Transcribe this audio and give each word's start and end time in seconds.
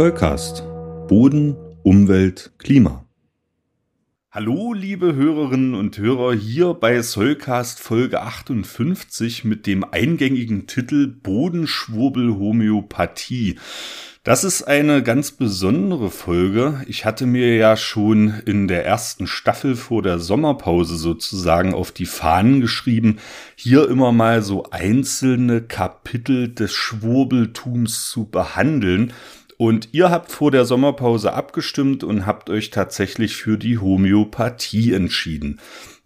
Zollcast. 0.00 0.62
Boden, 1.08 1.56
Umwelt, 1.82 2.52
Klima. 2.56 3.04
Hallo, 4.30 4.72
liebe 4.72 5.14
Hörerinnen 5.14 5.74
und 5.74 5.98
Hörer, 5.98 6.32
hier 6.32 6.72
bei 6.72 7.02
Soulcast 7.02 7.80
Folge 7.80 8.22
58 8.22 9.44
mit 9.44 9.66
dem 9.66 9.84
eingängigen 9.84 10.66
Titel 10.66 11.06
Bodenschwurbel 11.06 12.38
Homöopathie. 12.38 13.58
Das 14.22 14.42
ist 14.42 14.62
eine 14.62 15.02
ganz 15.02 15.32
besondere 15.32 16.10
Folge. 16.10 16.82
Ich 16.86 17.04
hatte 17.04 17.26
mir 17.26 17.56
ja 17.56 17.76
schon 17.76 18.40
in 18.46 18.68
der 18.68 18.86
ersten 18.86 19.26
Staffel 19.26 19.76
vor 19.76 20.02
der 20.02 20.18
Sommerpause 20.18 20.96
sozusagen 20.96 21.74
auf 21.74 21.92
die 21.92 22.06
Fahnen 22.06 22.62
geschrieben, 22.62 23.18
hier 23.54 23.86
immer 23.86 24.12
mal 24.12 24.40
so 24.40 24.64
einzelne 24.70 25.60
Kapitel 25.60 26.54
des 26.54 26.72
Schwurbeltums 26.72 28.08
zu 28.08 28.30
behandeln. 28.30 29.12
Und 29.60 29.90
ihr 29.92 30.08
habt 30.08 30.32
vor 30.32 30.50
der 30.50 30.64
Sommerpause 30.64 31.34
abgestimmt 31.34 32.02
und 32.02 32.24
habt 32.24 32.48
euch 32.48 32.70
tatsächlich 32.70 33.36
für 33.36 33.58
die 33.58 33.76
Homöopathie 33.76 34.94
entschieden. 34.94 35.60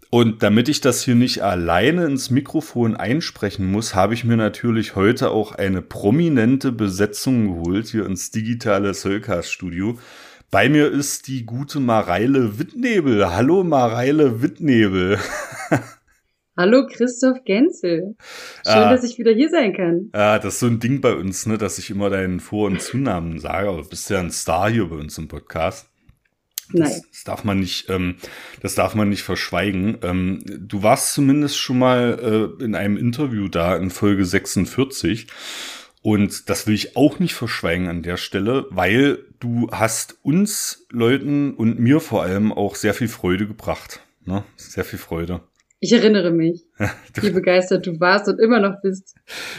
Und 0.09 0.43
damit 0.43 0.67
ich 0.67 0.81
das 0.81 1.03
hier 1.05 1.15
nicht 1.15 1.41
alleine 1.41 2.03
ins 2.05 2.29
Mikrofon 2.29 2.97
einsprechen 2.97 3.71
muss, 3.71 3.95
habe 3.95 4.13
ich 4.13 4.25
mir 4.25 4.35
natürlich 4.35 4.97
heute 4.97 5.31
auch 5.31 5.53
eine 5.53 5.81
prominente 5.81 6.73
Besetzung 6.73 7.47
geholt 7.47 7.87
hier 7.87 8.05
ins 8.05 8.29
digitale 8.29 8.93
Soulcast 8.93 9.49
Studio. 9.49 9.97
Bei 10.51 10.67
mir 10.67 10.91
ist 10.91 11.29
die 11.29 11.45
gute 11.45 11.79
Mareile 11.79 12.59
Wittnebel. 12.59 13.33
Hallo 13.33 13.63
Mareile 13.63 14.41
Wittnebel. 14.41 15.17
Hallo 16.57 16.87
Christoph 16.87 17.43
Genzel. 17.43 18.15
Schön, 18.65 18.75
ah, 18.75 18.89
dass 18.89 19.03
ich 19.03 19.17
wieder 19.17 19.33
hier 19.33 19.49
sein 19.49 19.73
kann. 19.73 20.09
Ja, 20.13 20.39
das 20.39 20.53
ist 20.53 20.59
so 20.61 20.67
ein 20.67 20.79
Ding 20.79 21.01
bei 21.01 21.13
uns, 21.13 21.45
ne, 21.45 21.57
dass 21.57 21.77
ich 21.79 21.89
immer 21.89 22.09
deinen 22.09 22.39
Vor- 22.39 22.67
und 22.67 22.81
Zunamen 22.81 23.39
sage. 23.39 23.67
Aber 23.67 23.81
du 23.81 23.89
bist 23.89 24.09
ja 24.09 24.21
ein 24.21 24.31
Star 24.31 24.69
hier 24.71 24.87
bei 24.87 24.95
uns 24.95 25.17
im 25.17 25.27
Podcast. 25.27 25.89
Nein. 26.71 26.89
Das, 26.89 27.01
das, 27.11 27.23
darf 27.25 27.43
man 27.43 27.59
nicht, 27.59 27.89
ähm, 27.89 28.15
das 28.61 28.73
darf 28.73 28.95
man 28.95 29.09
nicht 29.09 29.23
verschweigen. 29.23 29.97
Ähm, 30.01 30.39
du 30.45 30.81
warst 30.81 31.13
zumindest 31.13 31.57
schon 31.57 31.77
mal 31.77 32.55
äh, 32.59 32.63
in 32.63 32.73
einem 32.73 32.95
Interview 32.95 33.49
da 33.49 33.75
in 33.75 33.89
Folge 33.89 34.23
46. 34.23 35.27
Und 36.01 36.49
das 36.49 36.67
will 36.67 36.73
ich 36.73 36.95
auch 36.95 37.19
nicht 37.19 37.33
verschweigen 37.33 37.89
an 37.89 38.01
der 38.01 38.15
Stelle, 38.15 38.67
weil 38.69 39.25
du 39.41 39.67
hast 39.71 40.19
uns 40.23 40.85
Leuten 40.89 41.53
und 41.53 41.79
mir 41.79 41.99
vor 41.99 42.23
allem 42.23 42.53
auch 42.53 42.75
sehr 42.75 42.93
viel 42.93 43.09
Freude 43.09 43.45
gebracht. 43.45 43.99
Ne? 44.23 44.45
Sehr 44.55 44.85
viel 44.85 44.99
Freude. 44.99 45.41
Ich 45.85 45.93
erinnere 45.93 46.31
mich, 46.31 46.63
wie 47.21 47.29
begeistert 47.29 47.85
du 47.85 47.99
warst 47.99 48.27
und 48.27 48.39
immer 48.39 48.59
noch 48.59 48.81
bist. 48.81 49.13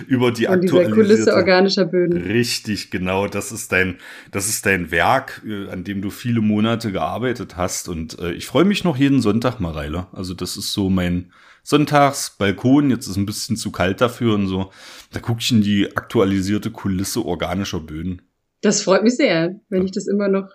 Über 0.08 0.32
die 0.32 0.46
von 0.46 0.60
dieser 0.60 0.90
Kulisse 0.90 1.32
organischer 1.32 1.84
Böden. 1.84 2.20
Richtig, 2.20 2.90
genau. 2.90 3.28
Das 3.28 3.52
ist 3.52 3.70
dein, 3.70 3.98
das 4.32 4.48
ist 4.48 4.66
dein 4.66 4.90
Werk, 4.90 5.42
äh, 5.46 5.68
an 5.68 5.84
dem 5.84 6.02
du 6.02 6.10
viele 6.10 6.40
Monate 6.40 6.90
gearbeitet 6.90 7.56
hast. 7.56 7.88
Und 7.88 8.18
äh, 8.18 8.32
ich 8.32 8.48
freue 8.48 8.64
mich 8.64 8.82
noch 8.82 8.96
jeden 8.96 9.22
Sonntag, 9.22 9.60
Mareile. 9.60 10.08
Also 10.10 10.34
das 10.34 10.56
ist 10.56 10.72
so 10.72 10.90
mein 10.90 11.30
Sonntagsbalkon. 11.62 12.90
Jetzt 12.90 13.06
ist 13.06 13.16
ein 13.16 13.26
bisschen 13.26 13.56
zu 13.56 13.70
kalt 13.70 14.00
dafür 14.00 14.34
und 14.34 14.48
so. 14.48 14.72
Da 15.12 15.20
gucke 15.20 15.38
ich 15.42 15.52
in 15.52 15.62
die 15.62 15.96
aktualisierte 15.96 16.72
Kulisse 16.72 17.24
organischer 17.24 17.78
Böden. 17.78 18.22
Das 18.62 18.82
freut 18.82 19.04
mich 19.04 19.14
sehr, 19.14 19.60
wenn 19.68 19.84
ich 19.84 19.92
das 19.92 20.08
immer 20.08 20.26
noch 20.26 20.48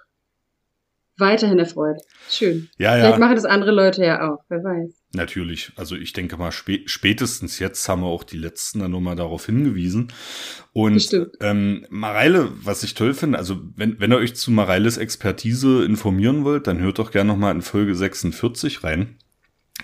weiterhin 1.21 1.57
erfreut. 1.57 2.01
Schön. 2.29 2.67
Ja, 2.77 2.97
ja. 2.97 3.03
Vielleicht 3.03 3.19
machen 3.19 3.35
das 3.35 3.45
andere 3.45 3.71
Leute 3.71 4.03
ja 4.03 4.29
auch, 4.29 4.43
wer 4.49 4.61
weiß. 4.61 4.89
Natürlich, 5.13 5.71
also 5.77 5.95
ich 5.95 6.11
denke 6.11 6.35
mal, 6.35 6.51
spä 6.51 6.83
spätestens 6.85 7.59
jetzt 7.59 7.87
haben 7.87 8.01
wir 8.01 8.07
auch 8.07 8.23
die 8.23 8.37
letzten 8.37 8.79
dann 8.79 8.91
nochmal 8.91 9.15
darauf 9.15 9.45
hingewiesen. 9.45 10.11
Und 10.73 11.29
ähm, 11.39 11.85
Mareile, 11.89 12.51
was 12.63 12.83
ich 12.83 12.93
toll 12.93 13.13
finde, 13.13 13.37
also 13.37 13.61
wenn, 13.75 13.99
wenn 13.99 14.11
ihr 14.11 14.17
euch 14.17 14.35
zu 14.35 14.51
Mareiles 14.51 14.97
Expertise 14.97 15.85
informieren 15.85 16.43
wollt, 16.43 16.67
dann 16.67 16.79
hört 16.79 16.99
doch 16.99 17.11
gerne 17.11 17.31
nochmal 17.31 17.55
in 17.55 17.61
Folge 17.61 17.95
46 17.95 18.83
rein. 18.83 19.17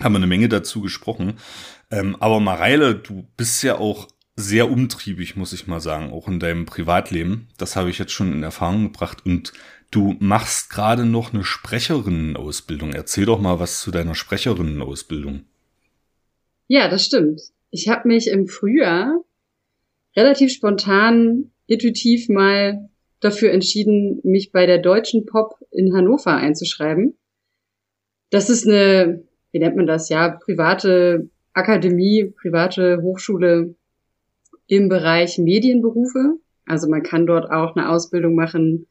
Haben 0.00 0.12
wir 0.12 0.18
eine 0.18 0.26
Menge 0.26 0.48
dazu 0.48 0.80
gesprochen. 0.80 1.34
Ähm, 1.90 2.16
aber 2.20 2.40
Mareile, 2.40 2.94
du 2.94 3.26
bist 3.36 3.62
ja 3.62 3.76
auch 3.76 4.08
sehr 4.38 4.70
umtriebig, 4.70 5.34
muss 5.34 5.52
ich 5.52 5.66
mal 5.66 5.80
sagen, 5.80 6.12
auch 6.12 6.28
in 6.28 6.38
deinem 6.38 6.64
Privatleben. 6.64 7.48
Das 7.58 7.74
habe 7.74 7.90
ich 7.90 7.98
jetzt 7.98 8.12
schon 8.12 8.32
in 8.32 8.44
Erfahrung 8.44 8.84
gebracht. 8.84 9.26
Und 9.26 9.52
Du 9.90 10.16
machst 10.18 10.70
gerade 10.70 11.06
noch 11.06 11.32
eine 11.32 11.44
Sprecherinnenausbildung. 11.44 12.92
Erzähl 12.92 13.24
doch 13.24 13.40
mal 13.40 13.58
was 13.58 13.80
zu 13.80 13.90
deiner 13.90 14.14
Sprecherinnenausbildung. 14.14 15.44
Ja, 16.66 16.88
das 16.88 17.06
stimmt. 17.06 17.40
Ich 17.70 17.88
habe 17.88 18.08
mich 18.08 18.28
im 18.28 18.46
Frühjahr 18.46 19.24
relativ 20.14 20.52
spontan, 20.52 21.50
intuitiv 21.66 22.28
mal 22.28 22.90
dafür 23.20 23.50
entschieden, 23.52 24.20
mich 24.24 24.52
bei 24.52 24.66
der 24.66 24.78
Deutschen 24.78 25.24
Pop 25.24 25.54
in 25.70 25.94
Hannover 25.94 26.36
einzuschreiben. 26.36 27.16
Das 28.30 28.50
ist 28.50 28.66
eine, 28.66 29.24
wie 29.52 29.58
nennt 29.58 29.76
man 29.76 29.86
das, 29.86 30.10
ja, 30.10 30.28
private 30.28 31.30
Akademie, 31.54 32.32
private 32.40 33.00
Hochschule 33.02 33.74
im 34.66 34.88
Bereich 34.90 35.38
Medienberufe. 35.38 36.34
Also 36.66 36.88
man 36.88 37.02
kann 37.02 37.26
dort 37.26 37.50
auch 37.50 37.74
eine 37.74 37.88
Ausbildung 37.88 38.34
machen 38.34 38.86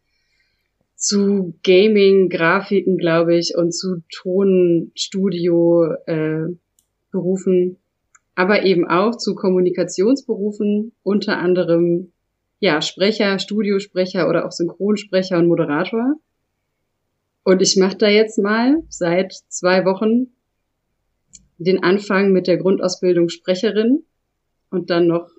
zu 0.98 1.54
Gaming, 1.64 2.28
Grafiken, 2.28 2.98
glaube 2.98 3.38
ich, 3.38 3.56
und 3.56 3.72
zu 3.72 4.04
Tonstudio 4.12 5.94
äh, 6.08 6.48
Berufen, 7.12 7.78
aber 8.36 8.64
eben 8.64 8.88
auch 8.88 9.16
zu 9.16 9.36
Kommunikationsberufen, 9.36 10.92
unter 11.04 11.38
anderem 11.38 12.12
ja 12.60 12.82
Sprecher, 12.82 13.38
Studiosprecher 13.38 14.28
oder 14.28 14.46
auch 14.46 14.52
Synchronsprecher 14.52 15.38
und 15.38 15.48
Moderator. 15.48 16.16
Und 17.44 17.62
ich 17.62 17.78
mache 17.78 17.98
da 17.98 18.10
jetzt 18.10 18.40
mal 18.40 18.84
seit 18.90 19.34
zwei 19.48 19.86
Wochen 19.86 20.32
den 21.60 21.84
Anfang 21.84 22.32
mit 22.32 22.48
der 22.48 22.58
Grundausbildung 22.58 23.30
Sprecherin 23.30 24.04
und 24.72 24.90
dann 24.90 25.08
noch 25.08 25.30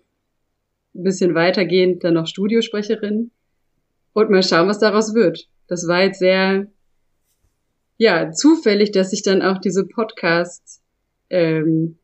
ein 0.94 1.02
bisschen 1.02 1.34
weitergehend 1.34 2.04
dann 2.04 2.14
noch 2.14 2.26
Studiosprecherin 2.26 3.32
und 4.18 4.30
mal 4.30 4.42
schauen, 4.42 4.68
was 4.68 4.78
daraus 4.78 5.14
wird. 5.14 5.48
Das 5.66 5.86
war 5.86 6.02
jetzt 6.02 6.18
sehr, 6.18 6.66
ja, 7.96 8.30
zufällig, 8.32 8.92
dass 8.92 9.10
sich 9.10 9.22
dann 9.22 9.42
auch 9.42 9.58
diese 9.58 9.86
Podcast, 9.86 10.80
ähm, 11.30 11.98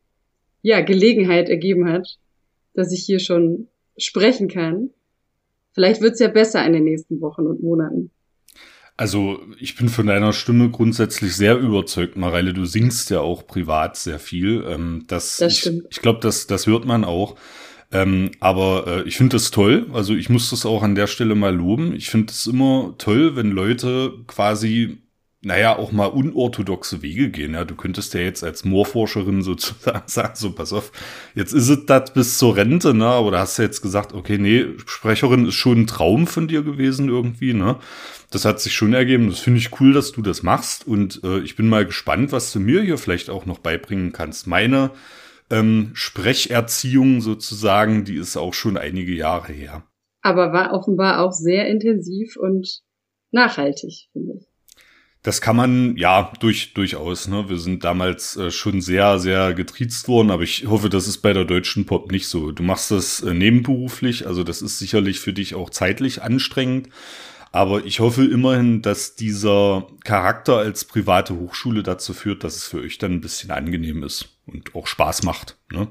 ja, 0.61 0.81
Gelegenheit 0.81 1.49
ergeben 1.49 1.89
hat, 1.89 2.17
dass 2.73 2.91
ich 2.91 3.03
hier 3.03 3.19
schon 3.19 3.67
sprechen 3.97 4.47
kann. 4.47 4.89
Vielleicht 5.73 6.01
wird's 6.01 6.19
ja 6.19 6.27
besser 6.27 6.65
in 6.65 6.73
den 6.73 6.83
nächsten 6.83 7.21
Wochen 7.21 7.47
und 7.47 7.61
Monaten. 7.61 8.11
Also 8.97 9.39
ich 9.59 9.75
bin 9.75 9.89
von 9.89 10.07
deiner 10.07 10.31
Stimme 10.31 10.69
grundsätzlich 10.69 11.35
sehr 11.35 11.57
überzeugt, 11.57 12.15
Mareile. 12.15 12.53
Du 12.53 12.65
singst 12.65 13.09
ja 13.09 13.19
auch 13.19 13.45
privat 13.45 13.97
sehr 13.97 14.19
viel. 14.19 14.63
Ähm, 14.65 15.03
das, 15.07 15.37
das 15.37 15.57
stimmt. 15.57 15.87
Ich, 15.89 15.97
ich 15.97 16.01
glaube, 16.01 16.19
das, 16.21 16.47
das 16.47 16.65
hört 16.65 16.85
man 16.85 17.03
auch. 17.03 17.35
Ähm, 17.95 18.31
aber 18.41 18.87
äh, 18.87 19.07
ich 19.07 19.15
finde 19.15 19.37
das 19.37 19.51
toll. 19.51 19.87
Also 19.93 20.13
ich 20.15 20.29
muss 20.29 20.49
das 20.49 20.65
auch 20.65 20.83
an 20.83 20.95
der 20.95 21.07
Stelle 21.07 21.33
mal 21.33 21.55
loben. 21.55 21.95
Ich 21.95 22.09
finde 22.09 22.31
es 22.31 22.45
immer 22.45 22.93
toll, 22.97 23.37
wenn 23.37 23.51
Leute 23.51 24.11
quasi, 24.27 24.97
naja, 25.41 25.77
auch 25.77 25.93
mal 25.93 26.07
unorthodoxe 26.07 27.01
Wege 27.01 27.29
gehen. 27.29 27.53
Ja, 27.53 27.63
du 27.63 27.75
könntest 27.75 28.13
ja 28.13 28.19
jetzt 28.19 28.43
als 28.43 28.65
Moorforscherin 28.65 29.43
sozusagen 29.43 30.03
sagen, 30.07 30.33
so 30.35 30.51
pass 30.51 30.73
auf, 30.73 30.91
jetzt 31.35 31.53
ist 31.53 31.69
es 31.69 31.85
das 31.85 32.13
bis 32.13 32.37
zur 32.37 32.57
Rente, 32.57 32.93
ne? 32.93 33.05
Aber 33.05 33.31
da 33.31 33.39
hast 33.39 33.59
du 33.59 33.61
jetzt 33.61 33.81
gesagt, 33.81 34.13
okay, 34.13 34.37
nee, 34.37 34.65
Sprecherin 34.85 35.47
ist 35.47 35.55
schon 35.55 35.81
ein 35.81 35.87
Traum 35.87 36.27
von 36.27 36.49
dir 36.49 36.63
gewesen 36.63 37.07
irgendwie, 37.07 37.53
ne? 37.53 37.77
Das 38.29 38.43
hat 38.43 38.59
sich 38.59 38.73
schon 38.73 38.93
ergeben. 38.93 39.29
Das 39.29 39.39
finde 39.39 39.59
ich 39.59 39.79
cool, 39.79 39.93
dass 39.93 40.11
du 40.11 40.21
das 40.21 40.43
machst. 40.43 40.85
Und 40.85 41.23
äh, 41.23 41.39
ich 41.39 41.55
bin 41.55 41.69
mal 41.69 41.85
gespannt, 41.85 42.33
was 42.33 42.51
du 42.51 42.59
mir 42.59 42.81
hier 42.81 42.97
vielleicht 42.97 43.29
auch 43.29 43.45
noch 43.45 43.59
beibringen 43.59 44.11
kannst. 44.11 44.47
Meine 44.47 44.91
ähm, 45.49 45.91
Sprecherziehung 45.93 47.21
sozusagen, 47.21 48.05
die 48.05 48.15
ist 48.15 48.37
auch 48.37 48.53
schon 48.53 48.77
einige 48.77 49.13
Jahre 49.13 49.53
her. 49.53 49.83
Aber 50.21 50.53
war 50.53 50.73
offenbar 50.73 51.19
auch 51.21 51.31
sehr 51.31 51.67
intensiv 51.67 52.35
und 52.37 52.81
nachhaltig, 53.31 54.07
finde 54.11 54.33
ich. 54.39 54.47
Das 55.25 55.41
kann 55.41 55.55
man, 55.55 55.97
ja, 55.97 56.31
durch, 56.39 56.75
durchaus. 56.75 57.27
Ne? 57.27 57.49
Wir 57.49 57.57
sind 57.57 57.83
damals 57.83 58.37
äh, 58.37 58.51
schon 58.51 58.79
sehr, 58.79 59.17
sehr 59.17 59.55
getriezt 59.55 60.07
worden, 60.07 60.29
aber 60.29 60.43
ich 60.43 60.67
hoffe, 60.67 60.87
das 60.87 61.07
ist 61.07 61.17
bei 61.23 61.33
der 61.33 61.45
deutschen 61.45 61.87
Pop 61.87 62.11
nicht 62.11 62.27
so. 62.27 62.51
Du 62.51 62.61
machst 62.61 62.91
das 62.91 63.23
äh, 63.23 63.33
nebenberuflich, 63.33 64.27
also 64.27 64.43
das 64.43 64.61
ist 64.61 64.77
sicherlich 64.77 65.19
für 65.19 65.33
dich 65.33 65.55
auch 65.55 65.71
zeitlich 65.71 66.21
anstrengend. 66.21 66.89
Aber 67.55 67.85
ich 67.85 68.01
hoffe 68.01 68.25
immerhin, 68.25 68.81
dass 68.81 69.15
dieser 69.15 69.87
Charakter 70.03 70.57
als 70.57 70.83
private 70.83 71.39
Hochschule 71.39 71.83
dazu 71.83 72.13
führt, 72.13 72.43
dass 72.43 72.57
es 72.57 72.65
für 72.65 72.81
euch 72.81 72.97
dann 72.97 73.13
ein 73.13 73.21
bisschen 73.21 73.49
angenehm 73.49 74.03
ist 74.03 74.27
und 74.45 74.75
auch 74.75 74.87
Spaß 74.87 75.23
macht. 75.23 75.57
Ne? 75.71 75.87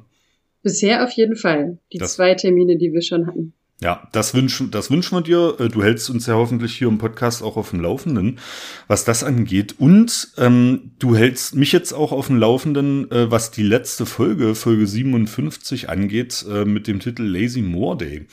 Bisher 0.62 1.02
auf 1.02 1.11
jeden 1.12 1.37
Fall. 1.37 1.78
Die 1.90 1.96
das, 1.96 2.16
zwei 2.16 2.34
Termine, 2.34 2.76
die 2.76 2.93
wir 2.93 3.00
schon 3.00 3.26
hatten. 3.26 3.55
Ja, 3.81 4.06
das 4.12 4.34
wünschen, 4.34 4.72
das 4.72 4.90
wünschen 4.90 5.16
wir 5.16 5.22
dir. 5.22 5.56
Äh, 5.58 5.70
du 5.70 5.82
hältst 5.82 6.11
uns 6.11 6.26
ja 6.26 6.34
hoffentlich 6.34 6.76
hier 6.76 6.88
im 6.88 6.99
Podcast 6.99 7.43
auch 7.43 7.56
auf 7.56 7.70
dem 7.70 7.81
Laufenden, 7.81 8.40
was 8.87 9.06
das 9.06 9.25
angeht. 9.25 9.76
Und 9.78 10.32
ähm, 10.37 10.90
du 10.99 11.16
hältst 11.16 11.55
mich 11.55 11.72
jetzt 11.72 11.94
auch 11.94 12.12
auf 12.12 12.26
dem 12.26 12.37
Laufenden, 12.37 13.11
äh, 13.11 13.31
was 13.31 13.52
die 13.52 13.62
letzte 13.62 14.05
Folge, 14.05 14.55
Folge 14.55 14.87
57 14.87 15.88
angeht, 15.88 16.44
äh, 16.46 16.66
mit 16.66 16.88
dem 16.88 17.00
Titel 17.00 17.22
Lazy 17.22 17.62
More 17.62 17.96
Day. 17.96 18.26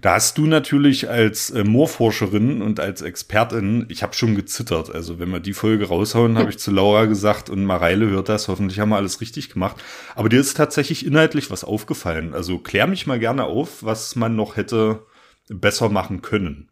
Da 0.00 0.14
hast 0.14 0.36
du 0.36 0.46
natürlich 0.46 1.08
als 1.08 1.50
äh, 1.50 1.64
Moorforscherin 1.64 2.60
und 2.60 2.80
als 2.80 3.00
Expertin, 3.00 3.86
ich 3.88 4.02
habe 4.02 4.14
schon 4.14 4.34
gezittert. 4.34 4.94
Also 4.94 5.18
wenn 5.18 5.30
wir 5.30 5.40
die 5.40 5.54
Folge 5.54 5.86
raushauen, 5.86 6.36
habe 6.36 6.50
ich 6.50 6.58
zu 6.58 6.70
Laura 6.70 7.06
gesagt 7.06 7.48
und 7.48 7.64
Mareile 7.64 8.08
hört 8.10 8.28
das. 8.28 8.48
Hoffentlich 8.48 8.78
haben 8.78 8.90
wir 8.90 8.96
alles 8.96 9.20
richtig 9.20 9.50
gemacht. 9.50 9.76
Aber 10.14 10.28
dir 10.28 10.40
ist 10.40 10.56
tatsächlich 10.56 11.06
inhaltlich 11.06 11.50
was 11.50 11.64
aufgefallen. 11.64 12.34
Also 12.34 12.58
klär 12.58 12.86
mich 12.86 13.06
mal 13.06 13.18
gerne 13.18 13.44
auf, 13.44 13.82
was 13.82 14.16
man 14.16 14.36
noch 14.36 14.56
hätte 14.56 15.06
besser 15.48 15.88
machen 15.88 16.20
können. 16.20 16.70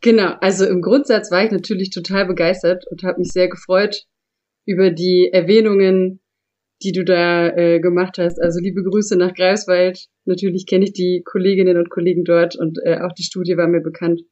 Genau, 0.00 0.34
also 0.40 0.66
im 0.66 0.80
Grundsatz 0.80 1.30
war 1.30 1.44
ich 1.44 1.50
natürlich 1.50 1.90
total 1.90 2.26
begeistert 2.26 2.84
und 2.90 3.02
habe 3.02 3.20
mich 3.20 3.32
sehr 3.32 3.48
gefreut 3.48 4.04
über 4.66 4.90
die 4.90 5.30
Erwähnungen 5.32 6.20
die 6.82 6.92
du 6.92 7.04
da 7.04 7.48
äh, 7.48 7.80
gemacht 7.80 8.18
hast. 8.18 8.40
Also 8.40 8.60
liebe 8.60 8.82
Grüße 8.82 9.16
nach 9.16 9.34
Greifswald. 9.34 10.06
Natürlich 10.24 10.66
kenne 10.66 10.84
ich 10.84 10.92
die 10.92 11.22
Kolleginnen 11.24 11.76
und 11.76 11.90
Kollegen 11.90 12.24
dort 12.24 12.56
und 12.56 12.78
äh, 12.84 12.98
auch 13.00 13.12
die 13.12 13.22
Studie 13.22 13.56
war 13.56 13.68
mir 13.68 13.80
bekannt. 13.80 14.22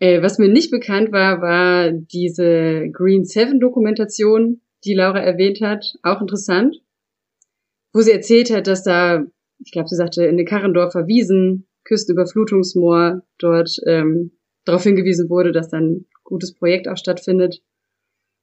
Äh, 0.00 0.22
was 0.22 0.38
mir 0.38 0.48
nicht 0.48 0.70
bekannt 0.70 1.12
war, 1.12 1.40
war 1.40 1.92
diese 1.92 2.88
Green 2.92 3.24
Seven 3.24 3.60
Dokumentation, 3.60 4.60
die 4.84 4.94
Laura 4.94 5.20
erwähnt 5.20 5.60
hat. 5.60 5.84
Auch 6.02 6.20
interessant. 6.20 6.76
Wo 7.92 8.00
sie 8.00 8.12
erzählt 8.12 8.50
hat, 8.50 8.66
dass 8.66 8.82
da, 8.82 9.24
ich 9.64 9.72
glaube, 9.72 9.88
sie 9.88 9.96
sagte, 9.96 10.24
in 10.24 10.36
den 10.36 10.46
Karrendorfer 10.46 11.06
Wiesen, 11.06 11.66
Küstenüberflutungsmoor, 11.84 13.22
dort 13.38 13.76
ähm, 13.86 14.32
darauf 14.64 14.82
hingewiesen 14.82 15.30
wurde, 15.30 15.52
dass 15.52 15.68
dann 15.68 15.84
ein 15.84 16.06
gutes 16.22 16.54
Projekt 16.54 16.86
auch 16.86 16.96
stattfindet. 16.96 17.62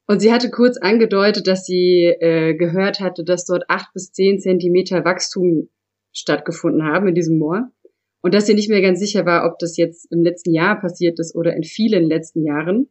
Und 0.07 0.19
sie 0.19 0.31
hatte 0.31 0.52
kurz 0.52 0.78
angedeutet, 0.78 1.48
dass 1.48 1.66
sie 1.66 2.13
äh, 2.19 2.54
gehört 2.54 3.00
hatte, 3.00 3.24
dass 3.24 3.46
dort 3.46 3.63
acht 3.69 3.92
bis 3.94 4.12
zehn 4.12 4.40
Zentimeter 4.40 5.04
Wachstum 5.04 5.69
stattgefunden 6.12 6.84
haben 6.84 7.07
in 7.07 7.16
diesem 7.16 7.40
Moor. 7.40 7.72
Und 8.22 8.34
dass 8.34 8.46
sie 8.46 8.54
nicht 8.54 8.69
mehr 8.69 8.81
ganz 8.81 9.00
sicher 9.00 9.25
war, 9.25 9.46
ob 9.46 9.60
das 9.60 9.78
jetzt 9.78 10.12
im 10.12 10.22
letzten 10.22 10.54
Jahr 10.54 10.80
passiert 10.80 11.19
ist 11.19 11.36
oder 11.36 11.56
in 11.56 11.63
vielen 11.63 12.06
letzten 12.06 12.44
Jahren. 12.44 12.90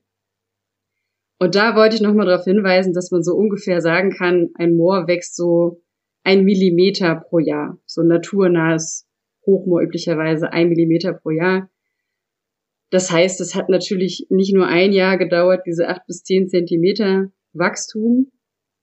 Und 1.39 1.55
da 1.55 1.77
wollte 1.77 1.97
ich 1.97 2.03
nochmal 2.03 2.27
darauf 2.27 2.45
hinweisen, 2.45 2.93
dass 2.93 3.11
man 3.11 3.23
so 3.23 3.35
ungefähr 3.35 3.81
sagen 3.81 4.11
kann, 4.11 4.51
ein 4.55 4.77
Moor 4.77 5.07
wächst 5.09 5.37
so 5.37 5.83
ein 6.23 6.45
Millimeter 6.45 7.17
pro 7.17 7.39
Jahr. 7.39 7.79
So 7.87 8.03
naturnahes 8.03 9.07
Hochmoor 9.47 9.83
üblicherweise 9.83 10.53
ein 10.53 10.69
Millimeter 10.69 11.13
pro 11.13 11.31
Jahr. 11.31 11.69
Das 12.91 13.11
heißt, 13.11 13.41
es 13.41 13.55
hat 13.55 13.69
natürlich 13.69 14.27
nicht 14.31 14.55
nur 14.55 14.67
ein 14.67 14.93
Jahr 14.93 15.19
gedauert, 15.19 15.63
diese 15.67 15.89
acht 15.89 16.07
bis 16.07 16.23
zehn 16.23 16.49
Zentimeter 16.49 17.33
Wachstum, 17.53 18.31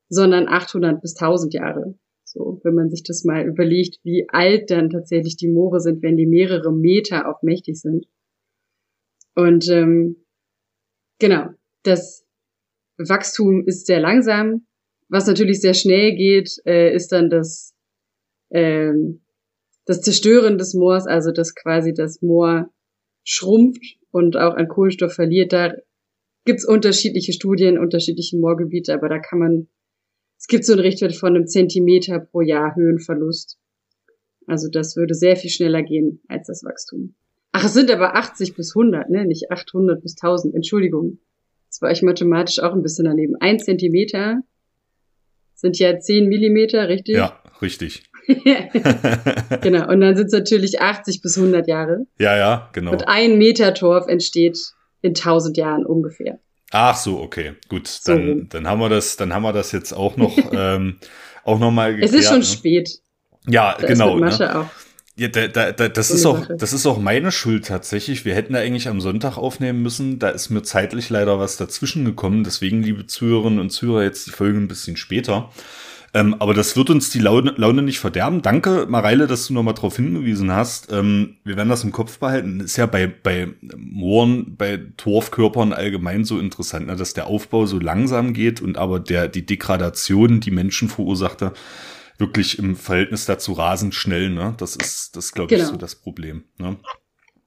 sondern 0.10 0.48
800 0.48 1.02
bis 1.02 1.16
1000 1.16 1.54
Jahre. 1.54 1.96
So, 2.24 2.62
wenn 2.64 2.76
man 2.76 2.90
sich 2.90 3.04
das 3.04 3.26
mal 3.26 3.46
überlegt, 3.46 4.00
wie 4.04 4.26
alt 4.30 4.72
dann 4.72 4.90
tatsächlich 4.90 5.36
die 5.36 5.50
Moore 5.50 5.80
sind, 5.80 6.02
wenn 6.02 6.18
die 6.18 6.26
mehrere 6.26 6.72
Meter 6.72 7.28
auch 7.28 7.42
mächtig 7.42 7.80
sind. 7.80 8.06
Und 9.36 9.70
ähm, 9.70 10.26
genau, 11.20 11.50
das 11.84 12.26
Wachstum 12.98 13.66
ist 13.66 13.86
sehr 13.86 14.00
langsam. 14.00 14.66
Was 15.10 15.28
natürlich 15.28 15.60
sehr 15.60 15.74
schnell 15.74 16.16
geht, 16.16 16.56
äh, 16.66 16.94
ist 16.94 17.12
dann 17.12 17.30
das, 17.30 17.74
ähm, 18.50 19.22
das 19.86 20.02
Zerstören 20.02 20.58
des 20.58 20.74
Moors, 20.74 21.08
also 21.08 21.32
dass 21.32 21.54
quasi 21.54 21.94
das 21.94 22.22
Moor 22.22 22.70
schrumpft 23.24 23.98
und 24.12 24.38
auch 24.38 24.56
an 24.56 24.68
Kohlenstoff 24.68 25.14
verliert. 25.14 25.54
Da 25.54 25.74
gibt's 26.46 26.66
unterschiedliche 26.66 27.34
Studien, 27.34 27.78
unterschiedliche 27.78 28.38
Moorgebiete, 28.38 28.94
aber 28.94 29.10
da 29.10 29.20
kann 29.20 29.40
man, 29.40 29.68
es 30.38 30.48
gibt 30.48 30.66
so 30.66 30.74
einen 30.74 30.82
Richtwert 30.82 31.16
von 31.16 31.36
einem 31.36 31.48
Zentimeter 31.48 32.20
pro 32.20 32.42
Jahr 32.42 32.76
Höhenverlust. 32.76 33.58
Also 34.48 34.70
das 34.70 34.96
würde 34.96 35.14
sehr 35.14 35.36
viel 35.36 35.50
schneller 35.50 35.84
gehen 35.84 36.22
als 36.28 36.48
das 36.48 36.64
Wachstum. 36.64 37.16
Ach, 37.52 37.66
es 37.66 37.74
sind 37.74 37.92
aber 37.92 38.16
80 38.16 38.56
bis 38.56 38.76
100, 38.76 39.10
ne? 39.10 39.26
Nicht 39.26 39.52
800 39.52 40.02
bis 40.02 40.16
1000. 40.22 40.56
Entschuldigung. 40.56 41.20
Das 41.68 41.82
war 41.82 41.92
ich 41.92 42.02
mathematisch 42.02 42.60
auch 42.60 42.74
ein 42.74 42.82
bisschen 42.82 43.06
daneben. 43.06 43.36
Ein 43.40 43.60
Zentimeter 43.60 44.42
sind 45.54 45.78
ja 45.80 46.00
10 46.00 46.28
Millimeter, 46.28 46.90
richtig? 46.90 47.16
Ja, 47.16 47.42
richtig. 47.62 48.04
genau. 49.62 49.90
Und 49.90 50.02
dann 50.02 50.16
sind 50.16 50.28
es 50.28 50.34
natürlich 50.34 50.82
80 50.82 51.22
bis 51.22 51.38
100 51.38 51.68
Jahre. 51.68 52.06
Ja, 52.20 52.36
ja, 52.36 52.70
genau. 52.74 52.92
Und 52.92 53.08
ein 53.08 53.38
Meter 53.38 53.74
Torf 53.74 54.08
entsteht 54.08 54.58
in 55.02 55.12
1000 55.12 55.58
Jahren 55.58 55.86
ungefähr. 55.86 56.40
Ach 56.72 56.96
so, 56.96 57.20
okay, 57.20 57.54
gut. 57.68 58.00
Dann, 58.06 58.40
so. 58.40 58.46
dann 58.50 58.68
haben 58.68 58.80
wir 58.80 58.90
das, 58.90 59.18
dann 59.18 59.34
haben 59.34 59.44
wir 59.44 59.54
das 59.54 59.72
jetzt 59.72 59.94
auch 59.94 60.16
noch, 60.16 60.36
ähm, 60.54 60.98
auch 61.44 61.60
noch 61.60 61.72
mal 61.72 61.92
geklärt. 61.92 62.14
Es 62.14 62.20
ist 62.20 62.30
schon 62.30 62.40
ne? 62.40 62.46
spät. 62.46 63.00
Ja, 63.48 63.76
da 63.80 63.88
genau. 63.88 64.18
Ne? 64.18 64.70
Ja, 65.18 65.28
da, 65.28 65.48
da, 65.48 65.72
da, 65.72 65.90
das, 65.90 66.10
ist 66.10 66.26
auch, 66.26 66.48
das 66.58 66.72
ist 66.72 66.86
auch 66.86 66.98
meine 66.98 67.32
Schuld 67.32 67.66
tatsächlich. 67.68 68.24
Wir 68.24 68.34
hätten 68.34 68.54
da 68.54 68.60
eigentlich 68.60 68.88
am 68.88 69.02
Sonntag 69.02 69.38
aufnehmen 69.38 69.82
müssen. 69.82 70.20
Da 70.20 70.30
ist 70.30 70.50
mir 70.50 70.64
zeitlich 70.64 71.10
leider 71.10 71.38
was 71.38 71.58
dazwischen 71.58 72.06
gekommen. 72.06 72.44
Deswegen, 72.44 72.82
liebe 72.82 73.06
Zuhörerinnen 73.06 73.60
und 73.60 73.72
Zuhörer, 73.72 74.04
jetzt 74.04 74.28
die 74.28 74.32
Folge 74.32 74.58
ein 74.58 74.70
bisschen 74.70 74.96
später. 74.96 75.52
Ähm, 76.14 76.36
aber 76.40 76.54
das 76.54 76.76
wird 76.76 76.90
uns 76.90 77.10
die 77.10 77.20
Laune, 77.20 77.54
Laune 77.56 77.82
nicht 77.82 78.00
verderben. 78.00 78.42
Danke, 78.42 78.86
Mareile, 78.90 79.28
dass 79.28 79.48
du 79.48 79.54
nochmal 79.54 79.74
darauf 79.74 79.96
hingewiesen 79.96 80.52
hast. 80.52 80.92
Ähm, 80.92 81.38
wir 81.46 81.56
werden 81.56 81.70
das 81.70 81.86
im 81.86 81.94
Kopf 81.94 82.20
behalten. 82.20 82.60
Ist 82.60 82.76
ja 82.76 82.86
bei, 82.86 83.08
bei 83.08 83.48
Mooren, 83.78 84.58
bei 84.58 84.82
Torfkörpern 84.98 85.72
allgemein 85.72 86.26
so 86.26 86.38
interessant, 86.38 86.88
ne, 86.88 86.98
dass 86.98 87.14
der 87.14 87.28
Aufbau 87.28 87.66
so 87.66 87.80
langsam 87.80 88.34
geht 88.34 88.62
und 88.62 88.78
aber 88.78 89.00
der, 89.00 89.30
die 89.30 89.46
Degradation, 89.46 90.42
die 90.42 90.52
Menschen 90.52 90.90
verursachte, 90.90 91.54
wirklich 92.18 92.60
im 92.60 92.76
Verhältnis 92.76 93.26
dazu 93.26 93.54
rasend 93.54 93.96
schnell. 93.96 94.30
Ne? 94.30 94.54
Das 94.58 94.76
ist, 94.76 95.16
das 95.16 95.32
glaube 95.32 95.54
ich, 95.54 95.60
genau. 95.60 95.72
so 95.72 95.78
das 95.78 95.96
Problem. 95.96 96.44
Ne? 96.58 96.78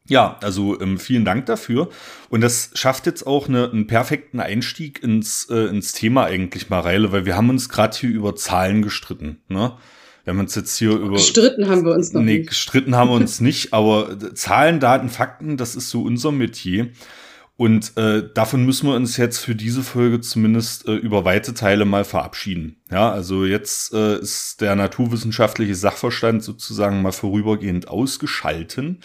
Ja, 0.07 0.39
also 0.43 0.79
ähm, 0.81 0.99
vielen 0.99 1.25
Dank 1.25 1.47
dafür. 1.47 1.89
Und 2.29 2.43
das 2.43 2.71
schafft 2.75 3.07
jetzt 3.07 3.27
auch 3.27 3.49
eine, 3.49 3.71
einen 3.71 3.87
perfekten 3.87 4.39
Einstieg 4.39 5.03
ins, 5.03 5.49
äh, 5.51 5.67
ins 5.69 5.93
Thema 5.93 6.25
eigentlich, 6.25 6.69
Mareile, 6.69 7.11
weil 7.11 7.25
wir 7.25 7.37
haben 7.37 7.49
uns 7.49 7.71
gerade 7.71 7.97
hier 7.97 8.11
über 8.11 8.37
Zahlen 8.37 8.83
gestritten. 8.83 9.41
Ne? 9.49 9.73
Wir 10.25 10.33
haben 10.33 10.41
uns 10.41 10.55
jetzt 10.55 10.77
hier 10.77 10.91
über. 10.91 11.17
Gestritten 11.17 11.69
haben 11.69 11.85
wir 11.85 11.93
uns 11.93 12.13
noch 12.13 12.21
nee, 12.21 12.39
nicht. 12.39 12.49
gestritten 12.51 12.97
haben 12.97 13.09
wir 13.09 13.17
uns 13.17 13.41
nicht, 13.43 13.73
aber 13.73 14.19
Zahlen, 14.35 14.79
Daten, 14.79 15.09
Fakten, 15.09 15.57
das 15.57 15.75
ist 15.75 15.89
so 15.89 16.03
unser 16.03 16.33
Metier. 16.33 16.91
Und 17.57 17.97
äh, 17.97 18.29
davon 18.35 18.67
müssen 18.67 18.89
wir 18.89 18.97
uns 18.97 19.17
jetzt 19.17 19.39
für 19.39 19.55
diese 19.55 19.85
Folge 19.85 20.21
zumindest 20.21 20.89
äh, 20.89 20.97
über 20.97 21.25
weite 21.25 21.55
Teile 21.55 21.85
mal 21.85 22.05
verabschieden. 22.05 22.77
Ja, 22.91 23.13
also 23.13 23.45
jetzt 23.45 23.95
äh, 23.95 24.19
ist 24.19 24.61
der 24.61 24.75
naturwissenschaftliche 24.75 25.77
Sachverstand 25.77 26.43
sozusagen 26.43 27.01
mal 27.01 27.13
vorübergehend 27.13 27.87
ausgeschalten. 27.87 28.99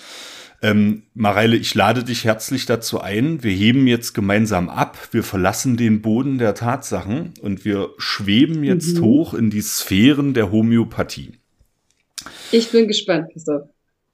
Ähm, 0.61 1.03
Mareile, 1.13 1.55
ich 1.55 1.73
lade 1.73 2.03
dich 2.03 2.25
herzlich 2.25 2.65
dazu 2.65 2.99
ein. 2.99 3.43
Wir 3.43 3.53
heben 3.53 3.87
jetzt 3.87 4.13
gemeinsam 4.13 4.69
ab. 4.69 4.97
Wir 5.11 5.23
verlassen 5.23 5.77
den 5.77 6.01
Boden 6.01 6.37
der 6.37 6.53
Tatsachen 6.53 7.33
und 7.41 7.63
wir 7.63 7.91
schweben 7.97 8.63
jetzt 8.63 8.97
mhm. 8.97 9.03
hoch 9.03 9.33
in 9.33 9.49
die 9.49 9.61
Sphären 9.61 10.33
der 10.33 10.51
Homöopathie. 10.51 11.33
Ich 12.51 12.71
bin 12.71 12.87
gespannt, 12.87 13.31
Christoph. 13.31 13.69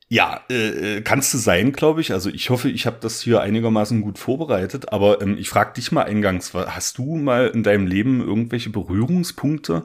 Ja, 0.08 0.42
äh, 0.52 0.98
äh 0.98 1.02
kannst 1.02 1.34
du 1.34 1.40
sein, 1.40 1.72
glaube 1.72 2.02
ich. 2.02 2.12
Also 2.14 2.30
ich 2.30 2.52
hoffe, 2.52 2.70
ich 2.70 2.86
habe 2.86 2.98
das 3.02 3.22
hier 3.22 3.42
einigermaßen 3.42 4.02
gut 4.02 4.20
vorbereitet. 4.20 4.94
Aber 4.94 5.24
ähm, 5.24 5.40
ich 5.40 5.50
frage 5.50 5.74
dich 5.74 5.92
mal 5.92 6.04
eingangs, 6.04 6.54
hast 6.54 7.00
du 7.00 7.16
mal 7.16 7.48
in 7.48 7.64
deinem 7.64 7.88
Leben 7.88 8.22
irgendwelche 8.22 8.70
Berührungspunkte 8.70 9.84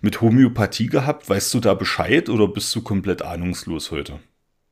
mit 0.00 0.20
Homöopathie 0.20 0.88
gehabt? 0.88 1.28
Weißt 1.28 1.54
du 1.54 1.60
da 1.60 1.74
Bescheid 1.74 2.28
oder 2.28 2.48
bist 2.48 2.74
du 2.74 2.82
komplett 2.82 3.22
ahnungslos 3.22 3.92
heute? 3.92 4.18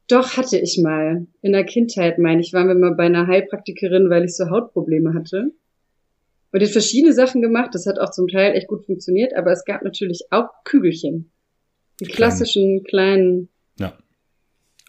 Doch, 0.09 0.37
hatte 0.37 0.59
ich 0.59 0.79
mal. 0.83 1.27
In 1.43 1.53
der 1.53 1.65
Kindheit, 1.65 2.19
meine 2.19 2.41
ich, 2.41 2.53
waren 2.53 2.69
wir 2.69 2.75
mal 2.75 2.95
bei 2.95 3.05
einer 3.05 3.27
Heilpraktikerin, 3.27 4.09
weil 4.11 4.25
ich 4.25 4.35
so 4.37 4.51
Hautprobleme 4.51 5.15
hatte. 5.15 5.53
Und 6.51 6.63
hat 6.63 6.69
verschiedene 6.71 7.13
Sachen 7.13 7.43
gemacht. 7.43 7.71
Das 7.75 7.87
hat 7.87 7.99
auch 7.99 8.11
zum 8.11 8.27
Teil 8.27 8.55
echt 8.55 8.69
gut 8.69 8.87
funktioniert, 8.87 9.35
aber 9.37 9.53
es 9.53 9.65
gab 9.65 9.83
natürlich 9.83 10.23
auch 10.31 10.49
Kügelchen. 10.65 11.31
Die 12.01 12.07
klassischen 12.07 12.85
kleinen 12.85 13.49
ja. 13.79 13.93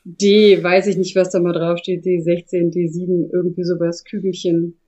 D, 0.06 0.64
weiß 0.64 0.88
ich 0.88 0.98
nicht, 0.98 1.16
was 1.16 1.32
da 1.32 1.40
mal 1.40 1.54
draufsteht, 1.54 2.06
D16, 2.06 2.74
D7, 2.74 3.30
irgendwie 3.34 3.64
sowas, 3.64 4.06
Kügelchen, 4.06 4.80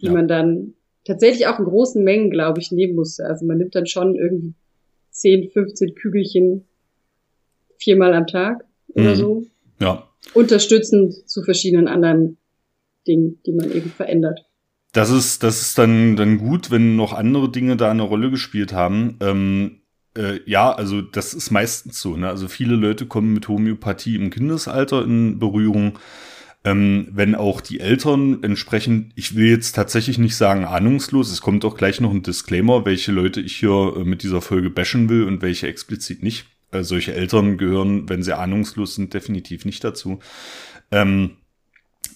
die 0.00 0.06
ja. 0.06 0.12
man 0.12 0.28
dann 0.28 0.74
tatsächlich 1.04 1.46
auch 1.46 1.58
in 1.58 1.64
großen 1.64 2.04
Mengen, 2.04 2.30
glaube 2.30 2.60
ich, 2.60 2.72
nehmen 2.72 2.94
musste. 2.94 3.24
Also 3.24 3.46
man 3.46 3.58
nimmt 3.58 3.74
dann 3.74 3.86
schon 3.86 4.14
irgendwie 4.14 4.54
10, 5.10 5.50
15 5.50 5.94
Kügelchen 5.94 6.66
viermal 7.78 8.12
am 8.12 8.26
Tag 8.26 8.64
oder 8.88 9.10
mhm. 9.10 9.16
so. 9.16 9.44
Ja. 9.80 10.08
Unterstützend 10.34 11.14
zu 11.28 11.42
verschiedenen 11.42 11.88
anderen 11.88 12.38
Dingen, 13.06 13.40
die 13.46 13.52
man 13.52 13.72
eben 13.72 13.90
verändert. 13.90 14.40
Das 14.92 15.10
ist, 15.10 15.42
das 15.42 15.60
ist 15.60 15.78
dann, 15.78 16.16
dann 16.16 16.38
gut, 16.38 16.70
wenn 16.70 16.96
noch 16.96 17.12
andere 17.12 17.50
Dinge 17.50 17.76
da 17.76 17.90
eine 17.90 18.02
Rolle 18.02 18.30
gespielt 18.30 18.72
haben. 18.72 19.16
Ähm, 19.20 19.82
äh, 20.16 20.40
ja, 20.46 20.72
also 20.72 21.02
das 21.02 21.34
ist 21.34 21.50
meistens 21.50 22.00
so. 22.00 22.16
Ne? 22.16 22.28
Also 22.28 22.48
viele 22.48 22.74
Leute 22.74 23.06
kommen 23.06 23.32
mit 23.32 23.48
Homöopathie 23.48 24.16
im 24.16 24.30
Kindesalter 24.30 25.04
in 25.04 25.38
Berührung. 25.38 25.98
Ähm, 26.64 27.08
wenn 27.12 27.34
auch 27.34 27.60
die 27.60 27.80
Eltern 27.80 28.42
entsprechend, 28.42 29.12
ich 29.14 29.36
will 29.36 29.48
jetzt 29.48 29.76
tatsächlich 29.76 30.18
nicht 30.18 30.36
sagen 30.36 30.64
ahnungslos, 30.64 31.30
es 31.30 31.40
kommt 31.40 31.64
auch 31.64 31.76
gleich 31.76 32.00
noch 32.00 32.10
ein 32.10 32.22
Disclaimer, 32.22 32.84
welche 32.84 33.12
Leute 33.12 33.40
ich 33.40 33.56
hier 33.56 33.94
äh, 33.96 34.04
mit 34.04 34.22
dieser 34.22 34.40
Folge 34.40 34.70
bashen 34.70 35.08
will 35.08 35.24
und 35.24 35.40
welche 35.40 35.68
explizit 35.68 36.22
nicht. 36.22 36.46
Äh, 36.70 36.82
solche 36.82 37.14
Eltern 37.14 37.58
gehören, 37.58 38.08
wenn 38.08 38.22
sie 38.22 38.36
ahnungslos 38.36 38.94
sind, 38.94 39.14
definitiv 39.14 39.64
nicht 39.64 39.84
dazu. 39.84 40.20
Ähm, 40.90 41.36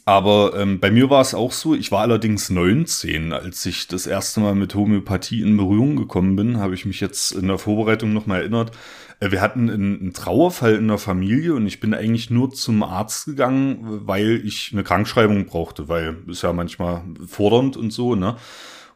aber 0.04 0.54
ähm, 0.56 0.80
bei 0.80 0.90
mir 0.90 1.10
war 1.10 1.20
es 1.20 1.34
auch 1.34 1.52
so, 1.52 1.74
ich 1.74 1.92
war 1.92 2.00
allerdings 2.00 2.50
19, 2.50 3.32
als 3.32 3.64
ich 3.66 3.86
das 3.86 4.06
erste 4.06 4.40
Mal 4.40 4.54
mit 4.56 4.74
Homöopathie 4.74 5.42
in 5.42 5.56
Berührung 5.56 5.94
gekommen 5.96 6.34
bin, 6.34 6.58
habe 6.58 6.74
ich 6.74 6.84
mich 6.84 7.00
jetzt 7.00 7.32
in 7.32 7.46
der 7.46 7.58
Vorbereitung 7.58 8.12
nochmal 8.12 8.40
erinnert. 8.40 8.72
Äh, 9.20 9.30
wir 9.30 9.40
hatten 9.40 9.70
einen, 9.70 10.00
einen 10.00 10.12
Trauerfall 10.12 10.74
in 10.74 10.88
der 10.88 10.98
Familie 10.98 11.54
und 11.54 11.66
ich 11.66 11.78
bin 11.78 11.94
eigentlich 11.94 12.30
nur 12.30 12.50
zum 12.50 12.82
Arzt 12.82 13.26
gegangen, 13.26 13.78
weil 14.06 14.42
ich 14.44 14.70
eine 14.72 14.82
Krankschreibung 14.82 15.46
brauchte, 15.46 15.88
weil 15.88 16.16
ist 16.26 16.42
ja 16.42 16.52
manchmal 16.52 17.04
fordernd 17.28 17.76
und 17.76 17.92
so, 17.92 18.16
ne? 18.16 18.36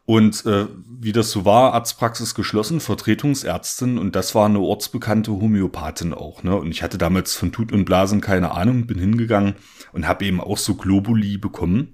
Und 0.06 0.46
äh, 0.46 0.66
wie 1.00 1.10
das 1.10 1.32
so 1.32 1.44
war, 1.44 1.74
Arztpraxis 1.74 2.36
geschlossen, 2.36 2.78
Vertretungsärztin 2.78 3.98
und 3.98 4.14
das 4.14 4.36
war 4.36 4.46
eine 4.46 4.60
ortsbekannte 4.60 5.32
Homöopathin 5.32 6.14
auch. 6.14 6.44
Ne? 6.44 6.54
Und 6.54 6.70
ich 6.70 6.84
hatte 6.84 6.96
damals 6.96 7.34
von 7.34 7.50
Tut 7.50 7.72
und 7.72 7.84
Blasen 7.84 8.20
keine 8.20 8.52
Ahnung, 8.52 8.86
bin 8.86 9.00
hingegangen 9.00 9.56
und 9.92 10.06
habe 10.06 10.24
eben 10.24 10.40
auch 10.40 10.58
so 10.58 10.76
Globuli 10.76 11.38
bekommen. 11.38 11.92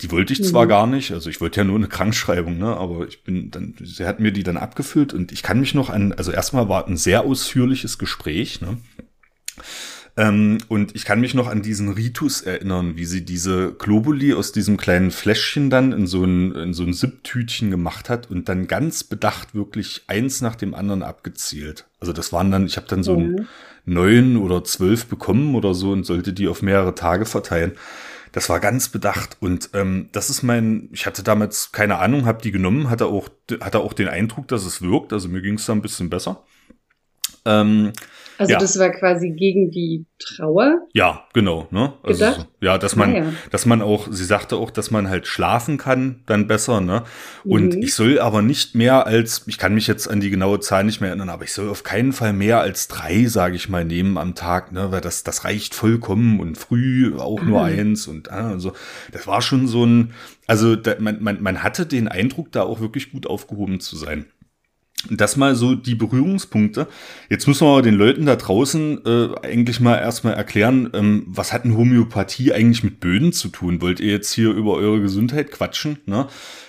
Die 0.00 0.10
wollte 0.10 0.32
ich 0.32 0.44
zwar 0.44 0.64
mhm. 0.64 0.68
gar 0.68 0.86
nicht, 0.88 1.12
also 1.12 1.30
ich 1.30 1.40
wollte 1.40 1.60
ja 1.60 1.64
nur 1.64 1.76
eine 1.76 1.86
Krankschreibung, 1.86 2.58
ne? 2.58 2.76
aber 2.76 3.06
ich 3.06 3.22
bin 3.22 3.52
dann, 3.52 3.74
sie 3.80 4.04
hat 4.04 4.18
mir 4.18 4.32
die 4.32 4.42
dann 4.42 4.56
abgefüllt 4.56 5.14
und 5.14 5.30
ich 5.30 5.44
kann 5.44 5.60
mich 5.60 5.72
noch 5.72 5.88
an, 5.88 6.12
also 6.12 6.32
erstmal 6.32 6.68
war 6.68 6.86
ein 6.86 6.96
sehr 6.96 7.22
ausführliches 7.22 7.96
Gespräch, 7.96 8.60
ne? 8.60 8.76
Ähm, 10.18 10.58
und 10.68 10.96
ich 10.96 11.04
kann 11.04 11.20
mich 11.20 11.34
noch 11.34 11.46
an 11.46 11.60
diesen 11.60 11.90
Ritus 11.90 12.40
erinnern, 12.40 12.96
wie 12.96 13.04
sie 13.04 13.24
diese 13.24 13.72
Globuli 13.72 14.32
aus 14.32 14.50
diesem 14.50 14.78
kleinen 14.78 15.10
Fläschchen 15.10 15.68
dann 15.68 15.92
in 15.92 16.06
so 16.06 16.24
ein, 16.24 16.52
in 16.52 16.72
so 16.72 16.84
ein 16.84 16.94
Sipptütchen 16.94 17.70
gemacht 17.70 18.08
hat 18.08 18.30
und 18.30 18.48
dann 18.48 18.66
ganz 18.66 19.04
bedacht 19.04 19.54
wirklich 19.54 20.04
eins 20.06 20.40
nach 20.40 20.56
dem 20.56 20.74
anderen 20.74 21.02
abgezielt. 21.02 21.86
Also 22.00 22.14
das 22.14 22.32
waren 22.32 22.50
dann, 22.50 22.64
ich 22.64 22.78
habe 22.78 22.86
dann 22.86 23.02
so 23.02 23.16
ein 23.16 23.46
neun 23.84 24.38
oder 24.38 24.64
zwölf 24.64 25.06
bekommen 25.06 25.54
oder 25.54 25.74
so 25.74 25.92
und 25.92 26.04
sollte 26.04 26.32
die 26.32 26.48
auf 26.48 26.62
mehrere 26.62 26.94
Tage 26.94 27.26
verteilen. 27.26 27.72
Das 28.32 28.48
war 28.48 28.58
ganz 28.58 28.88
bedacht 28.88 29.36
und 29.40 29.70
ähm, 29.74 30.08
das 30.12 30.30
ist 30.30 30.42
mein, 30.42 30.88
ich 30.92 31.06
hatte 31.06 31.22
damals 31.22 31.72
keine 31.72 31.98
Ahnung, 31.98 32.26
habe 32.26 32.42
die 32.42 32.52
genommen, 32.52 32.90
hatte 32.90 33.06
auch, 33.06 33.28
hatte 33.60 33.80
auch 33.80 33.92
den 33.92 34.08
Eindruck, 34.08 34.48
dass 34.48 34.64
es 34.64 34.82
wirkt, 34.82 35.12
also 35.12 35.28
mir 35.28 35.42
ging 35.42 35.54
es 35.54 35.66
da 35.66 35.72
ein 35.72 35.82
bisschen 35.82 36.10
besser. 36.10 36.42
Ähm, 37.44 37.92
also 38.38 38.52
ja. 38.52 38.58
das 38.58 38.78
war 38.78 38.90
quasi 38.90 39.30
gegen 39.30 39.70
die 39.70 40.06
Trauer. 40.18 40.80
Ja, 40.92 41.24
genau. 41.32 41.68
Ne? 41.70 41.92
Also, 42.02 42.24
gedacht? 42.24 42.48
Ja, 42.60 42.78
dass 42.78 42.96
man, 42.96 43.10
ah, 43.14 43.18
ja. 43.18 43.32
dass 43.50 43.66
man 43.66 43.82
auch, 43.82 44.08
sie 44.10 44.24
sagte 44.24 44.56
auch, 44.56 44.70
dass 44.70 44.90
man 44.90 45.08
halt 45.08 45.26
schlafen 45.26 45.78
kann, 45.78 46.22
dann 46.26 46.46
besser. 46.46 46.80
Ne? 46.80 47.04
Und 47.44 47.76
mhm. 47.76 47.82
ich 47.82 47.94
soll 47.94 48.18
aber 48.18 48.42
nicht 48.42 48.74
mehr 48.74 49.06
als, 49.06 49.44
ich 49.46 49.58
kann 49.58 49.74
mich 49.74 49.86
jetzt 49.86 50.08
an 50.08 50.20
die 50.20 50.30
genaue 50.30 50.60
Zahl 50.60 50.84
nicht 50.84 51.00
mehr 51.00 51.08
erinnern, 51.08 51.30
aber 51.30 51.44
ich 51.44 51.52
soll 51.52 51.68
auf 51.68 51.82
keinen 51.82 52.12
Fall 52.12 52.32
mehr 52.32 52.60
als 52.60 52.88
drei, 52.88 53.26
sage 53.26 53.56
ich 53.56 53.68
mal, 53.68 53.84
nehmen 53.84 54.18
am 54.18 54.34
Tag, 54.34 54.72
ne? 54.72 54.90
weil 54.90 55.00
das, 55.00 55.22
das 55.22 55.44
reicht 55.44 55.74
vollkommen 55.74 56.40
und 56.40 56.56
früh 56.56 57.14
auch 57.16 57.42
nur 57.42 57.60
mhm. 57.60 57.66
eins 57.78 58.06
und 58.06 58.30
ah, 58.30 58.50
also 58.50 58.72
das 59.12 59.26
war 59.26 59.42
schon 59.42 59.66
so 59.66 59.84
ein, 59.84 60.12
also 60.46 60.76
da, 60.76 60.94
man, 60.98 61.22
man, 61.22 61.42
man 61.42 61.62
hatte 61.62 61.86
den 61.86 62.08
Eindruck, 62.08 62.52
da 62.52 62.62
auch 62.62 62.80
wirklich 62.80 63.12
gut 63.12 63.26
aufgehoben 63.26 63.80
zu 63.80 63.96
sein. 63.96 64.26
Das 65.10 65.36
mal 65.36 65.54
so 65.54 65.74
die 65.74 65.94
Berührungspunkte. 65.94 66.86
Jetzt 67.28 67.46
müssen 67.46 67.66
wir 67.66 67.82
den 67.82 67.94
Leuten 67.94 68.26
da 68.26 68.36
draußen 68.36 69.04
äh, 69.04 69.28
eigentlich 69.42 69.80
mal 69.80 69.96
erstmal 69.96 70.34
erklären, 70.34 70.90
ähm, 70.94 71.24
was 71.26 71.52
hat 71.52 71.64
denn 71.64 71.76
Homöopathie 71.76 72.52
eigentlich 72.52 72.84
mit 72.84 73.00
Böden 73.00 73.32
zu 73.32 73.48
tun? 73.48 73.80
Wollt 73.80 74.00
ihr 74.00 74.12
jetzt 74.12 74.32
hier 74.32 74.50
über 74.50 74.74
eure 74.74 75.00
Gesundheit 75.00 75.50
quatschen? 75.50 75.98
Ne? 76.06 76.26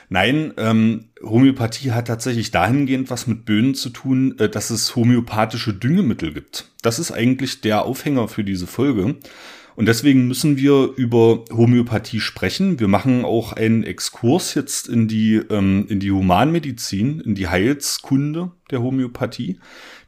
Nein, 0.09 0.53
ähm, 0.57 1.05
Homöopathie 1.21 1.91
hat 1.91 2.07
tatsächlich 2.07 2.51
dahingehend 2.51 3.09
was 3.09 3.27
mit 3.27 3.45
Böden 3.45 3.75
zu 3.75 3.89
tun, 3.89 4.37
äh, 4.39 4.47
dass 4.47 4.69
es 4.69 4.95
homöopathische 4.95 5.73
Düngemittel 5.73 6.33
gibt. 6.33 6.69
Das 6.81 6.99
ist 6.99 7.11
eigentlich 7.11 7.61
der 7.61 7.83
Aufhänger 7.83 8.27
für 8.27 8.43
diese 8.43 8.67
Folge. 8.67 9.15
Und 9.77 9.85
deswegen 9.85 10.27
müssen 10.27 10.57
wir 10.57 10.93
über 10.95 11.45
Homöopathie 11.51 12.19
sprechen. 12.19 12.79
Wir 12.79 12.87
machen 12.87 13.23
auch 13.23 13.53
einen 13.53 13.83
Exkurs 13.83 14.55
jetzt 14.55 14.89
in 14.89 15.07
die, 15.07 15.35
ähm, 15.35 15.85
in 15.87 15.99
die 15.99 16.11
Humanmedizin, 16.11 17.19
in 17.19 17.35
die 17.35 17.47
Heilskunde 17.47 18.53
der 18.71 18.81
Homöopathie. 18.81 19.59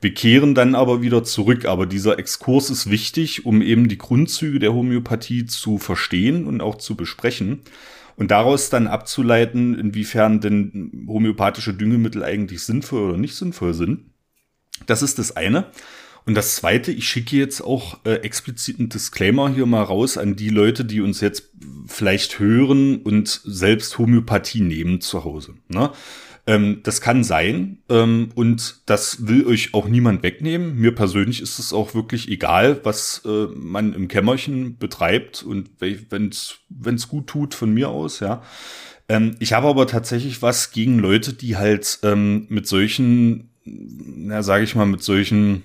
Wir 0.02 0.12
kehren 0.16 0.56
dann 0.56 0.74
aber 0.74 1.04
wieder 1.04 1.24
zurück. 1.24 1.66
Aber 1.66 1.86
dieser 1.86 2.18
Exkurs 2.18 2.72
ist 2.72 2.90
wichtig, 2.90 3.46
um 3.46 3.62
eben 3.62 3.88
die 3.88 4.00
Grundzüge 4.00 4.58
der 4.58 4.74
Homöopathie 4.74 5.46
zu 5.46 5.78
verstehen 5.78 6.48
und 6.48 6.62
auch 6.62 6.80
zu 6.80 6.96
besprechen. 6.96 7.60
Und 8.16 8.32
daraus 8.32 8.72
dann 8.72 8.88
abzuleiten, 8.88 9.78
inwiefern 9.78 10.42
denn 10.42 11.06
homöopathische 11.08 11.76
Düngemittel 11.76 12.24
eigentlich 12.24 12.64
sinnvoll 12.64 13.10
oder 13.10 13.18
nicht 13.18 13.36
sinnvoll 13.36 13.76
sind. 13.76 14.06
Das 14.88 15.04
ist 15.04 15.20
das 15.20 15.38
eine. 15.38 15.68
Und 16.30 16.36
das 16.36 16.58
Zweite, 16.58 16.92
ich 16.92 17.10
schicke 17.10 17.38
jetzt 17.38 17.60
auch 17.60 18.06
äh, 18.06 18.18
explizit 18.18 18.78
einen 18.78 18.90
Disclaimer 18.90 19.50
hier 19.50 19.66
mal 19.66 19.82
raus 19.82 20.16
an 20.16 20.36
die 20.36 20.50
Leute, 20.50 20.86
die 20.86 21.02
uns 21.02 21.22
jetzt 21.22 21.50
vielleicht 21.88 22.38
hören 22.38 22.98
und 22.98 23.42
selbst 23.46 23.98
Homöopathie 23.98 24.62
nehmen 24.62 25.02
zu 25.02 25.24
Hause. 25.24 25.56
Ne? 25.70 25.90
Ähm, 26.46 26.82
das 26.84 27.02
kann 27.02 27.24
sein 27.24 27.80
ähm, 27.90 28.30
und 28.36 28.82
das 28.86 29.28
will 29.28 29.48
euch 29.48 29.74
auch 29.74 29.88
niemand 29.88 30.22
wegnehmen. 30.22 30.76
Mir 30.76 30.94
persönlich 30.94 31.42
ist 31.42 31.58
es 31.58 31.74
auch 31.74 31.96
wirklich 31.96 32.30
egal, 32.30 32.80
was 32.84 33.24
äh, 33.26 33.48
man 33.56 33.94
im 33.94 34.08
Kämmerchen 34.08 34.78
betreibt 34.78 35.42
und 35.42 35.72
wenn 35.80 36.28
es 36.30 37.08
gut 37.08 37.26
tut 37.26 37.56
von 37.56 37.74
mir 37.74 37.90
aus, 37.90 38.20
ja. 38.20 38.44
Ähm, 39.08 39.36
ich 39.40 39.54
habe 39.54 39.68
aber 39.68 39.88
tatsächlich 39.88 40.44
was 40.44 40.70
gegen 40.70 41.00
Leute, 41.00 41.34
die 41.34 41.58
halt 41.58 41.98
ähm, 42.04 42.46
mit 42.50 42.68
solchen, 42.68 43.50
na 43.66 44.44
sage 44.44 44.64
ich 44.64 44.76
mal, 44.76 44.86
mit 44.86 45.02
solchen 45.02 45.64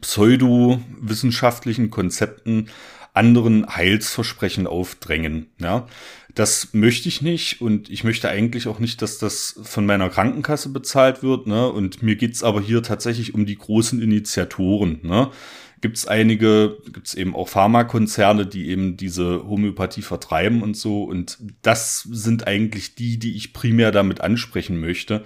pseudowissenschaftlichen 0.00 1.90
Konzepten 1.90 2.68
anderen 3.14 3.66
Heilsversprechen 3.74 4.66
aufdrängen. 4.66 5.46
Ja, 5.58 5.86
das 6.34 6.74
möchte 6.74 7.08
ich 7.08 7.22
nicht 7.22 7.60
und 7.60 7.88
ich 7.88 8.02
möchte 8.02 8.28
eigentlich 8.28 8.66
auch 8.66 8.80
nicht, 8.80 9.00
dass 9.02 9.18
das 9.18 9.60
von 9.62 9.86
meiner 9.86 10.10
Krankenkasse 10.10 10.70
bezahlt 10.70 11.22
wird. 11.22 11.46
Ne? 11.46 11.70
Und 11.70 12.02
mir 12.02 12.16
geht's 12.16 12.42
aber 12.42 12.60
hier 12.60 12.82
tatsächlich 12.82 13.34
um 13.34 13.46
die 13.46 13.56
großen 13.56 14.02
Initiatoren. 14.02 14.98
Ne? 15.02 15.30
Gibt 15.80 15.96
es 15.96 16.08
einige, 16.08 16.78
gibt 16.92 17.06
es 17.06 17.14
eben 17.14 17.36
auch 17.36 17.48
Pharmakonzerne, 17.48 18.46
die 18.46 18.68
eben 18.68 18.96
diese 18.96 19.46
Homöopathie 19.46 20.02
vertreiben 20.02 20.62
und 20.62 20.76
so. 20.76 21.04
Und 21.04 21.38
das 21.62 22.00
sind 22.10 22.48
eigentlich 22.48 22.96
die, 22.96 23.18
die 23.18 23.36
ich 23.36 23.52
primär 23.52 23.92
damit 23.92 24.20
ansprechen 24.20 24.80
möchte 24.80 25.22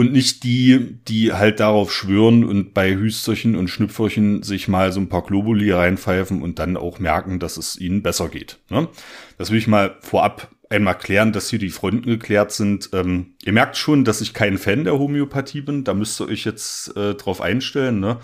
und 0.00 0.12
nicht 0.12 0.44
die, 0.44 0.96
die 1.08 1.34
halt 1.34 1.60
darauf 1.60 1.92
schwören 1.92 2.42
und 2.42 2.72
bei 2.72 2.94
Hüsterchen 2.94 3.54
und 3.54 3.68
Schnüpferchen 3.68 4.42
sich 4.42 4.66
mal 4.66 4.92
so 4.92 5.00
ein 5.00 5.10
paar 5.10 5.22
Globuli 5.22 5.70
reinpfeifen 5.70 6.40
und 6.40 6.58
dann 6.58 6.78
auch 6.78 7.00
merken, 7.00 7.38
dass 7.38 7.58
es 7.58 7.78
ihnen 7.78 8.02
besser 8.02 8.30
geht. 8.30 8.60
Ne? 8.70 8.88
Das 9.36 9.50
will 9.50 9.58
ich 9.58 9.66
mal 9.66 9.98
vorab 10.00 10.48
einmal 10.70 10.96
klären, 10.96 11.32
dass 11.32 11.50
hier 11.50 11.58
die 11.58 11.68
Fronten 11.68 12.08
geklärt 12.08 12.50
sind. 12.50 12.88
Ähm, 12.94 13.34
ihr 13.44 13.52
merkt 13.52 13.76
schon, 13.76 14.06
dass 14.06 14.22
ich 14.22 14.32
kein 14.32 14.56
Fan 14.56 14.84
der 14.84 14.98
Homöopathie 14.98 15.60
bin. 15.60 15.84
Da 15.84 15.92
müsst 15.92 16.18
ihr 16.18 16.28
euch 16.28 16.46
jetzt 16.46 16.96
äh, 16.96 17.14
drauf 17.14 17.42
einstellen. 17.42 18.00
Ne? 18.00 18.20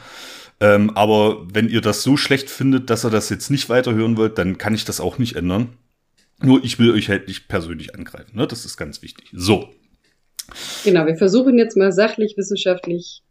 Ähm, 0.60 0.96
aber 0.96 1.46
wenn 1.52 1.68
ihr 1.68 1.82
das 1.82 2.02
so 2.02 2.16
schlecht 2.16 2.48
findet, 2.48 2.88
dass 2.88 3.04
ihr 3.04 3.10
das 3.10 3.28
jetzt 3.28 3.50
nicht 3.50 3.68
weiterhören 3.68 4.16
wollt, 4.16 4.38
dann 4.38 4.56
kann 4.56 4.74
ich 4.74 4.86
das 4.86 4.98
auch 4.98 5.18
nicht 5.18 5.36
ändern. 5.36 5.76
Nur 6.40 6.64
ich 6.64 6.78
will 6.78 6.92
euch 6.92 7.10
halt 7.10 7.28
nicht 7.28 7.48
persönlich 7.48 7.94
angreifen. 7.94 8.34
Ne? 8.34 8.46
Das 8.46 8.64
ist 8.64 8.78
ganz 8.78 9.02
wichtig. 9.02 9.26
So, 9.34 9.74
Genau, 10.84 11.06
wir 11.06 11.16
versuchen 11.16 11.58
jetzt 11.58 11.76
mal 11.76 11.92
sachlich, 11.92 12.34
wissenschaftlich. 12.36 13.22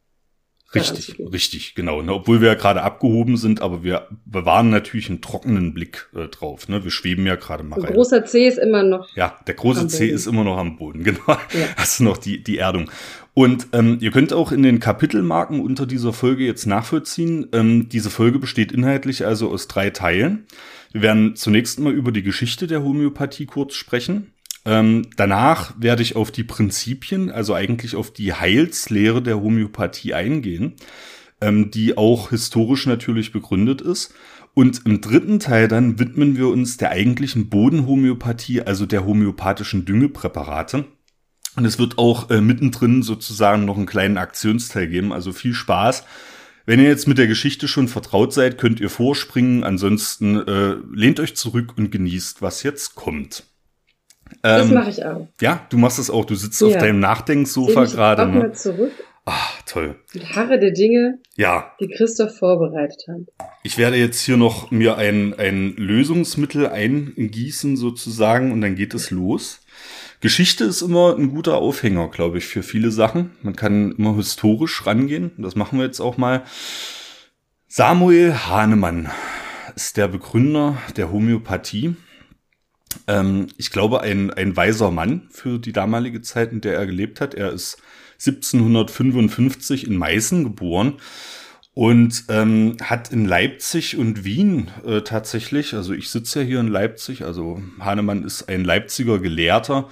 Richtig, 0.74 1.16
richtig, 1.32 1.76
genau. 1.76 2.02
Ne, 2.02 2.14
obwohl 2.14 2.42
wir 2.42 2.50
ja 2.50 2.56
gerade 2.56 2.82
abgehoben 2.82 3.38
sind, 3.38 3.62
aber 3.62 3.84
wir 3.84 4.08
bewahren 4.26 4.70
natürlich 4.70 5.10
einen 5.10 5.22
trockenen 5.22 5.74
Blick 5.74 6.10
äh, 6.16 6.28
drauf. 6.28 6.68
Ne? 6.68 6.84
Wir 6.84 6.92
schweben 6.92 7.26
ja 7.26 7.36
gerade 7.36 7.64
mal 7.64 7.76
rein. 7.76 7.86
Der 7.86 7.94
große 7.94 8.26
C 8.26 8.48
ist 8.48 8.58
immer 8.58 8.84
noch. 8.84 9.16
Ja, 9.16 9.38
der 9.48 9.54
große 9.54 9.88
C 9.88 10.08
ist 10.08 10.28
immer 10.28 10.44
noch 10.44 10.58
am 10.58 10.78
Boden, 10.78 11.04
genau. 11.06 11.20
Ja. 11.28 11.38
Hast 11.78 12.00
du 12.00 12.04
noch 12.04 12.18
die, 12.18 12.44
die 12.44 12.58
Erdung. 12.58 12.92
Und 13.34 13.68
ähm, 13.74 13.98
ihr 14.02 14.12
könnt 14.12 14.34
auch 14.34 14.52
in 14.52 14.64
den 14.64 14.80
Kapitelmarken 14.80 15.62
unter 15.62 15.86
dieser 15.86 16.14
Folge 16.14 16.46
jetzt 16.46 16.66
nachvollziehen. 16.66 17.48
Ähm, 17.54 17.90
diese 17.90 18.10
Folge 18.10 18.40
besteht 18.40 18.72
inhaltlich 18.72 19.26
also 19.26 19.52
aus 19.52 19.68
drei 19.68 19.90
Teilen. 19.90 20.46
Wir 20.92 21.02
werden 21.02 21.36
zunächst 21.36 21.80
mal 21.80 21.94
über 21.94 22.12
die 22.12 22.24
Geschichte 22.24 22.68
der 22.68 22.84
Homöopathie 22.84 23.46
kurz 23.46 23.76
sprechen. 23.76 24.32
Ähm, 24.66 25.08
danach 25.16 25.74
werde 25.80 26.02
ich 26.02 26.16
auf 26.16 26.32
die 26.32 26.44
Prinzipien, 26.44 27.30
also 27.30 27.54
eigentlich 27.54 27.96
auf 27.96 28.12
die 28.12 28.34
Heilslehre 28.34 29.22
der 29.22 29.40
Homöopathie 29.40 30.14
eingehen, 30.16 30.74
ähm, 31.40 31.70
die 31.70 31.98
auch 31.98 32.32
historisch 32.32 32.88
natürlich 32.88 33.32
begründet 33.32 33.82
ist. 33.82 34.14
Und 34.56 34.86
im 34.86 35.02
dritten 35.02 35.40
Teil 35.40 35.68
dann 35.68 36.00
widmen 36.00 36.38
wir 36.38 36.48
uns 36.48 36.78
der 36.78 36.92
eigentlichen 36.92 37.50
Bodenhomöopathie, 37.50 38.62
also 38.62 38.86
der 38.86 39.06
homöopathischen 39.06 39.86
Düngepräparate. 39.86 40.86
Und 41.56 41.66
es 41.66 41.78
wird 41.78 41.98
auch 41.98 42.30
äh, 42.30 42.42
mittendrin 42.42 43.04
sozusagen 43.04 43.66
noch 43.66 43.78
einen 43.78 43.86
kleinen 43.86 44.18
Aktionsteil 44.18 44.88
geben, 44.88 45.14
also 45.14 45.32
viel 45.32 45.54
Spaß. 45.54 46.04
Wenn 46.66 46.80
ihr 46.80 46.88
jetzt 46.88 47.08
mit 47.08 47.20
der 47.20 47.28
Geschichte 47.28 47.68
schon 47.68 47.88
vertraut 47.88 48.34
seid, 48.34 48.58
könnt 48.58 48.80
ihr 48.80 48.90
vorspringen. 48.90 49.64
Ansonsten 49.64 50.36
äh, 50.48 50.78
lehnt 50.92 51.20
euch 51.20 51.36
zurück 51.36 51.74
und 51.78 51.92
genießt, 51.92 52.42
was 52.42 52.64
jetzt 52.64 52.96
kommt. 52.96 53.44
Das 54.42 54.68
ähm, 54.68 54.74
mache 54.74 54.90
ich 54.90 55.06
auch. 55.06 55.28
Ja, 55.42 55.66
du 55.70 55.78
machst 55.78 56.00
es 56.00 56.10
auch. 56.10 56.26
Du 56.26 56.36
sitzt 56.36 56.62
ja. 56.62 56.68
auf 56.68 56.78
deinem 56.78 57.00
Nachdenksofa 57.00 57.86
gerade. 57.86 58.26
Ne? 58.28 58.40
Mal 58.40 58.54
zurück 58.54 58.92
Ah, 59.28 59.50
toll. 59.66 59.96
Die 60.14 60.20
Harre 60.20 60.60
der 60.60 60.70
Dinge, 60.70 61.18
ja. 61.36 61.72
die 61.80 61.88
Christoph 61.88 62.38
vorbereitet 62.38 63.06
hat. 63.08 63.50
Ich 63.64 63.80
werde 63.80 63.98
jetzt 63.98 64.22
hier 64.22 64.38
noch 64.38 64.70
mir 64.70 64.98
ein, 64.98 65.34
ein 65.40 65.76
Lösungsmittel 65.78 66.68
eingießen 66.68 67.76
sozusagen 67.76 68.52
und 68.52 68.62
dann 68.62 68.76
geht 68.76 68.94
es 68.94 69.10
los. 69.10 69.62
Geschichte 70.22 70.64
ist 70.66 70.84
immer 70.84 71.16
ein 71.18 71.32
guter 71.32 71.58
Aufhänger, 71.58 72.10
glaube 72.10 72.38
ich, 72.38 72.46
für 72.46 72.62
viele 72.62 72.92
Sachen. 72.92 73.32
Man 73.42 73.56
kann 73.56 73.94
immer 73.94 74.16
historisch 74.16 74.86
rangehen. 74.86 75.32
Das 75.40 75.56
machen 75.56 75.80
wir 75.80 75.86
jetzt 75.86 76.00
auch 76.00 76.18
mal. 76.18 76.44
Samuel 77.68 78.34
Hahnemann 78.34 79.10
ist 79.76 79.98
der 79.98 80.08
Begründer 80.08 80.78
der 80.98 81.12
Homöopathie. 81.12 81.96
Ähm, 83.08 83.48
ich 83.58 83.72
glaube, 83.72 84.02
ein, 84.02 84.32
ein 84.32 84.56
weiser 84.56 84.92
Mann 84.92 85.28
für 85.32 85.60
die 85.60 85.74
damalige 85.74 86.22
Zeit, 86.22 86.52
in 86.52 86.62
der 86.62 86.76
er 86.76 86.86
gelebt 86.86 87.22
hat. 87.22 87.34
Er 87.34 87.52
ist 87.52 87.78
1755 88.20 89.88
in 89.88 89.98
Meißen 89.98 90.44
geboren 90.44 90.96
und 91.74 92.24
ähm, 92.30 92.78
hat 92.82 93.12
in 93.12 93.26
Leipzig 93.26 93.98
und 93.98 94.24
Wien 94.24 94.72
äh, 94.86 95.02
tatsächlich, 95.02 95.74
also 95.74 95.94
ich 95.94 96.10
sitze 96.10 96.42
ja 96.42 96.46
hier 96.46 96.60
in 96.62 96.70
Leipzig, 96.70 97.24
also 97.24 97.62
Hahnemann 97.80 98.24
ist 98.24 98.48
ein 98.48 98.64
Leipziger 98.64 99.20
Gelehrter, 99.20 99.90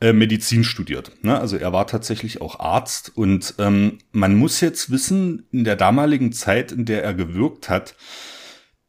äh, 0.00 0.14
Medizin 0.14 0.64
studiert. 0.64 1.12
Ne? 1.22 1.38
Also 1.38 1.56
er 1.56 1.72
war 1.72 1.86
tatsächlich 1.86 2.40
auch 2.40 2.58
Arzt 2.58 3.12
und 3.14 3.54
ähm, 3.58 3.98
man 4.12 4.34
muss 4.34 4.62
jetzt 4.62 4.90
wissen, 4.90 5.46
in 5.52 5.64
der 5.64 5.76
damaligen 5.76 6.32
Zeit, 6.32 6.72
in 6.72 6.86
der 6.86 7.04
er 7.04 7.12
gewirkt 7.12 7.68
hat, 7.68 7.96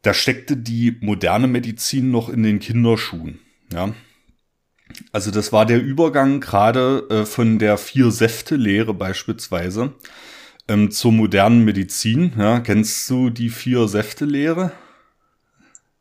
da 0.02 0.14
steckte 0.14 0.56
die 0.56 0.96
moderne 1.00 1.48
Medizin 1.48 2.10
noch 2.10 2.28
in 2.30 2.42
den 2.42 2.60
Kinderschuhen. 2.60 3.40
Ja, 3.72 3.92
also 5.12 5.30
das 5.30 5.52
war 5.52 5.66
der 5.66 5.82
Übergang 5.82 6.40
gerade 6.40 7.06
äh, 7.10 7.26
von 7.26 7.58
der 7.58 7.78
Vier-Säfte-Lehre 7.78 8.94
beispielsweise 8.94 9.92
ähm, 10.68 10.90
zur 10.90 11.12
modernen 11.12 11.64
Medizin. 11.64 12.32
Ja, 12.38 12.60
kennst 12.60 13.08
du 13.10 13.30
die 13.30 13.50
Vier-Säfte-Lehre? 13.50 14.72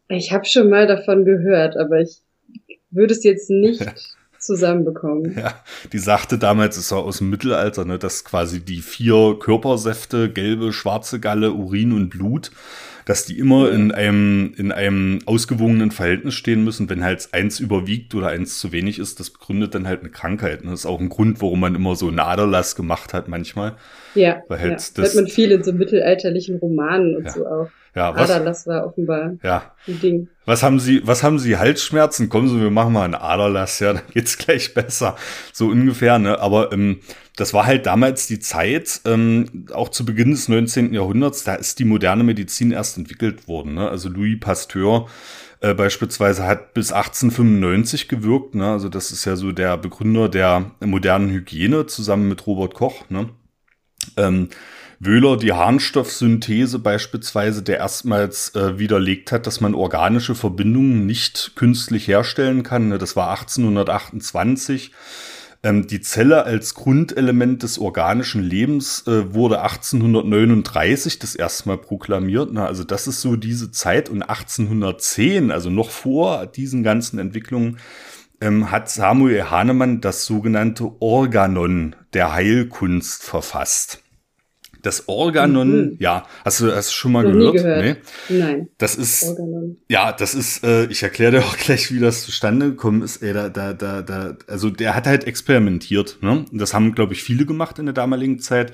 Ich 0.10 0.32
habe 0.32 0.46
schon 0.46 0.70
mal 0.70 0.88
davon 0.88 1.26
gehört, 1.26 1.76
aber 1.78 2.00
ich 2.00 2.22
würde 2.90 3.14
es 3.14 3.24
jetzt 3.24 3.50
nicht 3.50 3.82
ja. 3.86 3.94
zusammenbekommen. 4.40 5.38
Ja, 5.38 5.62
die 5.92 6.00
sagte 6.00 6.38
damals, 6.38 6.78
es 6.78 6.92
war 6.92 7.00
aus 7.00 7.18
dem 7.18 7.30
Mittelalter, 7.30 7.86
ne, 7.86 8.00
dass 8.00 8.24
quasi 8.24 8.62
die 8.62 8.82
vier 8.82 9.38
Körpersäfte, 9.40 10.32
gelbe, 10.32 10.72
schwarze 10.72 11.20
Galle, 11.20 11.52
Urin 11.52 11.92
und 11.92 12.10
Blut, 12.10 12.52
dass 13.08 13.24
die 13.24 13.40
immer 13.40 13.72
in 13.72 13.94
einem, 13.94 14.54
in 14.58 14.74
einem 14.74 15.20
ausgewogenen 15.26 15.92
Verhältnis 15.92 16.34
stehen 16.34 16.66
müssen. 16.66 16.90
Wenn 16.90 17.06
halt 17.06 17.30
eins 17.32 17.62
überwiegt 17.62 18.14
oder 18.14 18.28
eins 18.28 18.60
zu 18.60 18.74
wenig 18.74 19.00
ist, 19.00 19.22
das 19.22 19.30
begründet 19.30 19.76
dann 19.76 19.88
halt 19.88 20.02
eine 20.02 20.10
Krankheit. 20.10 20.60
Das 20.66 20.74
ist 20.74 20.86
auch 20.86 21.00
ein 21.00 21.08
Grund, 21.08 21.42
warum 21.42 21.62
man 21.62 21.74
immer 21.74 21.96
so 21.96 22.12
Naderlass 22.12 22.76
gemacht 22.76 23.14
hat 23.14 23.30
manchmal. 23.30 23.78
Ja, 24.14 24.44
Weil 24.50 24.60
halt 24.60 24.72
ja. 24.72 24.76
das 24.76 24.98
hört 24.98 25.16
man 25.16 25.28
viel 25.28 25.54
in 25.54 25.64
so 25.64 25.72
mittelalterlichen 25.72 26.58
Romanen 26.58 27.16
und 27.16 27.24
ja. 27.24 27.32
so 27.32 27.48
auch. 27.48 27.70
Ja, 27.98 28.16
was? 28.16 28.30
Aderlass 28.30 28.68
war 28.68 28.86
offenbar 28.86 29.32
ja. 29.42 29.72
ein 29.88 30.00
Ding. 30.00 30.28
Was 30.46 30.62
haben 30.62 30.80
Sie, 30.80 31.02
was 31.08 31.24
haben 31.24 31.40
Sie, 31.40 31.58
Halsschmerzen? 31.58 32.30
Kommen 32.30 32.48
Sie, 32.48 32.62
wir 32.62 32.70
machen 32.70 32.94
mal 32.94 33.06
einen 33.06 33.16
Aderlass, 33.16 33.80
ja, 33.80 33.94
dann 33.94 34.04
geht's 34.14 34.38
gleich 34.38 34.76
besser. 34.76 35.16
So 35.52 35.66
ungefähr, 35.70 36.20
ne? 36.20 36.40
Aber 36.40 36.72
ähm, 36.72 37.00
das 37.38 37.56
war 37.56 37.66
halt 37.66 37.88
damals 37.88 38.28
die 38.28 38.38
Zeit, 38.38 39.02
ähm, 39.06 39.66
auch 39.74 39.90
zu 39.90 40.06
Beginn 40.06 40.30
des 40.30 40.48
19. 40.48 40.94
Jahrhunderts, 40.94 41.44
da 41.44 41.56
ist 41.56 41.80
die 41.80 41.86
moderne 41.86 42.24
Medizin 42.24 42.70
erst 42.70 43.00
entwickelt 43.00 43.48
worden. 43.48 43.74
Ne? 43.74 43.90
Also 43.90 44.10
Louis 44.10 44.40
Pasteur 44.40 45.08
äh, 45.62 45.74
beispielsweise 45.74 46.46
hat 46.46 46.76
bis 46.76 46.92
1895 46.92 48.08
gewirkt. 48.08 48.54
Ne? 48.54 48.70
Also 48.72 48.90
das 48.90 49.10
ist 49.10 49.26
ja 49.26 49.36
so 49.36 49.52
der 49.52 49.76
Begründer 49.78 50.30
der 50.30 50.72
modernen 50.82 51.32
Hygiene 51.32 51.88
zusammen 51.88 52.30
mit 52.30 52.46
Robert 52.46 52.76
Koch. 52.76 53.10
Ne? 53.10 53.30
Ähm, 54.18 54.50
Wöhler 55.00 55.38
die 55.38 55.54
Harnstoffsynthese 55.54 56.80
beispielsweise, 56.80 57.62
der 57.62 57.78
erstmals 57.78 58.56
äh, 58.56 58.80
widerlegt 58.80 59.32
hat, 59.32 59.46
dass 59.46 59.62
man 59.62 59.76
organische 59.76 60.34
Verbindungen 60.34 61.06
nicht 61.06 61.52
künstlich 61.56 62.08
herstellen 62.08 62.64
kann. 62.64 62.90
Ne, 62.90 62.98
das 62.98 63.16
war 63.16 63.30
1828. 63.30 64.92
Ähm, 65.62 65.86
die 65.86 66.02
Zelle 66.02 66.46
als 66.46 66.74
Grundelement 66.74 67.62
des 67.62 67.78
organischen 67.78 68.42
Lebens 68.42 69.06
äh, 69.06 69.36
wurde 69.36 69.62
1839 69.62 71.20
das 71.20 71.36
erste 71.36 71.70
Mal 71.70 71.78
proklamiert. 71.78 72.52
Ne, 72.52 72.66
also 72.66 72.84
das 72.84 73.06
ist 73.06 73.22
so 73.22 73.36
diese 73.36 73.72
Zeit. 73.72 74.10
Und 74.10 74.24
1810, 74.24 75.52
also 75.52 75.70
noch 75.70 75.92
vor 75.92 76.48
diesen 76.48 76.82
ganzen 76.82 77.20
Entwicklungen, 77.20 77.78
ähm, 78.42 78.72
hat 78.72 78.90
Samuel 78.90 79.52
Hahnemann 79.52 80.02
das 80.02 80.26
sogenannte 80.26 80.92
Organon 81.00 81.96
der 82.14 82.34
Heilkunst 82.34 83.24
verfasst. 83.24 84.04
Das 84.88 85.10
Organon, 85.10 85.82
mhm. 85.82 85.98
ja, 86.00 86.26
hast 86.46 86.62
du 86.62 86.68
das 86.68 86.94
schon 86.94 87.12
mal 87.12 87.26
Noch 87.26 87.52
gehört? 87.52 87.84
gehört? 87.84 87.98
Nee. 88.30 88.40
Nein. 88.40 88.70
Das 88.78 88.96
ist, 88.96 89.24
Organon. 89.24 89.76
ja, 89.90 90.14
das 90.14 90.34
ist, 90.34 90.64
äh, 90.64 90.86
ich 90.86 91.04
erkläre 91.04 91.34
dir 91.34 91.40
auch 91.40 91.58
gleich, 91.66 91.94
wie 91.94 92.00
das 92.00 92.24
zustande 92.24 92.68
gekommen 92.68 93.02
ist. 93.02 93.18
Ey, 93.18 93.34
da, 93.34 93.50
da, 93.50 93.74
da, 93.74 94.02
da, 94.02 94.38
also 94.48 94.70
der 94.70 94.96
hat 94.96 95.06
halt 95.06 95.26
experimentiert, 95.26 96.20
ne? 96.22 96.46
Das 96.54 96.74
haben, 96.74 96.96
glaube 96.96 97.12
ich, 97.12 97.22
viele 97.22 97.46
gemacht 97.46 97.80
in 97.80 97.86
der 97.86 97.94
damaligen 97.94 98.40
Zeit. 98.40 98.72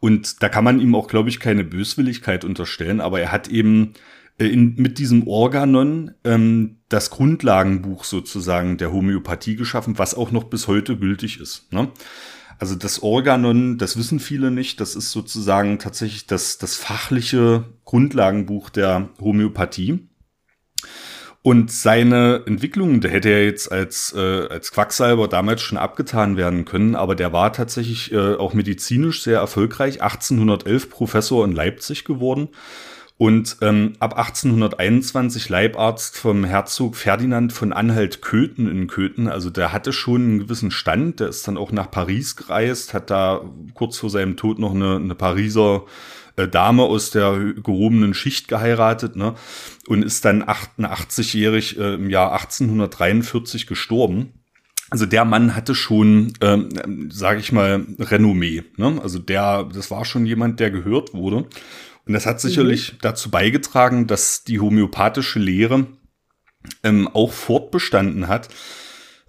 Und 0.00 0.42
da 0.42 0.48
kann 0.48 0.64
man 0.64 0.80
ihm 0.80 0.96
auch, 0.96 1.06
glaube 1.06 1.28
ich, 1.28 1.38
keine 1.38 1.62
Böswilligkeit 1.62 2.44
unterstellen, 2.44 3.00
aber 3.00 3.20
er 3.20 3.30
hat 3.30 3.46
eben 3.46 3.92
äh, 4.38 4.46
in, 4.46 4.74
mit 4.74 4.98
diesem 4.98 5.28
Organon 5.28 6.10
ähm, 6.24 6.78
das 6.88 7.10
Grundlagenbuch 7.10 8.02
sozusagen 8.02 8.78
der 8.78 8.92
Homöopathie 8.92 9.54
geschaffen, 9.54 9.96
was 9.96 10.16
auch 10.16 10.32
noch 10.32 10.42
bis 10.42 10.66
heute 10.66 10.96
gültig 10.96 11.38
ist. 11.38 11.72
Ne? 11.72 11.88
Also 12.62 12.76
das 12.76 13.02
Organon, 13.02 13.76
das 13.76 13.96
wissen 13.96 14.20
viele 14.20 14.52
nicht, 14.52 14.78
das 14.78 14.94
ist 14.94 15.10
sozusagen 15.10 15.80
tatsächlich 15.80 16.28
das, 16.28 16.58
das 16.58 16.76
fachliche 16.76 17.64
Grundlagenbuch 17.84 18.70
der 18.70 19.08
Homöopathie. 19.20 20.06
Und 21.42 21.72
seine 21.72 22.44
Entwicklungen, 22.46 23.00
der 23.00 23.10
hätte 23.10 23.30
ja 23.30 23.38
jetzt 23.38 23.72
als, 23.72 24.14
äh, 24.16 24.46
als 24.46 24.70
Quacksalber 24.70 25.26
damals 25.26 25.60
schon 25.60 25.76
abgetan 25.76 26.36
werden 26.36 26.64
können, 26.64 26.94
aber 26.94 27.16
der 27.16 27.32
war 27.32 27.52
tatsächlich 27.52 28.12
äh, 28.12 28.36
auch 28.36 28.54
medizinisch 28.54 29.24
sehr 29.24 29.40
erfolgreich, 29.40 30.00
1811 30.00 30.88
Professor 30.88 31.44
in 31.44 31.50
Leipzig 31.50 32.04
geworden 32.04 32.48
und 33.22 33.58
ähm, 33.60 33.92
ab 34.00 34.18
1821 34.18 35.48
Leibarzt 35.48 36.18
vom 36.18 36.42
Herzog 36.42 36.96
Ferdinand 36.96 37.52
von 37.52 37.72
Anhalt-Köthen 37.72 38.68
in 38.68 38.88
Köthen. 38.88 39.28
Also 39.28 39.48
der 39.48 39.72
hatte 39.72 39.92
schon 39.92 40.22
einen 40.22 40.38
gewissen 40.40 40.72
Stand. 40.72 41.20
Der 41.20 41.28
ist 41.28 41.46
dann 41.46 41.56
auch 41.56 41.70
nach 41.70 41.88
Paris 41.88 42.34
gereist, 42.34 42.94
hat 42.94 43.10
da 43.10 43.42
kurz 43.74 43.98
vor 43.98 44.10
seinem 44.10 44.36
Tod 44.36 44.58
noch 44.58 44.74
eine, 44.74 44.96
eine 44.96 45.14
Pariser 45.14 45.84
äh, 46.34 46.48
Dame 46.48 46.82
aus 46.82 47.12
der 47.12 47.38
gehobenen 47.62 48.12
Schicht 48.12 48.48
geheiratet 48.48 49.14
ne? 49.14 49.36
und 49.86 50.04
ist 50.04 50.24
dann 50.24 50.42
88-jährig 50.42 51.78
äh, 51.78 51.94
im 51.94 52.10
Jahr 52.10 52.32
1843 52.32 53.68
gestorben. 53.68 54.32
Also 54.90 55.06
der 55.06 55.24
Mann 55.24 55.54
hatte 55.54 55.76
schon, 55.76 56.32
ähm, 56.40 57.08
sage 57.12 57.38
ich 57.38 57.52
mal, 57.52 57.86
Renommee. 58.00 58.64
Ne? 58.78 58.98
Also 59.00 59.20
der, 59.20 59.62
das 59.72 59.92
war 59.92 60.04
schon 60.04 60.26
jemand, 60.26 60.58
der 60.58 60.72
gehört 60.72 61.14
wurde. 61.14 61.46
Und 62.06 62.14
das 62.14 62.26
hat 62.26 62.40
sicherlich 62.40 62.94
mhm. 62.94 62.96
dazu 63.02 63.30
beigetragen, 63.30 64.06
dass 64.06 64.44
die 64.44 64.60
homöopathische 64.60 65.38
Lehre 65.38 65.86
ähm, 66.82 67.08
auch 67.08 67.32
fortbestanden 67.32 68.28
hat. 68.28 68.48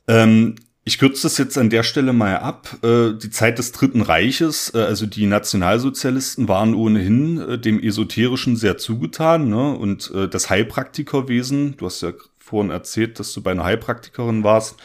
Ähm, 0.08 0.56
ich 0.86 0.98
kürze 0.98 1.24
das 1.24 1.38
jetzt 1.38 1.58
an 1.58 1.70
der 1.70 1.84
Stelle 1.84 2.12
mal 2.12 2.38
ab. 2.38 2.78
Äh, 2.84 3.14
die 3.14 3.30
Zeit 3.30 3.58
des 3.58 3.72
Dritten 3.72 4.02
Reiches, 4.02 4.74
äh, 4.76 4.80
also 4.80 5.06
die 5.06 5.28
Nationalsozialisten 5.28 6.50
waren 6.50 6.74
ohnehin 6.76 7.40
äh, 7.40 7.58
dem 7.58 7.82
Esoterischen 7.82 8.58
sehr 8.58 8.78
zugetan. 8.78 9.48
Ne? 9.48 9.72
Und 9.74 10.12
das 10.32 10.50
Heilpraktikerwesen, 10.50 11.78
du 11.78 11.86
hast 11.86 12.02
ja 12.02 12.12
vorhin 12.38 12.72
erzählt, 12.72 13.20
dass 13.20 13.34
du 13.34 13.42
bei 13.42 13.52
einer 13.52 13.64
Heilpraktikerin 13.64 14.44
warst, 14.44 14.76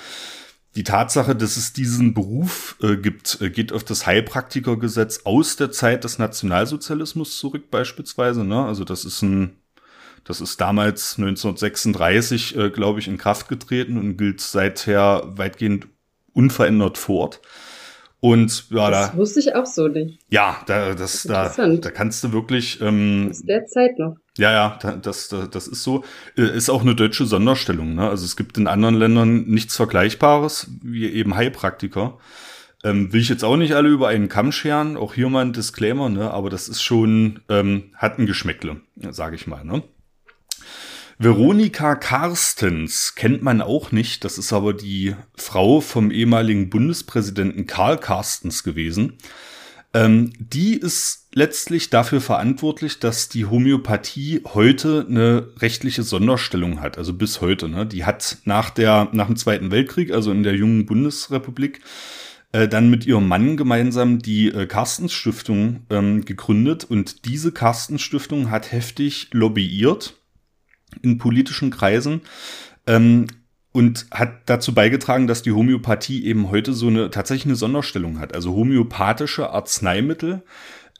die 0.76 0.84
Tatsache, 0.84 1.34
dass 1.34 1.56
es 1.56 1.72
diesen 1.72 2.14
Beruf 2.14 2.76
äh, 2.82 2.96
gibt, 2.96 3.40
äh, 3.40 3.50
geht 3.50 3.72
auf 3.72 3.84
das 3.84 4.06
Heilpraktikergesetz 4.06 5.22
aus 5.24 5.56
der 5.56 5.70
Zeit 5.70 6.04
des 6.04 6.18
Nationalsozialismus 6.18 7.38
zurück 7.38 7.70
beispielsweise. 7.70 8.44
Ne? 8.44 8.64
Also 8.64 8.84
das 8.84 9.04
ist 9.04 9.22
ein, 9.22 9.56
das 10.24 10.40
ist 10.40 10.60
damals 10.60 11.18
1936, 11.18 12.56
äh, 12.56 12.70
glaube 12.70 13.00
ich, 13.00 13.08
in 13.08 13.18
Kraft 13.18 13.48
getreten 13.48 13.96
und 13.96 14.16
gilt 14.16 14.40
seither 14.40 15.22
weitgehend 15.26 15.88
unverändert 16.34 16.98
fort. 16.98 17.40
Und 18.20 18.70
ja, 18.70 18.90
das 18.90 19.12
da 19.12 19.16
wusste 19.16 19.40
ich 19.40 19.54
auch 19.54 19.66
so 19.66 19.88
nicht. 19.88 20.18
Ja, 20.28 20.60
da, 20.66 20.94
das, 20.94 21.22
da, 21.22 21.48
da 21.48 21.90
kannst 21.90 22.24
du 22.24 22.32
wirklich. 22.32 22.80
Ähm, 22.80 23.28
Aus 23.30 23.42
der 23.42 23.66
Zeit 23.66 23.98
noch. 23.98 24.16
Ja, 24.38 24.52
ja, 24.52 24.78
das, 25.02 25.28
das, 25.28 25.50
das 25.50 25.66
ist 25.66 25.82
so. 25.82 26.04
Äh, 26.36 26.56
ist 26.56 26.70
auch 26.70 26.82
eine 26.82 26.94
deutsche 26.94 27.26
Sonderstellung. 27.26 27.94
Ne? 27.94 28.08
Also 28.08 28.24
es 28.24 28.36
gibt 28.36 28.56
in 28.56 28.68
anderen 28.68 28.94
Ländern 28.94 29.44
nichts 29.46 29.76
Vergleichbares, 29.76 30.68
wie 30.80 31.06
eben 31.08 31.34
Heilpraktiker. 31.34 32.18
Ähm, 32.84 33.12
will 33.12 33.20
ich 33.20 33.28
jetzt 33.28 33.44
auch 33.44 33.56
nicht 33.56 33.74
alle 33.74 33.88
über 33.88 34.06
einen 34.06 34.28
Kamm 34.28 34.52
scheren, 34.52 34.96
auch 34.96 35.14
hier 35.14 35.28
mal 35.28 35.44
ein 35.44 35.52
Disclaimer, 35.52 36.08
ne? 36.08 36.30
aber 36.30 36.48
das 36.48 36.68
ist 36.68 36.80
schon, 36.80 37.40
ähm, 37.48 37.90
hat 37.96 38.20
ein 38.20 38.26
Geschmäckle, 38.26 38.80
sage 39.10 39.34
ich 39.34 39.48
mal. 39.48 39.64
Ne? 39.64 39.82
Veronika 41.18 41.96
Carstens 41.96 43.16
kennt 43.16 43.42
man 43.42 43.60
auch 43.60 43.90
nicht. 43.90 44.24
Das 44.24 44.38
ist 44.38 44.52
aber 44.52 44.72
die 44.72 45.16
Frau 45.34 45.80
vom 45.80 46.12
ehemaligen 46.12 46.70
Bundespräsidenten 46.70 47.66
Karl 47.66 47.98
Carstens 47.98 48.62
gewesen. 48.62 49.18
Ähm, 49.94 50.32
die 50.38 50.74
ist 50.74 51.28
letztlich 51.32 51.88
dafür 51.88 52.20
verantwortlich, 52.20 52.98
dass 52.98 53.28
die 53.28 53.46
Homöopathie 53.46 54.42
heute 54.52 55.06
eine 55.08 55.48
rechtliche 55.58 56.02
Sonderstellung 56.02 56.80
hat, 56.80 56.98
also 56.98 57.14
bis 57.14 57.40
heute. 57.40 57.68
Ne? 57.68 57.86
Die 57.86 58.04
hat 58.04 58.38
nach, 58.44 58.70
der, 58.70 59.08
nach 59.12 59.26
dem 59.26 59.36
Zweiten 59.36 59.70
Weltkrieg, 59.70 60.12
also 60.12 60.30
in 60.30 60.42
der 60.42 60.54
jungen 60.54 60.84
Bundesrepublik, 60.84 61.80
äh, 62.52 62.68
dann 62.68 62.90
mit 62.90 63.06
ihrem 63.06 63.28
Mann 63.28 63.56
gemeinsam 63.56 64.20
die 64.20 64.48
äh, 64.48 64.66
Carstens 64.66 65.12
Stiftung 65.12 65.86
ähm, 65.90 66.24
gegründet 66.24 66.84
und 66.84 67.24
diese 67.24 67.52
Carstens 67.52 68.02
Stiftung 68.02 68.50
hat 68.50 68.72
heftig 68.72 69.28
lobbyiert 69.32 70.14
in 71.02 71.18
politischen 71.18 71.70
Kreisen 71.70 72.22
ähm, 72.86 73.26
und 73.72 74.06
hat 74.10 74.42
dazu 74.46 74.74
beigetragen, 74.74 75.26
dass 75.26 75.42
die 75.42 75.52
Homöopathie 75.52 76.24
eben 76.24 76.50
heute 76.50 76.72
so 76.72 76.88
eine 76.88 77.10
tatsächlich 77.10 77.46
eine 77.46 77.56
Sonderstellung 77.56 78.18
hat. 78.18 78.34
Also 78.34 78.54
homöopathische 78.54 79.50
Arzneimittel 79.50 80.42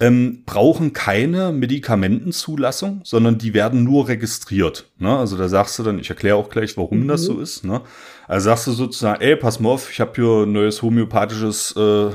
ähm, 0.00 0.44
brauchen 0.46 0.92
keine 0.92 1.50
Medikamentenzulassung, 1.50 3.00
sondern 3.02 3.38
die 3.38 3.52
werden 3.52 3.83
nur 3.83 4.07
registriert. 4.07 4.90
Ne? 4.98 5.16
Also 5.16 5.37
da 5.37 5.48
sagst 5.48 5.78
du 5.78 5.83
dann, 5.83 5.98
ich 5.98 6.09
erkläre 6.09 6.37
auch 6.37 6.50
gleich, 6.50 6.76
warum 6.76 7.04
mhm. 7.04 7.09
das 7.09 7.22
so 7.22 7.40
ist. 7.40 7.64
Ne? 7.64 7.81
Also 8.28 8.44
sagst 8.44 8.68
du 8.68 8.72
sozusagen, 8.72 9.20
ey, 9.20 9.35
pass 9.35 9.59
mal 9.59 9.70
auf, 9.70 9.90
ich 9.90 10.00
habe 10.00 10.12
hier 10.14 10.44
ein 10.44 10.52
neues 10.52 10.83
homöopathisches 10.83 11.74
äh, 11.76 12.11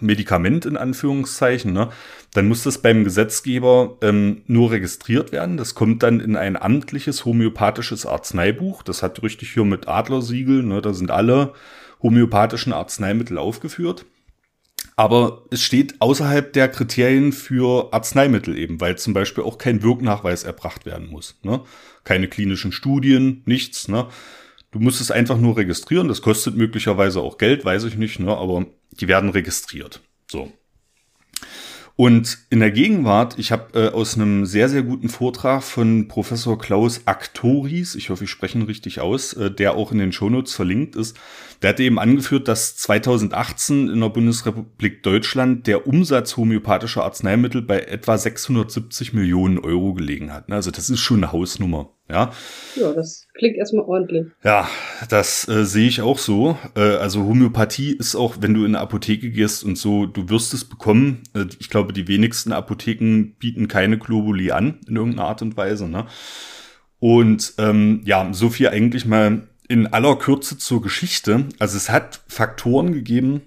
Medikament 0.00 0.66
in 0.66 0.76
Anführungszeichen. 0.76 1.72
Ne? 1.72 1.90
Dann 2.34 2.48
muss 2.48 2.62
das 2.62 2.78
beim 2.78 3.04
Gesetzgeber 3.04 3.98
ähm, 4.00 4.42
nur 4.46 4.70
registriert 4.70 5.32
werden. 5.32 5.58
Das 5.58 5.74
kommt 5.74 6.02
dann 6.02 6.18
in 6.18 6.34
ein 6.36 6.56
amtliches 6.56 7.26
homöopathisches 7.26 8.06
Arzneibuch. 8.06 8.82
Das 8.82 9.02
hat 9.02 9.22
richtig 9.22 9.52
hier 9.52 9.64
mit 9.64 9.86
Adlersiegel. 9.86 10.62
Ne? 10.62 10.80
Da 10.80 10.94
sind 10.94 11.10
alle 11.10 11.52
homöopathischen 12.02 12.72
Arzneimittel 12.72 13.36
aufgeführt. 13.36 14.06
Aber 14.96 15.44
es 15.50 15.62
steht 15.62 16.00
außerhalb 16.00 16.52
der 16.52 16.68
Kriterien 16.68 17.32
für 17.32 17.92
Arzneimittel 17.92 18.56
eben, 18.58 18.80
weil 18.80 18.96
zum 18.96 19.14
Beispiel 19.14 19.44
auch 19.44 19.58
kein 19.58 19.82
Wirknachweis 19.82 20.44
erbracht 20.44 20.86
werden 20.86 21.08
muss. 21.08 21.38
Ne? 21.42 21.60
Keine 22.04 22.28
klinischen 22.28 22.72
Studien, 22.72 23.42
nichts. 23.44 23.88
Ne? 23.88 24.06
Du 24.70 24.80
musst 24.80 25.02
es 25.02 25.10
einfach 25.10 25.36
nur 25.36 25.58
registrieren. 25.58 26.08
Das 26.08 26.22
kostet 26.22 26.56
möglicherweise 26.56 27.20
auch 27.20 27.36
Geld, 27.36 27.64
weiß 27.64 27.84
ich 27.84 27.96
nicht, 27.96 28.20
ne? 28.20 28.34
aber 28.34 28.66
die 28.90 29.08
werden 29.08 29.30
registriert. 29.30 30.00
So. 30.30 30.50
Und 31.94 32.38
in 32.48 32.60
der 32.60 32.70
Gegenwart, 32.70 33.38
ich 33.38 33.52
habe 33.52 33.78
äh, 33.78 33.92
aus 33.92 34.14
einem 34.14 34.46
sehr, 34.46 34.68
sehr 34.68 34.82
guten 34.82 35.08
Vortrag 35.08 35.62
von 35.62 36.08
Professor 36.08 36.58
Klaus 36.58 37.02
Aktoris, 37.06 37.94
ich 37.94 38.08
hoffe, 38.08 38.24
ich 38.24 38.30
spreche 38.30 38.58
ihn 38.58 38.64
richtig 38.64 39.00
aus, 39.00 39.34
äh, 39.34 39.50
der 39.50 39.74
auch 39.74 39.92
in 39.92 39.98
den 39.98 40.12
Shownotes 40.12 40.54
verlinkt 40.54 40.96
ist, 40.96 41.18
der 41.60 41.70
hat 41.70 41.80
eben 41.80 41.98
angeführt, 41.98 42.48
dass 42.48 42.76
2018 42.76 43.88
in 43.88 44.00
der 44.00 44.08
Bundesrepublik 44.08 45.02
Deutschland 45.02 45.66
der 45.66 45.86
Umsatz 45.86 46.36
homöopathischer 46.36 47.04
Arzneimittel 47.04 47.62
bei 47.62 47.80
etwa 47.80 48.16
670 48.16 49.12
Millionen 49.12 49.58
Euro 49.58 49.92
gelegen 49.92 50.32
hat. 50.32 50.50
Also 50.50 50.70
das 50.70 50.90
ist 50.90 51.00
schon 51.00 51.18
eine 51.18 51.32
Hausnummer. 51.32 51.90
Ja, 52.10 52.32
ja 52.76 52.92
das 52.92 53.26
klingt 53.34 53.56
erstmal 53.56 53.84
ordentlich. 53.84 54.26
Ja, 54.44 54.68
das 55.08 55.48
äh, 55.48 55.64
sehe 55.64 55.88
ich 55.88 56.02
auch 56.02 56.18
so. 56.18 56.58
Äh, 56.76 56.96
also 56.96 57.24
Homöopathie 57.24 57.92
ist 57.92 58.14
auch, 58.14 58.36
wenn 58.40 58.54
du 58.54 58.60
in 58.60 58.74
eine 58.74 58.80
Apotheke 58.80 59.30
gehst 59.30 59.64
und 59.64 59.78
so, 59.78 60.06
du 60.06 60.28
wirst 60.28 60.52
es 60.52 60.64
bekommen. 60.64 61.22
Äh, 61.34 61.46
ich 61.58 61.70
glaube, 61.70 61.92
die 61.92 62.08
wenigsten 62.08 62.52
Apotheken 62.52 63.34
bieten 63.38 63.68
keine 63.68 63.98
Globuli 63.98 64.50
an 64.50 64.80
in 64.86 64.96
irgendeiner 64.96 65.28
Art 65.28 65.42
und 65.42 65.56
Weise. 65.56 65.88
Ne? 65.88 66.06
Und 66.98 67.54
ähm, 67.58 68.02
ja, 68.04 68.28
so 68.32 68.50
viel 68.50 68.68
eigentlich 68.68 69.06
mal 69.06 69.48
in 69.68 69.86
aller 69.86 70.16
Kürze 70.16 70.58
zur 70.58 70.82
Geschichte. 70.82 71.46
Also 71.58 71.76
es 71.76 71.88
hat 71.88 72.20
Faktoren 72.28 72.92
gegeben, 72.92 73.40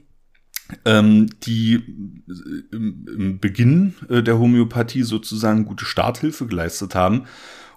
ähm, 0.85 1.29
die 1.43 1.75
im, 2.71 3.05
im 3.07 3.39
Beginn 3.39 3.93
äh, 4.09 4.23
der 4.23 4.39
Homöopathie 4.39 5.03
sozusagen 5.03 5.65
gute 5.65 5.85
Starthilfe 5.85 6.47
geleistet 6.47 6.95
haben. 6.95 7.25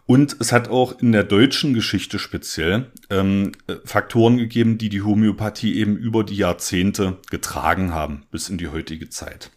Und 0.09 0.37
es 0.41 0.51
hat 0.53 0.69
auch 0.69 0.99
in 1.01 1.13
der 1.13 1.23
deutschen 1.23 1.75
Geschichte 1.75 2.19
speziell 2.19 2.91
ähm, 3.11 3.53
äh, 3.69 3.77
Faktoren 3.85 4.39
gegeben, 4.39 4.79
die 4.79 4.89
die 4.89 5.03
Homöopathie 5.03 5.77
eben 5.77 5.97
über 5.97 6.25
die 6.25 6.37
Jahrzehnte 6.37 7.19
getragen 7.31 7.93
haben, 7.93 8.25
bis 8.31 8.49
in 8.49 8.59
die 8.59 8.69
heutige 8.69 9.11
Zeit. 9.11 9.51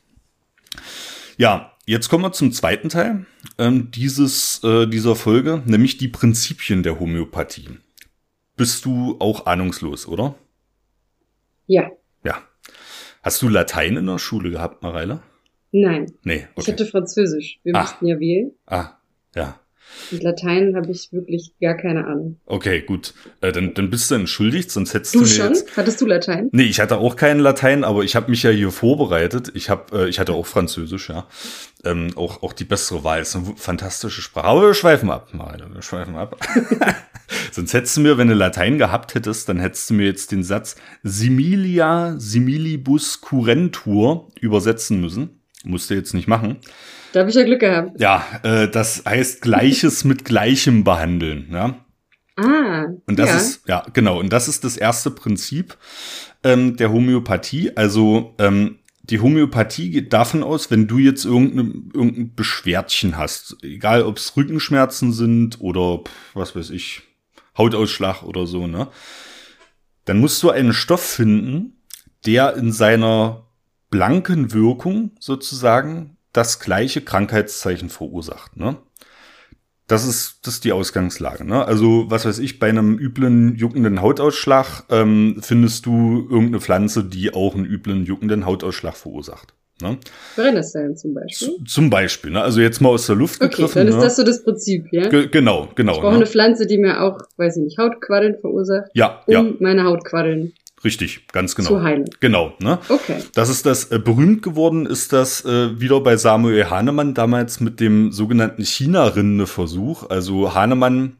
Ja, 1.37 1.71
jetzt 1.87 2.09
kommen 2.09 2.25
wir 2.25 2.33
zum 2.33 2.51
zweiten 2.51 2.89
Teil 2.89 3.25
ähm, 3.57 3.91
dieses, 3.91 4.61
äh, 4.63 4.87
dieser 4.87 5.15
Folge, 5.15 5.63
nämlich 5.65 5.97
die 5.97 6.09
Prinzipien 6.09 6.83
der 6.83 6.99
Homöopathie 6.99 7.69
bist 8.61 8.85
du 8.85 9.15
auch 9.17 9.47
ahnungslos, 9.47 10.07
oder? 10.07 10.35
Ja. 11.65 11.89
Ja. 12.23 12.43
Hast 13.23 13.41
du 13.41 13.49
Latein 13.49 13.97
in 13.97 14.05
der 14.05 14.19
Schule 14.19 14.51
gehabt, 14.51 14.83
Mareile? 14.83 15.21
Nein. 15.71 16.13
Nee. 16.21 16.47
Okay. 16.51 16.61
Ich 16.61 16.67
hatte 16.67 16.85
Französisch. 16.85 17.59
Wir 17.63 17.75
ah. 17.75 17.81
mussten 17.81 18.05
ja 18.05 18.19
wählen. 18.19 18.51
Ah, 18.67 18.97
ja. 19.33 19.59
Mit 20.11 20.23
Latein 20.23 20.75
habe 20.75 20.91
ich 20.91 21.11
wirklich 21.11 21.53
gar 21.61 21.75
keine 21.75 22.05
Ahnung. 22.05 22.37
Okay, 22.45 22.81
gut. 22.81 23.13
Äh, 23.41 23.51
dann, 23.51 23.73
dann 23.73 23.89
bist 23.89 24.11
du 24.11 24.15
entschuldigt, 24.15 24.71
sonst 24.71 24.93
hättest 24.93 25.15
du, 25.15 25.19
du 25.19 25.25
mir 25.25 25.31
schon? 25.31 25.47
Jetzt... 25.49 25.77
Hattest 25.77 26.01
du 26.01 26.05
Latein? 26.05 26.49
Nee, 26.51 26.63
ich 26.63 26.79
hatte 26.79 26.97
auch 26.97 27.15
keinen 27.15 27.39
Latein, 27.39 27.83
aber 27.83 28.03
ich 28.03 28.15
habe 28.15 28.29
mich 28.29 28.43
ja 28.43 28.49
hier 28.49 28.71
vorbereitet. 28.71 29.51
Ich 29.53 29.69
habe, 29.69 30.05
äh, 30.05 30.09
ich 30.09 30.19
hatte 30.19 30.33
auch 30.33 30.45
Französisch, 30.45 31.09
ja. 31.09 31.27
Ähm, 31.83 32.11
auch, 32.15 32.43
auch 32.43 32.53
die 32.53 32.63
bessere 32.63 33.03
Wahl. 33.03 33.21
Ist 33.21 33.35
eine 33.35 33.53
fantastische 33.55 34.21
Sprache. 34.21 34.45
Aber 34.45 34.61
wir 34.61 34.73
schweifen 34.73 35.09
ab, 35.09 35.33
mal. 35.33 35.57
Wir 35.73 35.81
schweifen 35.81 36.15
ab. 36.15 36.37
sonst 37.51 37.73
hättest 37.73 37.97
du 37.97 38.01
mir, 38.01 38.17
wenn 38.17 38.27
du 38.27 38.33
Latein 38.33 38.77
gehabt 38.77 39.15
hättest, 39.15 39.49
dann 39.49 39.59
hättest 39.59 39.89
du 39.89 39.93
mir 39.95 40.05
jetzt 40.05 40.31
den 40.31 40.43
Satz 40.43 40.75
Similia 41.03 42.15
similibus 42.17 43.21
curentur 43.21 44.29
übersetzen 44.39 45.01
müssen. 45.01 45.41
Musst 45.63 45.89
du 45.89 45.93
jetzt 45.93 46.13
nicht 46.13 46.27
machen. 46.27 46.57
Da 47.13 47.21
habe 47.21 47.29
ich 47.29 47.35
ja 47.35 47.43
Glück 47.43 47.59
gehabt. 47.59 47.99
Ja, 47.99 48.25
äh, 48.43 48.69
das 48.69 49.03
heißt 49.05 49.41
Gleiches 49.41 50.03
mit 50.03 50.25
Gleichem 50.25 50.83
behandeln. 50.83 51.49
Ja. 51.51 51.75
Ah. 52.37 52.85
Und 53.05 53.19
das 53.19 53.29
ja. 53.29 53.37
ist, 53.37 53.67
ja, 53.67 53.85
genau. 53.93 54.19
Und 54.19 54.31
das 54.31 54.47
ist 54.47 54.63
das 54.63 54.77
erste 54.77 55.11
Prinzip 55.11 55.77
ähm, 56.43 56.77
der 56.77 56.91
Homöopathie. 56.91 57.75
Also 57.75 58.33
ähm, 58.39 58.79
die 59.03 59.19
Homöopathie 59.19 59.89
geht 59.89 60.13
davon 60.13 60.43
aus, 60.43 60.71
wenn 60.71 60.87
du 60.87 60.97
jetzt 60.97 61.25
irgendeine, 61.25 61.73
irgendein 61.93 62.33
Beschwerdchen 62.35 63.17
hast, 63.17 63.57
egal 63.61 64.03
ob 64.03 64.17
es 64.17 64.35
Rückenschmerzen 64.37 65.11
sind 65.11 65.59
oder 65.59 66.01
was 66.33 66.55
weiß 66.55 66.69
ich, 66.69 67.01
Hautausschlag 67.57 68.23
oder 68.23 68.47
so, 68.47 68.67
ne? 68.67 68.87
Dann 70.05 70.19
musst 70.19 70.41
du 70.41 70.49
einen 70.49 70.73
Stoff 70.73 71.03
finden, 71.03 71.81
der 72.25 72.55
in 72.55 72.71
seiner 72.71 73.45
blanken 73.89 74.53
Wirkung 74.53 75.11
sozusagen 75.19 76.17
das 76.33 76.59
gleiche 76.59 77.01
Krankheitszeichen 77.01 77.89
verursacht. 77.89 78.57
Ne? 78.57 78.77
Das 79.87 80.07
ist, 80.07 80.39
das 80.43 80.55
ist 80.55 80.63
die 80.63 80.71
Ausgangslage. 80.71 81.43
Ne? 81.43 81.65
Also, 81.65 82.05
was 82.09 82.25
weiß 82.25 82.39
ich, 82.39 82.59
bei 82.59 82.69
einem 82.69 82.97
üblen, 82.97 83.55
juckenden 83.55 84.01
Hautausschlag 84.01 84.83
ähm, 84.89 85.37
findest 85.41 85.85
du 85.85 86.27
irgendeine 86.29 86.61
Pflanze, 86.61 87.03
die 87.03 87.33
auch 87.33 87.55
einen 87.55 87.65
üblen, 87.65 88.05
juckenden 88.05 88.45
Hautausschlag 88.45 88.95
verursacht. 88.95 89.53
Ne? 89.81 89.97
Brennnesseln 90.35 90.95
zum 90.95 91.13
Beispiel. 91.13 91.47
Z 91.47 91.69
zum 91.69 91.89
Beispiel, 91.89 92.31
ne? 92.31 92.41
Also 92.41 92.61
jetzt 92.61 92.81
mal 92.81 92.89
aus 92.89 93.07
der 93.07 93.15
Luft 93.15 93.41
okay, 93.41 93.49
gegriffen. 93.49 93.79
Dann 93.79 93.87
ist 93.87 93.95
ne? 93.95 94.01
das 94.01 94.15
so 94.15 94.23
das 94.23 94.43
Prinzip, 94.43 94.85
ja? 94.91 95.09
Ge 95.09 95.27
genau, 95.27 95.69
genau. 95.75 95.93
Ich 95.93 95.99
brauche 95.99 96.11
ne? 96.11 96.17
eine 96.17 96.25
Pflanze, 96.27 96.67
die 96.67 96.77
mir 96.77 97.01
auch, 97.01 97.19
weiß 97.37 97.57
ich 97.57 97.63
nicht, 97.63 97.77
Hautquaddeln 97.77 98.37
verursacht. 98.39 98.91
Ja, 98.93 99.23
um 99.25 99.33
ja. 99.33 99.43
meine 99.59 99.83
Hautquaddeln 99.83 100.53
Richtig, 100.83 101.27
ganz 101.31 101.55
genau. 101.55 101.69
Zu 101.69 101.83
heilen. 101.83 102.05
Genau, 102.19 102.53
ne? 102.59 102.79
Okay. 102.89 103.23
Das 103.35 103.49
ist 103.49 103.65
das, 103.65 103.91
äh, 103.91 103.99
berühmt 103.99 104.41
geworden 104.41 104.85
ist 104.85 105.13
das 105.13 105.45
äh, 105.45 105.79
wieder 105.79 106.01
bei 106.01 106.17
Samuel 106.17 106.69
Hahnemann 106.69 107.13
damals 107.13 107.59
mit 107.59 107.79
dem 107.79 108.11
sogenannten 108.11 108.63
China-Rinde-Versuch. 108.63 110.09
Also 110.09 110.55
Hahnemann 110.55 111.17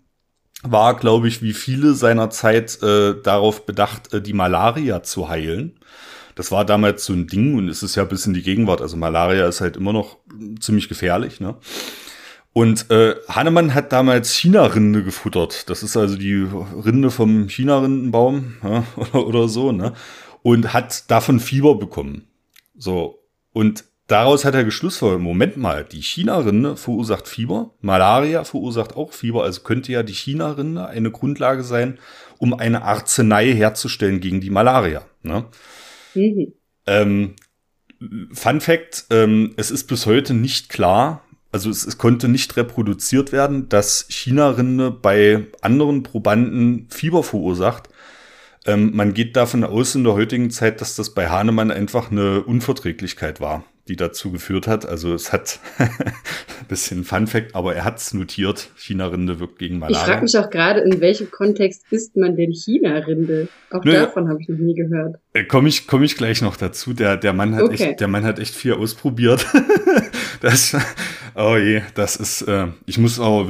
war, 0.63 0.95
glaube 0.95 1.27
ich, 1.27 1.41
wie 1.41 1.53
viele 1.53 1.93
seiner 1.93 2.29
Zeit 2.29 2.81
äh, 2.81 3.15
darauf 3.21 3.65
bedacht, 3.65 4.13
äh, 4.13 4.21
die 4.21 4.33
Malaria 4.33 5.03
zu 5.03 5.29
heilen. 5.29 5.79
Das 6.35 6.51
war 6.51 6.65
damals 6.65 7.05
so 7.05 7.13
ein 7.13 7.27
Ding 7.27 7.55
und 7.55 7.67
es 7.67 7.83
ist 7.83 7.95
ja 7.95 8.03
bis 8.03 8.25
in 8.25 8.33
die 8.33 8.41
Gegenwart. 8.41 8.81
Also 8.81 8.97
Malaria 8.97 9.47
ist 9.47 9.61
halt 9.61 9.77
immer 9.77 9.93
noch 9.93 10.17
ziemlich 10.59 10.89
gefährlich, 10.89 11.39
ne? 11.39 11.55
Und 12.53 12.91
äh, 12.91 13.15
Hannemann 13.29 13.73
hat 13.73 13.93
damals 13.93 14.33
China-Rinde 14.35 15.03
gefuttert. 15.03 15.69
Das 15.69 15.83
ist 15.83 15.95
also 15.95 16.17
die 16.17 16.33
Rinde 16.33 17.09
vom 17.09 17.47
China-Rindenbaum 17.47 18.55
ja, 18.63 18.83
oder, 18.95 19.27
oder 19.27 19.47
so, 19.47 19.71
ne? 19.71 19.93
Und 20.43 20.73
hat 20.73 21.09
davon 21.09 21.39
Fieber 21.39 21.75
bekommen. 21.75 22.27
So. 22.75 23.23
Und 23.53 23.85
daraus 24.07 24.43
hat 24.43 24.55
er 24.55 24.63
geschlussfolgert, 24.63 25.21
Moment 25.21 25.57
mal, 25.57 25.85
die 25.85 26.01
China-Rinde 26.01 26.75
verursacht 26.75 27.27
Fieber, 27.27 27.75
Malaria 27.79 28.43
verursacht 28.43 28.97
auch 28.97 29.13
Fieber, 29.13 29.43
also 29.43 29.61
könnte 29.61 29.91
ja 29.91 30.03
die 30.03 30.13
China-Rinde 30.13 30.87
eine 30.87 31.11
Grundlage 31.11 31.63
sein, 31.63 31.99
um 32.37 32.53
eine 32.53 32.81
Arznei 32.81 33.53
herzustellen 33.53 34.19
gegen 34.19 34.41
die 34.41 34.49
Malaria. 34.49 35.05
Ne? 35.21 35.45
Mhm. 36.15 36.53
Ähm, 36.87 37.35
Fun 38.33 38.61
Fact, 38.61 39.05
ähm, 39.11 39.53
es 39.57 39.69
ist 39.69 39.85
bis 39.85 40.07
heute 40.07 40.33
nicht 40.33 40.69
klar, 40.69 41.23
also 41.51 41.69
es, 41.69 41.85
es 41.85 41.97
konnte 41.97 42.27
nicht 42.27 42.55
reproduziert 42.55 43.31
werden, 43.31 43.67
dass 43.69 44.05
China-Rinde 44.09 44.91
bei 44.91 45.47
anderen 45.61 46.03
Probanden 46.03 46.87
Fieber 46.89 47.23
verursacht. 47.23 47.89
Ähm, 48.65 48.91
man 48.93 49.13
geht 49.13 49.35
davon 49.35 49.63
aus 49.63 49.95
in 49.95 50.03
der 50.03 50.13
heutigen 50.13 50.51
Zeit, 50.51 50.81
dass 50.81 50.95
das 50.95 51.13
bei 51.13 51.29
Hahnemann 51.29 51.71
einfach 51.71 52.11
eine 52.11 52.43
Unverträglichkeit 52.43 53.41
war, 53.41 53.65
die 53.87 53.95
dazu 53.95 54.31
geführt 54.31 54.67
hat. 54.67 54.87
Also 54.87 55.15
es 55.15 55.33
hat 55.33 55.59
ein 55.79 55.89
bisschen 56.69 57.03
Fun 57.03 57.25
Fact, 57.25 57.55
aber 57.55 57.75
er 57.75 57.85
hat 57.85 57.97
es 57.97 58.13
notiert. 58.13 58.69
China-Rinde 58.75 59.39
wirkt 59.39 59.57
gegen 59.57 59.79
Malaria. 59.79 59.97
Ich 59.97 60.05
frage 60.05 60.21
mich 60.21 60.37
auch 60.37 60.49
gerade, 60.51 60.81
in 60.81 61.01
welchem 61.01 61.31
Kontext 61.31 61.83
isst 61.89 62.15
man 62.15 62.35
denn 62.35 62.51
China-Rinde? 62.51 63.47
Auch 63.71 63.83
Nö, 63.83 63.93
davon 63.93 64.29
habe 64.29 64.39
ich 64.39 64.47
noch 64.47 64.59
nie 64.59 64.75
gehört. 64.75 65.15
Äh, 65.33 65.45
Komme 65.45 65.67
ich, 65.67 65.87
komm 65.87 66.03
ich 66.03 66.15
gleich 66.15 66.43
noch 66.43 66.55
dazu. 66.55 66.93
Der, 66.93 67.17
der, 67.17 67.33
Mann 67.33 67.55
hat 67.55 67.63
okay. 67.63 67.89
echt, 67.89 67.99
der 67.99 68.07
Mann 68.07 68.23
hat 68.23 68.37
echt 68.37 68.53
viel 68.53 68.73
ausprobiert. 68.73 69.43
das, 70.41 70.77
oh 71.35 71.57
je, 71.57 71.81
das 71.95 72.15
ist, 72.15 72.43
äh, 72.43 72.67
ich 72.85 72.97
muss 72.97 73.19
auch, 73.19 73.47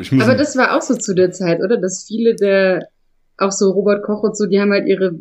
ich 0.00 0.12
muss. 0.12 0.24
aber 0.24 0.36
das 0.36 0.56
war 0.56 0.76
auch 0.76 0.82
so 0.82 0.96
zu 0.96 1.14
der 1.14 1.32
Zeit, 1.32 1.60
oder? 1.60 1.76
Dass 1.76 2.04
viele 2.06 2.34
der, 2.34 2.88
auch 3.36 3.52
so 3.52 3.70
Robert 3.70 4.02
Koch 4.02 4.22
und 4.22 4.36
so, 4.36 4.46
die 4.46 4.60
haben 4.60 4.72
halt 4.72 4.86
ihre 4.86 5.18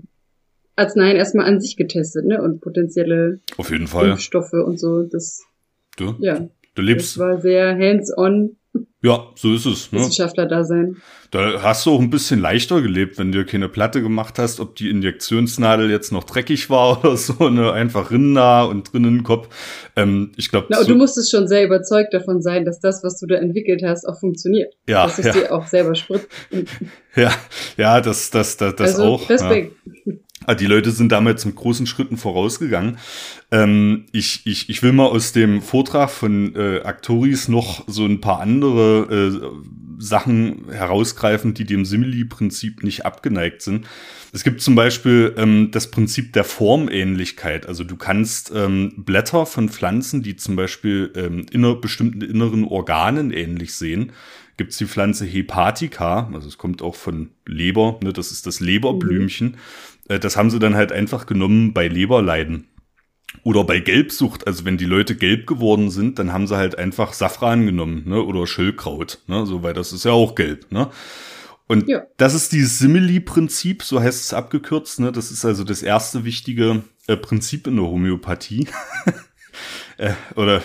Arzneien 0.75 1.17
erstmal 1.17 1.47
an 1.47 1.59
sich 1.59 1.75
getestet, 1.75 2.25
ne? 2.25 2.41
Und 2.41 2.61
potenzielle 2.61 3.39
Auf 3.57 3.71
jeden 3.71 3.87
Fall. 3.87 4.11
Impfstoffe 4.11 4.53
und 4.53 4.79
so. 4.79 5.03
Das, 5.03 5.43
du, 5.97 6.15
ja, 6.19 6.47
du 6.75 6.81
lebst. 6.81 7.17
Das 7.17 7.19
war 7.19 7.41
sehr 7.41 7.75
hands-on. 7.75 8.57
Ja, 9.03 9.27
so 9.35 9.53
ist 9.53 9.65
es. 9.65 9.91
Ne? 9.91 9.99
Wissenschaftler 9.99 10.47
da 10.47 10.63
sein. 10.63 10.97
Da 11.29 11.61
hast 11.61 11.85
du 11.85 11.91
auch 11.91 11.99
ein 11.99 12.09
bisschen 12.09 12.39
leichter 12.39 12.81
gelebt, 12.81 13.19
wenn 13.19 13.31
du 13.31 13.45
keine 13.45 13.69
Platte 13.69 14.01
gemacht 14.01 14.39
hast, 14.39 14.59
ob 14.59 14.75
die 14.75 14.89
Injektionsnadel 14.89 15.91
jetzt 15.91 16.11
noch 16.11 16.23
dreckig 16.23 16.69
war 16.71 16.99
oder 17.03 17.15
so, 17.15 17.49
ne, 17.49 17.71
einfach 17.71 18.09
rinnah 18.09 18.63
und 18.63 18.91
drinnen 18.91 19.23
Kopf. 19.23 19.49
Ähm, 19.95 20.31
ich 20.35 20.49
glaube. 20.49 20.67
Na, 20.69 20.81
so 20.81 20.87
du 20.87 20.95
musstest 20.95 21.29
schon 21.29 21.47
sehr 21.47 21.63
überzeugt 21.63 22.13
davon 22.13 22.41
sein, 22.41 22.65
dass 22.65 22.79
das, 22.79 23.03
was 23.03 23.19
du 23.19 23.27
da 23.27 23.35
entwickelt 23.35 23.83
hast, 23.85 24.07
auch 24.07 24.19
funktioniert. 24.19 24.73
Ja. 24.87 25.05
Dass 25.05 25.19
es 25.19 25.25
ja. 25.27 25.33
dir 25.33 25.53
auch 25.53 25.67
selber 25.67 25.95
spritzt. 25.95 26.27
Ja, 27.15 27.33
ja, 27.77 27.99
das, 27.99 28.29
das, 28.29 28.57
das, 28.57 28.75
das 28.75 28.91
also, 28.91 29.03
auch. 29.03 29.27
Respekt. 29.27 29.75
Ja. 30.05 30.13
Ah, 30.49 30.55
die 30.55 30.65
Leute 30.65 30.91
sind 30.91 31.11
damals 31.11 31.43
mit 31.43 31.57
großen 31.57 31.85
Schritten 31.87 32.15
vorausgegangen. 32.15 32.99
Ähm, 33.51 34.05
ich, 34.13 34.43
ich, 34.45 34.69
ich 34.69 34.81
will 34.81 34.93
mal 34.93 35.07
aus 35.07 35.33
dem 35.33 35.61
Vortrag 35.61 36.09
von 36.09 36.55
äh, 36.55 36.79
Actoris 36.85 37.49
noch 37.49 37.83
so 37.85 38.05
ein 38.05 38.21
paar 38.21 38.39
andere 38.39 39.41
äh, 39.43 40.01
Sachen 40.01 40.71
herausgreifen, 40.71 41.53
die 41.53 41.65
dem 41.65 41.83
Simili-Prinzip 41.83 42.81
nicht 42.81 43.05
abgeneigt 43.05 43.61
sind. 43.61 43.87
Es 44.31 44.45
gibt 44.45 44.61
zum 44.61 44.75
Beispiel 44.75 45.35
ähm, 45.35 45.71
das 45.71 45.91
Prinzip 45.91 46.31
der 46.31 46.45
Formähnlichkeit. 46.45 47.65
Also 47.65 47.83
du 47.83 47.97
kannst 47.97 48.49
ähm, 48.55 48.93
Blätter 48.95 49.45
von 49.45 49.67
Pflanzen, 49.67 50.23
die 50.23 50.37
zum 50.37 50.55
Beispiel 50.55 51.11
ähm, 51.17 51.45
inner, 51.51 51.75
bestimmten 51.75 52.21
inneren 52.21 52.63
Organen 52.63 53.31
ähnlich 53.31 53.75
sehen, 53.75 54.13
gibt 54.57 54.71
es 54.71 54.77
die 54.77 54.87
Pflanze 54.87 55.25
Hepatica, 55.25 56.29
also 56.33 56.47
es 56.47 56.57
kommt 56.57 56.81
auch 56.81 56.95
von 56.95 57.29
Leber, 57.45 57.99
ne, 58.03 58.11
das 58.11 58.31
ist 58.31 58.47
das 58.47 58.59
Leberblümchen. 58.59 59.57
Äh, 60.07 60.19
das 60.19 60.37
haben 60.37 60.49
sie 60.49 60.59
dann 60.59 60.75
halt 60.75 60.91
einfach 60.91 61.25
genommen 61.25 61.73
bei 61.73 61.87
Leberleiden. 61.87 62.67
Oder 63.43 63.63
bei 63.63 63.79
Gelbsucht, 63.79 64.47
also 64.47 64.65
wenn 64.65 64.77
die 64.77 64.85
Leute 64.85 65.15
gelb 65.15 65.47
geworden 65.47 65.89
sind, 65.89 66.17
dann 66.17 66.33
haben 66.33 66.47
sie 66.47 66.57
halt 66.57 66.77
einfach 66.77 67.13
Safran 67.13 67.65
genommen, 67.65 68.03
ne? 68.05 68.21
Oder 68.21 68.47
Schillkraut, 68.47 69.19
ne? 69.27 69.45
So, 69.45 69.63
weil 69.63 69.73
das 69.73 69.93
ist 69.93 70.05
ja 70.05 70.11
auch 70.11 70.35
gelb, 70.35 70.71
ne? 70.71 70.89
Und 71.67 71.89
ja. 71.89 72.03
das 72.15 72.33
ist 72.33 72.53
dieses 72.53 72.79
Simili-Prinzip, 72.79 73.83
so 73.83 73.99
heißt 73.99 74.21
es 74.21 74.33
abgekürzt, 74.33 75.01
ne? 75.01 75.11
Das 75.11 75.31
ist 75.31 75.43
also 75.45 75.65
das 75.65 75.83
erste 75.83 76.23
wichtige 76.23 76.83
äh, 77.07 77.17
Prinzip 77.17 77.67
in 77.67 77.75
der 77.75 77.85
Homöopathie. 77.85 78.67
äh, 79.97 80.11
oder 80.35 80.61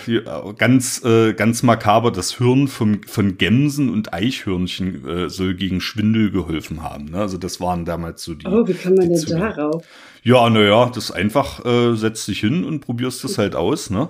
ganz, 0.57 1.03
äh, 1.03 1.33
ganz 1.33 1.63
makaber, 1.63 2.11
das 2.11 2.37
Hirn 2.37 2.67
von, 2.67 3.03
von 3.03 3.37
Gämsen 3.37 3.89
und 3.89 4.13
Eichhörnchen 4.13 5.07
äh, 5.07 5.29
soll 5.29 5.55
gegen 5.55 5.81
Schwindel 5.81 6.31
geholfen 6.31 6.83
haben. 6.83 7.05
Ne? 7.05 7.17
Also 7.17 7.37
das 7.37 7.59
waren 7.59 7.85
damals 7.85 8.23
so 8.23 8.35
die. 8.35 8.45
Oh, 8.45 8.67
wie 8.67 8.73
kann 8.73 8.95
man 8.95 9.09
denn 9.09 9.25
darauf? 9.25 9.83
Ja, 10.23 10.49
naja, 10.49 10.89
das 10.93 11.11
einfach 11.11 11.65
äh, 11.65 11.95
setzt 11.95 12.27
dich 12.27 12.39
hin 12.39 12.63
und 12.63 12.79
probierst 12.79 13.23
das 13.23 13.37
halt 13.37 13.55
aus. 13.55 13.89
Ne? 13.89 14.09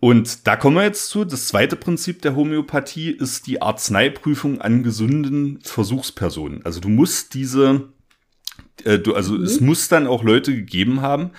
Und 0.00 0.46
da 0.46 0.56
kommen 0.56 0.76
wir 0.76 0.84
jetzt 0.84 1.08
zu. 1.08 1.24
Das 1.24 1.48
zweite 1.48 1.76
Prinzip 1.76 2.22
der 2.22 2.36
Homöopathie 2.36 3.10
ist 3.10 3.46
die 3.46 3.62
Arzneiprüfung 3.62 4.60
an 4.60 4.82
gesunden 4.82 5.60
Versuchspersonen. 5.62 6.60
Also 6.64 6.80
du 6.80 6.90
musst 6.90 7.34
diese 7.34 7.70
äh, 7.70 7.93
du, 8.82 9.14
also 9.14 9.34
mhm. 9.34 9.44
es 9.44 9.60
muss 9.60 9.88
dann 9.88 10.06
auch 10.06 10.22
Leute 10.22 10.54
gegeben 10.54 11.00
haben, 11.00 11.30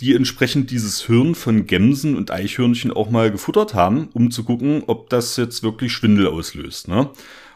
die 0.00 0.14
entsprechend 0.14 0.70
dieses 0.70 1.02
Hirn 1.02 1.34
von 1.34 1.66
Gämsen 1.66 2.16
und 2.16 2.30
Eichhörnchen 2.30 2.92
auch 2.92 3.10
mal 3.10 3.30
gefuttert 3.30 3.74
haben, 3.74 4.08
um 4.12 4.30
zu 4.30 4.44
gucken, 4.44 4.82
ob 4.86 5.10
das 5.10 5.36
jetzt 5.36 5.62
wirklich 5.62 5.92
Schwindel 5.92 6.26
auslöst. 6.26 6.88
Ne? 6.88 7.10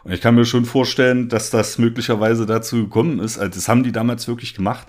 Und 0.04 0.12
ich 0.12 0.20
kann 0.20 0.34
mir 0.34 0.44
schon 0.44 0.64
vorstellen, 0.66 1.28
dass 1.28 1.50
das 1.50 1.78
möglicherweise 1.78 2.46
dazu 2.46 2.84
gekommen 2.84 3.18
ist. 3.18 3.38
Also 3.38 3.54
das 3.54 3.68
haben 3.68 3.82
die 3.82 3.92
damals 3.92 4.28
wirklich 4.28 4.54
gemacht. 4.54 4.86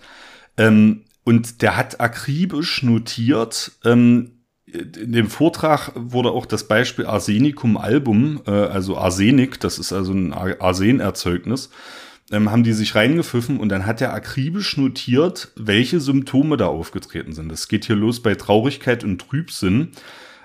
Ähm, 0.58 1.02
und 1.24 1.62
der 1.62 1.76
hat 1.76 2.00
akribisch 2.00 2.84
notiert, 2.84 3.72
ähm, 3.84 4.32
in 4.68 5.14
dem 5.14 5.30
Vortrag 5.30 5.92
wurde 5.96 6.32
auch 6.32 6.46
das 6.46 6.68
Beispiel 6.68 7.06
Arsenicum 7.06 7.78
album, 7.78 8.42
äh, 8.46 8.52
also 8.52 8.98
Arsenik, 8.98 9.60
das 9.60 9.80
ist 9.80 9.94
also 9.94 10.12
ein 10.12 10.34
Arsenerzeugnis, 10.34 11.70
ähm, 12.32 12.52
haben 12.52 12.64
die 12.64 12.74
sich 12.74 12.96
reingepfiffen 12.96 13.60
und 13.60 13.70
dann 13.70 13.86
hat 13.86 14.02
er 14.02 14.14
akribisch 14.14 14.78
notiert, 14.78 15.52
welche 15.56 16.00
Symptome 16.00 16.58
da 16.58 16.68
aufgetreten 16.68 17.34
sind. 17.34 17.50
Das 17.50 17.68
geht 17.68 17.86
hier 17.86 17.96
los 17.96 18.22
bei 18.22 18.36
Traurigkeit 18.36 19.04
und 19.04 19.20
Trübsinn, 19.20 19.90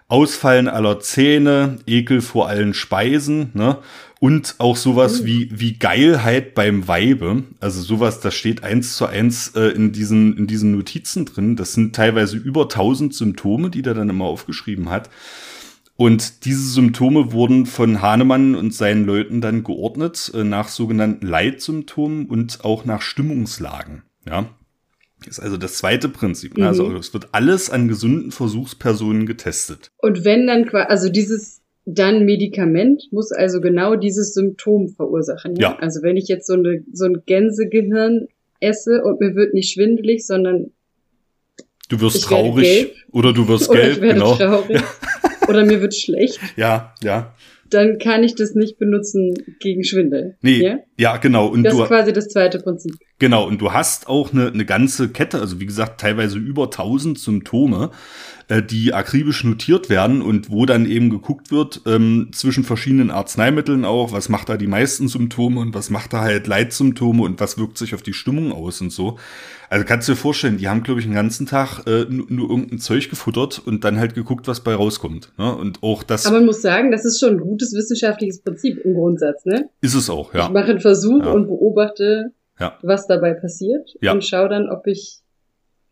Ausfallen 0.08 0.66
aller 0.66 0.98
Zähne, 0.98 1.78
Ekel 1.86 2.20
vor 2.20 2.48
allen 2.48 2.74
Speisen, 2.74 3.50
ne? 3.54 3.78
Und 4.18 4.56
auch 4.58 4.76
sowas 4.76 5.22
oh. 5.22 5.24
wie, 5.24 5.48
wie 5.50 5.78
Geilheit 5.78 6.54
beim 6.54 6.86
Weibe. 6.88 7.44
Also 7.58 7.80
sowas, 7.80 8.20
das 8.20 8.34
steht 8.34 8.62
eins 8.62 8.96
zu 8.96 9.06
eins 9.06 9.52
äh, 9.54 9.68
in, 9.68 9.92
diesen, 9.92 10.36
in 10.36 10.46
diesen 10.46 10.72
Notizen 10.72 11.24
drin. 11.24 11.56
Das 11.56 11.72
sind 11.72 11.96
teilweise 11.96 12.36
über 12.36 12.68
tausend 12.68 13.14
Symptome, 13.14 13.70
die 13.70 13.80
der 13.80 13.94
dann 13.94 14.10
immer 14.10 14.26
aufgeschrieben 14.26 14.90
hat. 14.90 15.08
Und 16.00 16.46
diese 16.46 16.66
Symptome 16.66 17.30
wurden 17.32 17.66
von 17.66 18.00
Hahnemann 18.00 18.54
und 18.54 18.72
seinen 18.72 19.04
Leuten 19.04 19.42
dann 19.42 19.64
geordnet 19.64 20.32
äh, 20.34 20.44
nach 20.44 20.68
sogenannten 20.68 21.26
Leitsymptomen 21.26 22.24
und 22.24 22.64
auch 22.64 22.86
nach 22.86 23.02
Stimmungslagen. 23.02 24.00
Ja, 24.26 24.48
das 25.18 25.36
ist 25.36 25.40
also 25.40 25.58
das 25.58 25.74
zweite 25.74 26.08
Prinzip. 26.08 26.56
Mhm. 26.56 26.62
Also 26.62 26.90
es 26.96 27.12
wird 27.12 27.28
alles 27.32 27.68
an 27.68 27.86
gesunden 27.86 28.30
Versuchspersonen 28.30 29.26
getestet. 29.26 29.90
Und 29.98 30.24
wenn 30.24 30.46
dann 30.46 30.64
quasi, 30.64 30.86
also 30.88 31.10
dieses 31.10 31.60
dann 31.84 32.24
Medikament 32.24 33.08
muss 33.10 33.30
also 33.30 33.60
genau 33.60 33.94
dieses 33.94 34.32
Symptom 34.32 34.88
verursachen. 34.88 35.54
Ja. 35.56 35.72
ja. 35.72 35.78
Also 35.80 36.00
wenn 36.02 36.16
ich 36.16 36.28
jetzt 36.28 36.46
so, 36.46 36.54
eine, 36.54 36.82
so 36.94 37.04
ein 37.04 37.24
Gänsegehirn 37.26 38.26
esse 38.60 39.02
und 39.02 39.20
mir 39.20 39.34
wird 39.34 39.52
nicht 39.52 39.70
schwindelig, 39.70 40.26
sondern 40.26 40.70
du 41.90 42.00
wirst 42.00 42.24
traurig 42.24 42.90
oder 43.12 43.34
du 43.34 43.46
wirst 43.48 43.70
gelb, 43.70 43.96
ich 43.96 44.00
werde 44.00 44.14
genau. 44.14 44.34
Traurig. 44.36 44.80
Ja 44.80 44.84
oder 45.50 45.64
mir 45.64 45.80
wird 45.80 45.94
schlecht. 45.94 46.40
Ja, 46.56 46.94
ja. 47.02 47.34
Dann 47.68 47.98
kann 47.98 48.24
ich 48.24 48.34
das 48.34 48.54
nicht 48.54 48.78
benutzen 48.78 49.34
gegen 49.60 49.84
Schwindel. 49.84 50.36
Nee, 50.42 50.60
ja, 50.60 50.78
ja 50.96 51.16
genau. 51.18 51.46
Und 51.46 51.62
das 51.62 51.74
ist 51.74 51.86
quasi 51.86 52.12
das 52.12 52.26
zweite 52.28 52.58
Prinzip. 52.58 52.96
Genau, 53.20 53.46
und 53.46 53.60
du 53.60 53.72
hast 53.72 54.08
auch 54.08 54.32
eine, 54.32 54.48
eine 54.48 54.64
ganze 54.64 55.10
Kette, 55.10 55.40
also 55.40 55.60
wie 55.60 55.66
gesagt, 55.66 56.00
teilweise 56.00 56.38
über 56.38 56.64
1000 56.64 57.18
Symptome, 57.18 57.90
äh, 58.50 58.62
die 58.62 58.92
akribisch 58.92 59.44
notiert 59.44 59.88
werden 59.88 60.22
und 60.22 60.50
wo 60.50 60.66
dann 60.66 60.84
eben 60.84 61.08
geguckt 61.08 61.52
wird 61.52 61.82
ähm, 61.86 62.30
zwischen 62.32 62.64
verschiedenen 62.64 63.12
Arzneimitteln 63.12 63.84
auch, 63.84 64.12
was 64.12 64.28
macht 64.28 64.48
da 64.48 64.56
die 64.56 64.66
meisten 64.66 65.06
Symptome 65.06 65.60
und 65.60 65.72
was 65.72 65.88
macht 65.88 66.12
da 66.12 66.22
halt 66.22 66.48
Leitsymptome 66.48 67.22
und 67.22 67.40
was 67.40 67.58
wirkt 67.58 67.78
sich 67.78 67.94
auf 67.94 68.02
die 68.02 68.12
Stimmung 68.12 68.52
aus 68.52 68.80
und 68.80 68.90
so. 68.90 69.18
Also 69.68 69.84
kannst 69.84 70.08
du 70.08 70.12
dir 70.12 70.16
vorstellen, 70.16 70.58
die 70.58 70.68
haben, 70.68 70.82
glaube 70.82 70.98
ich, 70.98 71.06
den 71.06 71.14
ganzen 71.14 71.46
Tag 71.46 71.86
äh, 71.86 72.06
nur, 72.08 72.26
nur, 72.28 72.50
irgendein 72.50 72.80
Zeug 72.80 73.08
gefuttert 73.08 73.62
und 73.64 73.84
dann 73.84 74.00
halt 74.00 74.16
geguckt, 74.16 74.48
was 74.48 74.64
bei 74.64 74.74
rauskommt. 74.74 75.32
Ne? 75.38 75.54
Und 75.54 75.84
auch 75.84 76.02
das. 76.02 76.26
Aber 76.26 76.38
man 76.38 76.46
muss 76.46 76.60
sagen, 76.60 76.90
das 76.90 77.04
ist 77.04 77.20
schon 77.20 77.34
ein 77.34 77.40
gutes 77.40 77.72
wissenschaftliches 77.72 78.42
Prinzip 78.42 78.78
im 78.84 78.94
Grundsatz, 78.94 79.44
ne? 79.44 79.70
Ist 79.80 79.94
es 79.94 80.10
auch, 80.10 80.34
ja. 80.34 80.46
Ich 80.46 80.50
mache 80.50 80.70
einen 80.70 80.80
Versuch 80.80 81.24
ja. 81.24 81.30
und 81.30 81.46
beobachte, 81.46 82.32
ja. 82.58 82.76
was 82.82 83.06
dabei 83.06 83.32
passiert 83.32 83.90
ja. 84.00 84.12
und 84.12 84.24
schaue 84.24 84.48
dann, 84.48 84.68
ob 84.68 84.88
ich 84.88 85.20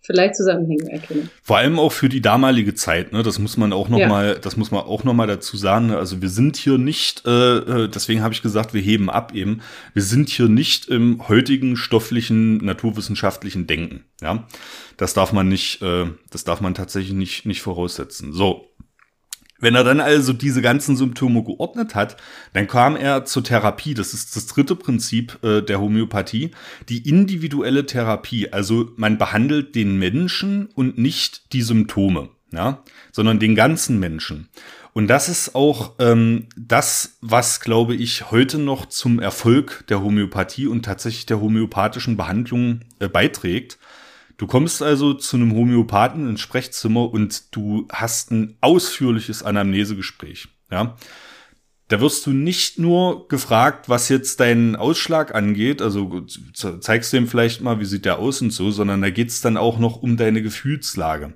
vielleicht 0.01 0.37
Zusammenhänge 0.37 0.91
erkennen. 0.91 1.31
Vor 1.43 1.59
allem 1.59 1.79
auch 1.79 1.93
für 1.93 2.09
die 2.09 2.21
damalige 2.21 2.75
Zeit, 2.75 3.13
ne? 3.13 3.23
Das 3.23 3.39
muss 3.39 3.57
man 3.57 3.73
auch 3.73 3.89
noch 3.89 3.99
ja. 3.99 4.09
mal, 4.09 4.39
das 4.41 4.57
muss 4.57 4.71
man 4.71 4.83
auch 4.83 5.05
noch 5.05 5.15
mal 5.15 5.27
dazu 5.27 5.57
sagen. 5.57 5.89
Ne? 5.89 5.99
Also 5.99 6.23
wir 6.23 6.31
sind 6.31 6.57
hier 6.57 6.79
nicht, 6.79 7.27
äh, 7.27 7.59
äh, 7.59 7.89
deswegen 7.89 8.23
habe 8.23 8.33
ich 8.33 8.43
gesagt, 8.43 8.75
wir 8.75 8.81
heben 8.81 9.11
ab 9.11 9.35
eben. 9.35 9.61
Wir 9.95 10.03
sind 10.03 10.29
hier 10.29 10.49
nicht 10.49 10.89
im 10.89 11.29
heutigen 11.29 11.77
stofflichen 11.77 12.59
naturwissenschaftlichen 12.59 13.67
Denken. 13.67 14.05
Ja, 14.21 14.47
das 14.97 15.15
darf 15.15 15.33
man 15.33 15.49
nicht, 15.49 15.83
äh, 15.83 16.07
das 16.31 16.45
darf 16.45 16.61
man 16.61 16.75
tatsächlich 16.75 17.13
nicht 17.13 17.47
nicht 17.47 17.61
voraussetzen. 17.61 18.33
So, 18.33 18.69
wenn 19.61 19.75
er 19.75 19.85
dann 19.85 20.01
also 20.01 20.33
diese 20.33 20.63
ganzen 20.63 20.97
Symptome 20.97 21.43
geordnet 21.43 21.95
hat, 21.95 22.17
dann 22.53 22.67
kam 22.67 22.97
er 22.97 23.25
zur 23.25 23.45
Therapie. 23.45 23.95
Das 23.95 24.15
ist 24.15 24.37
das 24.37 24.47
dritte 24.47 24.77
Prinzip 24.77 25.43
äh, 25.43 25.63
der 25.63 25.81
Homöopathie. 25.81 26.53
Die 26.89 27.09
individuelle 27.09 27.87
Therapie. 27.87 28.53
Also 28.53 28.91
man 28.97 29.19
behandelt 29.19 29.75
den 29.75 29.99
Menschen 29.99 30.67
und 30.75 30.99
nicht 30.99 31.53
die 31.53 31.63
Symptome, 31.63 32.29
ja, 32.53 32.83
sondern 33.13 33.39
den 33.39 33.55
ganzen 33.55 33.99
Menschen. 33.99 34.49
Und 34.93 35.07
das 35.07 35.29
ist 35.29 35.55
auch 35.55 35.95
ähm, 35.99 36.49
das, 36.57 37.19
was, 37.21 37.61
glaube 37.61 37.95
ich, 37.95 38.31
heute 38.31 38.59
noch 38.59 38.87
zum 38.87 39.21
Erfolg 39.21 39.85
der 39.89 40.03
Homöopathie 40.03 40.67
und 40.67 40.85
tatsächlich 40.85 41.27
der 41.27 41.41
homöopathischen 41.41 42.17
Behandlung 42.17 42.81
äh, 42.99 43.09
beiträgt 43.09 43.78
Du 44.39 44.47
kommst 44.47 44.83
also 44.83 45.15
zu 45.15 45.37
einem 45.37 45.53
Homöopathen 45.53 46.31
ins 46.31 46.41
Sprechzimmer 46.41 47.11
und 47.11 47.55
du 47.55 47.87
hast 47.93 48.31
ein 48.31 48.57
ausführliches 48.61 49.43
Anamnesegespräch. 49.43 50.49
Ja, 50.71 50.97
da 51.89 52.01
wirst 52.01 52.25
du 52.27 52.31
nicht 52.31 52.79
nur 52.79 53.27
gefragt, 53.29 53.89
was 53.89 54.09
jetzt 54.09 54.41
deinen 54.41 54.77
Ausschlag 54.77 55.35
angeht, 55.35 55.83
also 55.83 56.25
zeigst 56.81 57.13
du 57.13 57.17
ihm 57.17 57.27
vielleicht 57.27 57.63
mal, 57.63 57.81
wie 57.81 57.85
sieht 57.85 58.05
der 58.05 58.19
aus 58.19 58.41
und 58.41 58.53
so, 58.53 58.71
sondern 58.71 59.03
da 59.03 59.11
geht's 59.11 59.41
dann 59.41 59.57
auch 59.57 59.79
noch 59.79 60.03
um 60.03 60.17
deine 60.17 60.43
Gefühlslage, 60.43 61.33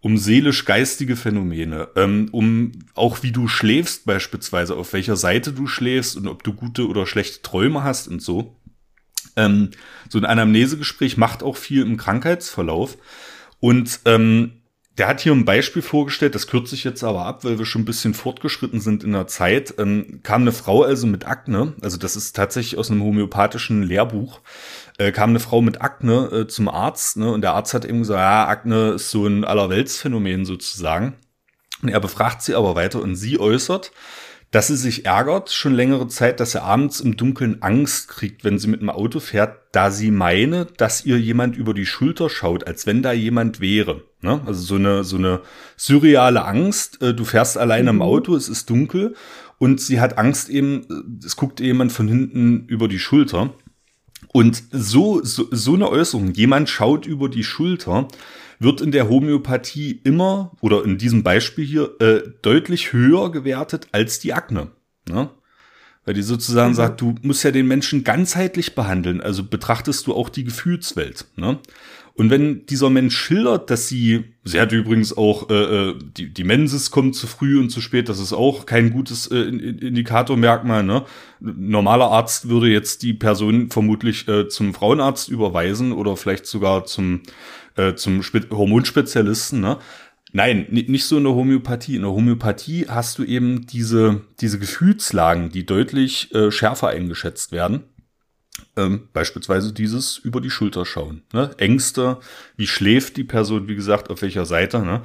um 0.00 0.16
seelisch-geistige 0.16 1.16
Phänomene, 1.16 1.88
ähm, 1.96 2.28
um 2.30 2.72
auch 2.94 3.22
wie 3.22 3.32
du 3.32 3.48
schläfst 3.48 4.04
beispielsweise, 4.04 4.76
auf 4.76 4.92
welcher 4.92 5.16
Seite 5.16 5.52
du 5.52 5.66
schläfst 5.66 6.16
und 6.16 6.28
ob 6.28 6.44
du 6.44 6.52
gute 6.52 6.86
oder 6.86 7.06
schlechte 7.06 7.42
Träume 7.42 7.82
hast 7.82 8.06
und 8.06 8.22
so. 8.22 8.59
Ähm, 9.40 9.70
so 10.08 10.18
ein 10.18 10.24
Anamnesegespräch 10.24 11.16
macht 11.16 11.42
auch 11.42 11.56
viel 11.56 11.82
im 11.82 11.96
Krankheitsverlauf. 11.96 12.96
Und 13.60 14.00
ähm, 14.06 14.60
der 15.00 15.08
hat 15.08 15.20
hier 15.20 15.32
ein 15.32 15.46
Beispiel 15.46 15.80
vorgestellt, 15.82 16.34
das 16.34 16.46
kürze 16.46 16.74
ich 16.74 16.84
jetzt 16.84 17.02
aber 17.04 17.24
ab, 17.24 17.42
weil 17.44 17.58
wir 17.58 17.64
schon 17.64 17.82
ein 17.82 17.86
bisschen 17.86 18.12
fortgeschritten 18.12 18.80
sind 18.80 19.02
in 19.02 19.12
der 19.12 19.26
Zeit. 19.26 19.74
Ähm, 19.78 20.20
kam 20.22 20.42
eine 20.42 20.52
Frau 20.52 20.82
also 20.82 21.06
mit 21.06 21.26
Akne, 21.26 21.72
also 21.80 21.96
das 21.96 22.16
ist 22.16 22.36
tatsächlich 22.36 22.78
aus 22.78 22.90
einem 22.90 23.02
homöopathischen 23.02 23.82
Lehrbuch, 23.82 24.40
äh, 24.98 25.10
kam 25.10 25.30
eine 25.30 25.40
Frau 25.40 25.62
mit 25.62 25.80
Akne 25.80 26.26
äh, 26.32 26.46
zum 26.48 26.68
Arzt, 26.68 27.16
ne, 27.16 27.32
und 27.32 27.40
der 27.40 27.54
Arzt 27.54 27.72
hat 27.72 27.86
eben 27.86 28.00
gesagt, 28.00 28.18
ja, 28.18 28.46
Akne 28.46 28.90
ist 28.90 29.10
so 29.10 29.26
ein 29.26 29.44
Allerweltsphänomen 29.44 30.44
sozusagen. 30.44 31.14
Und 31.82 31.88
er 31.88 32.00
befragt 32.00 32.42
sie 32.42 32.54
aber 32.54 32.74
weiter 32.74 33.00
und 33.00 33.16
sie 33.16 33.40
äußert, 33.40 33.92
dass 34.50 34.66
sie 34.66 34.76
sich 34.76 35.06
ärgert 35.06 35.50
schon 35.50 35.74
längere 35.74 36.08
Zeit, 36.08 36.40
dass 36.40 36.52
sie 36.52 36.62
abends 36.62 37.00
im 37.00 37.16
Dunkeln 37.16 37.62
Angst 37.62 38.08
kriegt, 38.08 38.42
wenn 38.42 38.58
sie 38.58 38.66
mit 38.68 38.80
dem 38.80 38.90
Auto 38.90 39.20
fährt, 39.20 39.58
da 39.72 39.92
sie 39.92 40.10
meine, 40.10 40.66
dass 40.76 41.06
ihr 41.06 41.20
jemand 41.20 41.56
über 41.56 41.72
die 41.72 41.86
Schulter 41.86 42.28
schaut, 42.28 42.66
als 42.66 42.86
wenn 42.86 43.02
da 43.02 43.12
jemand 43.12 43.60
wäre. 43.60 44.02
Ne? 44.22 44.40
Also 44.46 44.62
so 44.62 44.74
eine, 44.74 45.04
so 45.04 45.16
eine 45.16 45.42
surreale 45.76 46.44
Angst. 46.44 47.00
Äh, 47.00 47.14
du 47.14 47.24
fährst 47.24 47.58
alleine 47.58 47.92
mhm. 47.92 47.98
im 47.98 48.02
Auto, 48.02 48.34
es 48.34 48.48
ist 48.48 48.68
dunkel 48.68 49.14
und 49.58 49.80
sie 49.80 50.00
hat 50.00 50.18
Angst 50.18 50.48
eben, 50.48 50.82
äh, 50.90 51.24
es 51.24 51.36
guckt 51.36 51.60
jemand 51.60 51.92
von 51.92 52.08
hinten 52.08 52.66
über 52.66 52.88
die 52.88 52.98
Schulter. 52.98 53.54
Und 54.32 54.62
so, 54.70 55.22
so, 55.24 55.48
so 55.50 55.74
eine 55.74 55.88
Äußerung, 55.88 56.32
jemand 56.34 56.68
schaut 56.68 57.06
über 57.06 57.28
die 57.28 57.42
Schulter, 57.42 58.06
wird 58.60 58.80
in 58.80 58.92
der 58.92 59.08
Homöopathie 59.08 60.00
immer 60.04 60.52
oder 60.60 60.84
in 60.84 60.98
diesem 60.98 61.22
Beispiel 61.22 61.64
hier 61.64 62.00
äh, 62.00 62.22
deutlich 62.42 62.92
höher 62.92 63.32
gewertet 63.32 63.88
als 63.92 64.20
die 64.20 64.32
Akne. 64.32 64.68
Ne? 65.08 65.30
Weil 66.04 66.14
die 66.14 66.22
sozusagen 66.22 66.72
mhm. 66.72 66.76
sagt, 66.76 67.00
du 67.00 67.14
musst 67.22 67.42
ja 67.42 67.50
den 67.50 67.66
Menschen 67.66 68.04
ganzheitlich 68.04 68.74
behandeln, 68.74 69.20
also 69.20 69.42
betrachtest 69.42 70.06
du 70.06 70.14
auch 70.14 70.28
die 70.28 70.44
Gefühlswelt. 70.44 71.26
Ne? 71.36 71.58
Und 72.14 72.30
wenn 72.30 72.66
dieser 72.66 72.90
Mensch 72.90 73.16
schildert, 73.16 73.70
dass 73.70 73.88
sie, 73.88 74.24
sie 74.44 74.60
hat 74.60 74.72
übrigens 74.72 75.16
auch, 75.16 75.48
äh, 75.48 75.54
äh 75.54 75.94
die, 76.16 76.32
die 76.32 76.44
Mensis 76.44 76.90
kommt 76.90 77.14
zu 77.14 77.26
früh 77.26 77.58
und 77.58 77.70
zu 77.70 77.80
spät, 77.80 78.08
das 78.08 78.18
ist 78.18 78.32
auch 78.32 78.66
kein 78.66 78.90
gutes 78.90 79.26
äh, 79.28 79.40
Indikatormerkmal. 79.40 80.82
Ne? 80.82 81.04
normaler 81.40 82.10
Arzt 82.10 82.48
würde 82.48 82.68
jetzt 82.68 83.02
die 83.02 83.14
Person 83.14 83.70
vermutlich 83.70 84.28
äh, 84.28 84.48
zum 84.48 84.74
Frauenarzt 84.74 85.28
überweisen 85.28 85.92
oder 85.92 86.16
vielleicht 86.16 86.46
sogar 86.46 86.84
zum 86.84 87.22
äh, 87.76 87.94
zum 87.94 88.22
Spe 88.22 88.42
Hormonspezialisten, 88.50 89.60
ne? 89.60 89.78
Nein, 90.32 90.66
nicht 90.70 91.06
so 91.06 91.16
in 91.16 91.24
der 91.24 91.34
Homöopathie. 91.34 91.96
In 91.96 92.02
der 92.02 92.12
Homöopathie 92.12 92.86
hast 92.88 93.18
du 93.18 93.24
eben 93.24 93.66
diese, 93.66 94.20
diese 94.40 94.60
Gefühlslagen, 94.60 95.50
die 95.50 95.66
deutlich 95.66 96.32
äh, 96.32 96.52
schärfer 96.52 96.88
eingeschätzt 96.88 97.50
werden. 97.50 97.82
Ähm, 98.80 99.08
beispielsweise 99.12 99.72
dieses 99.72 100.16
über 100.18 100.40
die 100.40 100.50
Schulter 100.50 100.86
schauen. 100.86 101.22
Ne? 101.32 101.50
Ängste, 101.58 102.18
wie 102.56 102.66
schläft 102.66 103.16
die 103.16 103.24
Person, 103.24 103.68
wie 103.68 103.74
gesagt, 103.74 104.10
auf 104.10 104.22
welcher 104.22 104.46
Seite. 104.46 104.80
Ne? 104.80 105.02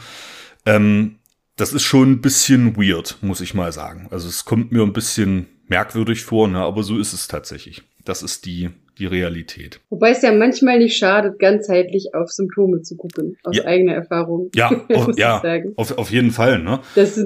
Ähm, 0.65 1.15
das 1.57 1.73
ist 1.73 1.83
schon 1.83 2.11
ein 2.11 2.21
bisschen 2.21 2.77
weird, 2.77 3.17
muss 3.21 3.41
ich 3.41 3.53
mal 3.53 3.71
sagen. 3.71 4.07
Also 4.11 4.27
es 4.27 4.45
kommt 4.45 4.71
mir 4.71 4.83
ein 4.83 4.93
bisschen 4.93 5.47
merkwürdig 5.67 6.23
vor, 6.23 6.47
ne? 6.47 6.59
aber 6.59 6.83
so 6.83 6.97
ist 6.97 7.13
es 7.13 7.27
tatsächlich. 7.27 7.83
Das 8.05 8.23
ist 8.23 8.45
die, 8.45 8.69
die 8.97 9.07
Realität. 9.07 9.81
Wobei 9.89 10.11
es 10.11 10.21
ja 10.21 10.31
manchmal 10.31 10.77
nicht 10.77 10.97
schadet, 10.97 11.39
ganzheitlich 11.39 12.13
auf 12.13 12.31
Symptome 12.31 12.81
zu 12.81 12.95
gucken, 12.95 13.38
aus 13.43 13.57
ja. 13.57 13.65
eigener 13.65 13.93
Erfahrung. 13.93 14.51
Ja, 14.53 14.71
oh, 14.89 15.11
ja 15.15 15.41
auf, 15.75 15.97
auf 15.97 16.11
jeden 16.11 16.31
Fall. 16.31 16.59
Ne? 16.59 16.79
Das, 16.93 17.19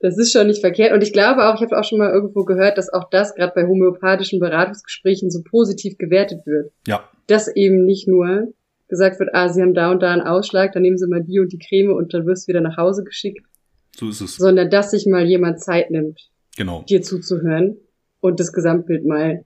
das 0.00 0.16
ist 0.16 0.32
schon 0.32 0.46
nicht 0.46 0.60
verkehrt. 0.60 0.92
Und 0.92 1.02
ich 1.02 1.12
glaube 1.12 1.46
auch, 1.46 1.56
ich 1.56 1.60
habe 1.60 1.78
auch 1.78 1.84
schon 1.84 1.98
mal 1.98 2.10
irgendwo 2.10 2.44
gehört, 2.44 2.78
dass 2.78 2.92
auch 2.92 3.10
das 3.10 3.34
gerade 3.34 3.52
bei 3.54 3.66
homöopathischen 3.66 4.40
Beratungsgesprächen 4.40 5.30
so 5.30 5.42
positiv 5.42 5.98
gewertet 5.98 6.46
wird. 6.46 6.72
Ja. 6.86 7.08
Dass 7.26 7.54
eben 7.54 7.84
nicht 7.84 8.08
nur 8.08 8.52
gesagt 8.88 9.20
wird, 9.20 9.30
ah, 9.34 9.48
Sie 9.48 9.60
haben 9.60 9.74
da 9.74 9.90
und 9.90 10.02
da 10.02 10.12
einen 10.12 10.22
Ausschlag, 10.22 10.72
dann 10.72 10.82
nehmen 10.82 10.98
Sie 10.98 11.06
mal 11.06 11.22
die 11.22 11.38
und 11.38 11.52
die 11.52 11.58
Creme 11.58 11.92
und 11.92 12.12
dann 12.14 12.26
wirst 12.26 12.48
du 12.48 12.48
wieder 12.48 12.62
nach 12.62 12.76
Hause 12.76 13.04
geschickt. 13.04 13.46
So 13.94 14.08
ist 14.08 14.20
es. 14.20 14.36
Sondern 14.36 14.70
dass 14.70 14.90
sich 14.90 15.06
mal 15.06 15.26
jemand 15.26 15.60
Zeit 15.60 15.90
nimmt, 15.90 16.30
genau. 16.56 16.82
dir 16.88 17.02
zuzuhören 17.02 17.76
und 18.20 18.40
das 18.40 18.52
Gesamtbild 18.52 19.04
mal 19.04 19.44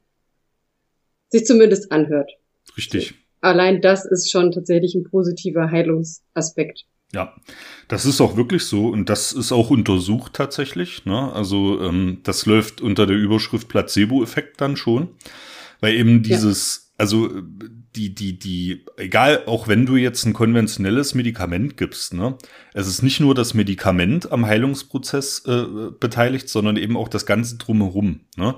sich 1.28 1.44
zumindest 1.44 1.90
anhört. 1.90 2.30
Richtig. 2.76 3.14
Allein 3.40 3.80
das 3.80 4.06
ist 4.06 4.30
schon 4.30 4.52
tatsächlich 4.52 4.94
ein 4.94 5.04
positiver 5.04 5.70
Heilungsaspekt. 5.70 6.84
Ja, 7.14 7.32
das 7.86 8.06
ist 8.06 8.20
auch 8.20 8.36
wirklich 8.36 8.64
so 8.64 8.88
und 8.88 9.08
das 9.08 9.32
ist 9.32 9.52
auch 9.52 9.70
untersucht 9.70 10.32
tatsächlich. 10.32 11.04
Ne? 11.04 11.32
Also 11.32 11.80
ähm, 11.80 12.18
das 12.24 12.44
läuft 12.44 12.80
unter 12.80 13.06
der 13.06 13.16
Überschrift 13.16 13.68
Placebo-Effekt 13.68 14.60
dann 14.60 14.76
schon, 14.76 15.10
weil 15.80 15.94
eben 15.94 16.24
dieses, 16.24 16.88
ja. 16.88 16.94
also 16.98 17.30
die, 17.94 18.12
die, 18.16 18.36
die, 18.36 18.84
egal, 18.96 19.44
auch 19.46 19.68
wenn 19.68 19.86
du 19.86 19.94
jetzt 19.94 20.26
ein 20.26 20.32
konventionelles 20.32 21.14
Medikament 21.14 21.76
gibst, 21.76 22.14
ne, 22.14 22.36
es 22.72 22.88
ist 22.88 23.02
nicht 23.02 23.20
nur 23.20 23.36
das 23.36 23.54
Medikament 23.54 24.32
am 24.32 24.44
Heilungsprozess 24.44 25.44
äh, 25.46 25.92
beteiligt, 26.00 26.48
sondern 26.48 26.76
eben 26.76 26.96
auch 26.96 27.08
das 27.08 27.26
Ganze 27.26 27.58
drumherum. 27.58 28.22
Ne? 28.36 28.56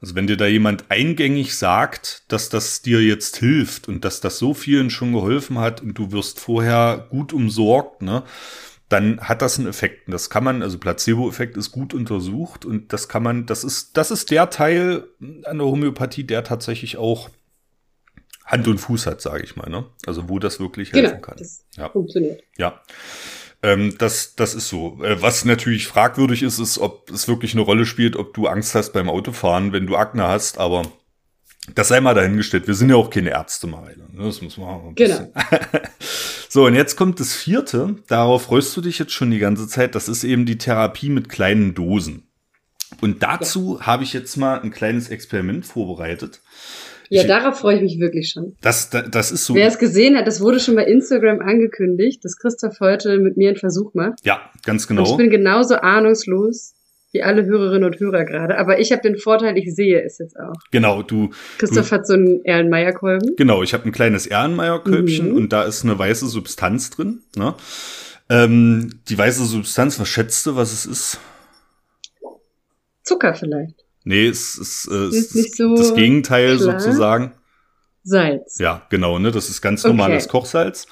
Also 0.00 0.14
wenn 0.14 0.28
dir 0.28 0.36
da 0.36 0.46
jemand 0.46 0.90
eingängig 0.90 1.56
sagt, 1.56 2.22
dass 2.28 2.48
das 2.48 2.82
dir 2.82 3.02
jetzt 3.02 3.38
hilft 3.38 3.88
und 3.88 4.04
dass 4.04 4.20
das 4.20 4.38
so 4.38 4.54
vielen 4.54 4.90
schon 4.90 5.12
geholfen 5.12 5.58
hat 5.58 5.80
und 5.80 5.94
du 5.94 6.12
wirst 6.12 6.38
vorher 6.38 7.08
gut 7.10 7.32
umsorgt, 7.32 8.02
ne, 8.02 8.22
dann 8.88 9.20
hat 9.20 9.42
das 9.42 9.58
einen 9.58 9.68
Effekt. 9.68 10.06
Und 10.06 10.12
das 10.12 10.30
kann 10.30 10.44
man, 10.44 10.62
also 10.62 10.78
Placebo-Effekt 10.78 11.56
ist 11.56 11.72
gut 11.72 11.94
untersucht 11.94 12.64
und 12.64 12.92
das 12.92 13.08
kann 13.08 13.22
man, 13.22 13.46
das 13.46 13.64
ist, 13.64 13.96
das 13.96 14.10
ist 14.10 14.30
der 14.30 14.50
Teil 14.50 15.04
an 15.44 15.58
der 15.58 15.66
Homöopathie, 15.66 16.24
der 16.24 16.44
tatsächlich 16.44 16.96
auch 16.96 17.28
Hand 18.46 18.66
und 18.66 18.78
Fuß 18.78 19.06
hat, 19.06 19.20
sage 19.20 19.44
ich 19.44 19.56
mal, 19.56 19.68
ne? 19.68 19.84
Also 20.06 20.28
wo 20.30 20.38
das 20.38 20.58
wirklich 20.58 20.92
helfen 20.92 21.10
genau, 21.10 21.20
kann. 21.20 21.36
Das 21.36 21.64
ja. 21.76 21.90
funktioniert. 21.90 22.42
Ja. 22.56 22.80
Ähm, 23.62 23.96
das, 23.98 24.34
das 24.36 24.54
ist 24.54 24.68
so. 24.68 25.02
Äh, 25.02 25.20
was 25.20 25.44
natürlich 25.44 25.86
fragwürdig 25.86 26.42
ist, 26.42 26.58
ist, 26.58 26.78
ob 26.78 27.10
es 27.10 27.26
wirklich 27.26 27.54
eine 27.54 27.62
Rolle 27.62 27.86
spielt, 27.86 28.16
ob 28.16 28.34
du 28.34 28.46
Angst 28.46 28.74
hast 28.74 28.92
beim 28.92 29.08
Autofahren, 29.08 29.72
wenn 29.72 29.86
du 29.86 29.96
Akne 29.96 30.28
hast, 30.28 30.58
aber 30.58 30.82
das 31.74 31.88
sei 31.88 32.00
mal 32.00 32.14
dahingestellt. 32.14 32.66
Wir 32.66 32.74
sind 32.74 32.90
ja 32.90 32.96
auch 32.96 33.10
keine 33.10 33.30
Ärzte, 33.30 33.66
Mareile. 33.66 34.06
Ne? 34.12 34.24
Das 34.24 34.40
muss 34.42 34.56
man 34.56 34.68
auch 34.68 34.86
ein 34.86 34.94
Genau. 34.94 35.32
so, 36.48 36.66
und 36.66 36.74
jetzt 36.74 36.96
kommt 36.96 37.20
das 37.20 37.34
vierte. 37.34 37.96
Darauf 38.06 38.44
freust 38.44 38.76
du 38.76 38.80
dich 38.80 38.98
jetzt 38.98 39.12
schon 39.12 39.30
die 39.30 39.38
ganze 39.38 39.68
Zeit. 39.68 39.94
Das 39.94 40.08
ist 40.08 40.24
eben 40.24 40.46
die 40.46 40.58
Therapie 40.58 41.10
mit 41.10 41.28
kleinen 41.28 41.74
Dosen. 41.74 42.28
Und 43.00 43.22
dazu 43.22 43.78
ja. 43.80 43.86
habe 43.86 44.04
ich 44.04 44.12
jetzt 44.12 44.36
mal 44.36 44.60
ein 44.60 44.70
kleines 44.70 45.10
Experiment 45.10 45.66
vorbereitet. 45.66 46.40
Ja, 47.10 47.24
darauf 47.24 47.58
freue 47.58 47.76
ich 47.76 47.82
mich 47.82 47.98
wirklich 47.98 48.30
schon. 48.30 48.56
Das, 48.60 48.90
das, 48.90 49.10
das 49.10 49.32
ist 49.32 49.46
so. 49.46 49.54
Wer 49.54 49.68
es 49.68 49.78
gesehen 49.78 50.16
hat, 50.16 50.26
das 50.26 50.40
wurde 50.40 50.60
schon 50.60 50.74
bei 50.74 50.84
Instagram 50.84 51.40
angekündigt, 51.40 52.24
dass 52.24 52.36
Christoph 52.36 52.80
heute 52.80 53.18
mit 53.18 53.36
mir 53.36 53.48
einen 53.48 53.56
Versuch 53.56 53.94
macht. 53.94 54.24
Ja, 54.24 54.40
ganz 54.64 54.86
genau. 54.86 55.02
Und 55.02 55.10
ich 55.10 55.16
bin 55.16 55.30
genauso 55.30 55.76
ahnungslos 55.76 56.74
wie 57.12 57.22
alle 57.22 57.44
Hörerinnen 57.46 57.84
und 57.84 57.98
Hörer 57.98 58.24
gerade. 58.24 58.58
Aber 58.58 58.78
ich 58.80 58.92
habe 58.92 59.02
den 59.02 59.16
Vorteil, 59.16 59.56
ich 59.56 59.74
sehe 59.74 60.02
es 60.02 60.18
jetzt 60.18 60.38
auch. 60.38 60.54
Genau, 60.70 61.02
du. 61.02 61.30
Christoph 61.56 61.88
du, 61.88 61.94
hat 61.94 62.06
so 62.06 62.14
einen 62.14 62.44
Erlenmeyer-Kolben. 62.44 63.36
Genau, 63.36 63.62
ich 63.62 63.72
habe 63.72 63.86
ein 63.86 63.92
kleines 63.92 64.26
Erlenmeyer-Kölbchen 64.26 65.30
mhm. 65.30 65.36
und 65.36 65.52
da 65.52 65.64
ist 65.64 65.84
eine 65.84 65.98
weiße 65.98 66.26
Substanz 66.26 66.90
drin. 66.90 67.22
Ne? 67.36 67.54
Ähm, 68.28 69.00
die 69.08 69.16
weiße 69.16 69.44
Substanz, 69.46 69.98
was 69.98 70.08
schätzt 70.08 70.46
du, 70.46 70.56
was 70.56 70.72
es 70.72 70.84
ist? 70.84 71.20
Zucker 73.02 73.34
vielleicht. 73.34 73.87
Nee, 74.08 74.26
es 74.26 74.56
ist, 74.56 74.88
äh, 74.90 75.08
ist 75.08 75.34
nicht 75.34 75.54
so 75.54 75.76
das 75.76 75.94
Gegenteil 75.94 76.56
klar. 76.56 76.80
sozusagen. 76.80 77.32
Salz. 78.04 78.58
Ja, 78.58 78.86
genau, 78.88 79.18
ne? 79.18 79.30
Das 79.32 79.50
ist 79.50 79.60
ganz 79.60 79.84
normales 79.84 80.24
okay. 80.24 80.32
Kochsalz. 80.32 80.86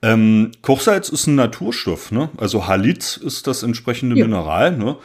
Ähm, 0.00 0.52
Kochsalz 0.62 1.10
ist 1.10 1.26
ein 1.26 1.34
Naturstoff, 1.34 2.12
ne? 2.12 2.30
Also 2.38 2.66
Halit 2.66 3.18
ist 3.18 3.46
das 3.46 3.62
entsprechende 3.62 4.16
ja. 4.16 4.24
Mineral, 4.24 4.74
ne? 4.74 4.96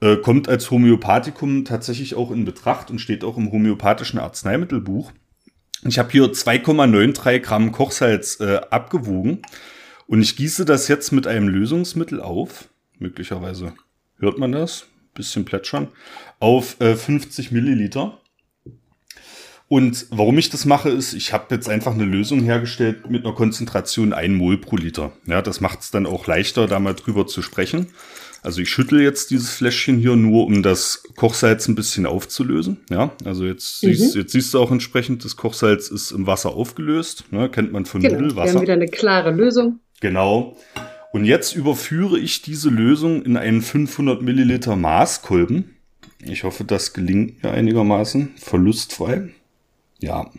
Äh, 0.00 0.18
kommt 0.18 0.48
als 0.48 0.70
Homöopathikum 0.70 1.64
tatsächlich 1.64 2.14
auch 2.14 2.30
in 2.30 2.44
Betracht 2.44 2.92
und 2.92 3.00
steht 3.00 3.24
auch 3.24 3.36
im 3.36 3.50
homöopathischen 3.50 4.20
Arzneimittelbuch. 4.20 5.10
Ich 5.84 5.98
habe 5.98 6.12
hier 6.12 6.26
2,93 6.26 7.40
Gramm 7.40 7.72
Kochsalz 7.72 8.38
äh, 8.38 8.60
abgewogen 8.70 9.42
und 10.06 10.22
ich 10.22 10.36
gieße 10.36 10.64
das 10.64 10.86
jetzt 10.86 11.10
mit 11.10 11.26
einem 11.26 11.48
Lösungsmittel 11.48 12.20
auf. 12.20 12.68
Möglicherweise 13.00 13.72
hört 14.20 14.38
man 14.38 14.52
das 14.52 14.86
bisschen 15.14 15.44
plätschern, 15.44 15.88
auf 16.40 16.80
äh, 16.80 16.96
50 16.96 17.52
Milliliter. 17.52 18.18
Und 19.68 20.06
warum 20.10 20.36
ich 20.36 20.50
das 20.50 20.64
mache, 20.64 20.88
ist, 20.88 21.12
ich 21.12 21.32
habe 21.32 21.54
jetzt 21.54 21.68
einfach 21.68 21.94
eine 21.94 22.04
Lösung 22.04 22.42
hergestellt 22.42 23.08
mit 23.08 23.24
einer 23.24 23.36
Konzentration 23.36 24.12
1 24.12 24.36
Mol 24.36 24.58
pro 24.58 24.76
Liter. 24.76 25.12
Ja, 25.26 25.42
das 25.42 25.60
macht 25.60 25.80
es 25.80 25.92
dann 25.92 26.06
auch 26.06 26.26
leichter, 26.26 26.66
da 26.66 26.80
mal 26.80 26.94
drüber 26.94 27.28
zu 27.28 27.40
sprechen. 27.40 27.86
Also 28.42 28.62
ich 28.62 28.70
schüttel 28.70 29.00
jetzt 29.00 29.30
dieses 29.30 29.50
Fläschchen 29.50 29.98
hier 29.98 30.16
nur, 30.16 30.46
um 30.46 30.64
das 30.64 31.04
Kochsalz 31.14 31.68
ein 31.68 31.76
bisschen 31.76 32.06
aufzulösen. 32.06 32.78
Ja, 32.90 33.12
also 33.24 33.44
jetzt, 33.44 33.84
mhm. 33.84 33.94
siehst, 33.94 34.16
jetzt 34.16 34.32
siehst 34.32 34.54
du 34.54 34.58
auch 34.58 34.72
entsprechend, 34.72 35.24
das 35.24 35.36
Kochsalz 35.36 35.88
ist 35.88 36.10
im 36.10 36.26
Wasser 36.26 36.50
aufgelöst. 36.50 37.26
Ne, 37.30 37.48
kennt 37.48 37.70
man 37.70 37.84
von 37.84 38.00
genau, 38.00 38.14
Nudelwasser. 38.14 38.46
Wir 38.46 38.54
haben 38.54 38.62
wieder 38.62 38.72
eine 38.72 38.88
klare 38.88 39.30
Lösung. 39.30 39.78
Genau. 40.00 40.56
Und 41.12 41.26
jetzt 41.26 41.54
überführe 41.54 42.18
ich 42.18 42.42
diese 42.42 42.70
Lösung 42.70 43.22
in 43.22 43.36
einen 43.36 43.62
500 43.62 44.22
Milliliter 44.22 44.74
Maßkolben. 44.74 45.76
Ich 46.24 46.44
hoffe, 46.44 46.64
das 46.64 46.92
gelingt 46.92 47.42
mir 47.42 47.50
einigermaßen 47.50 48.32
verlustfrei. 48.36 49.30
Ja. 50.00 50.30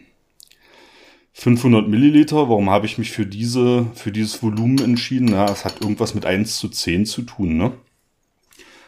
500 1.34 1.88
Milliliter, 1.88 2.50
warum 2.50 2.70
habe 2.70 2.86
ich 2.86 2.98
mich 2.98 3.12
für 3.12 3.26
diese, 3.26 3.88
für 3.96 4.12
dieses 4.12 4.44
Volumen 4.44 4.80
entschieden? 4.80 5.30
Ja, 5.30 5.50
es 5.50 5.66
hat 5.66 5.82
irgendwas 5.82 6.14
mit 6.14 6.26
1 6.26 6.58
zu 6.58 6.70
10 6.70 7.06
zu 7.06 7.24
tun, 7.24 7.58
ne? 7.58 7.72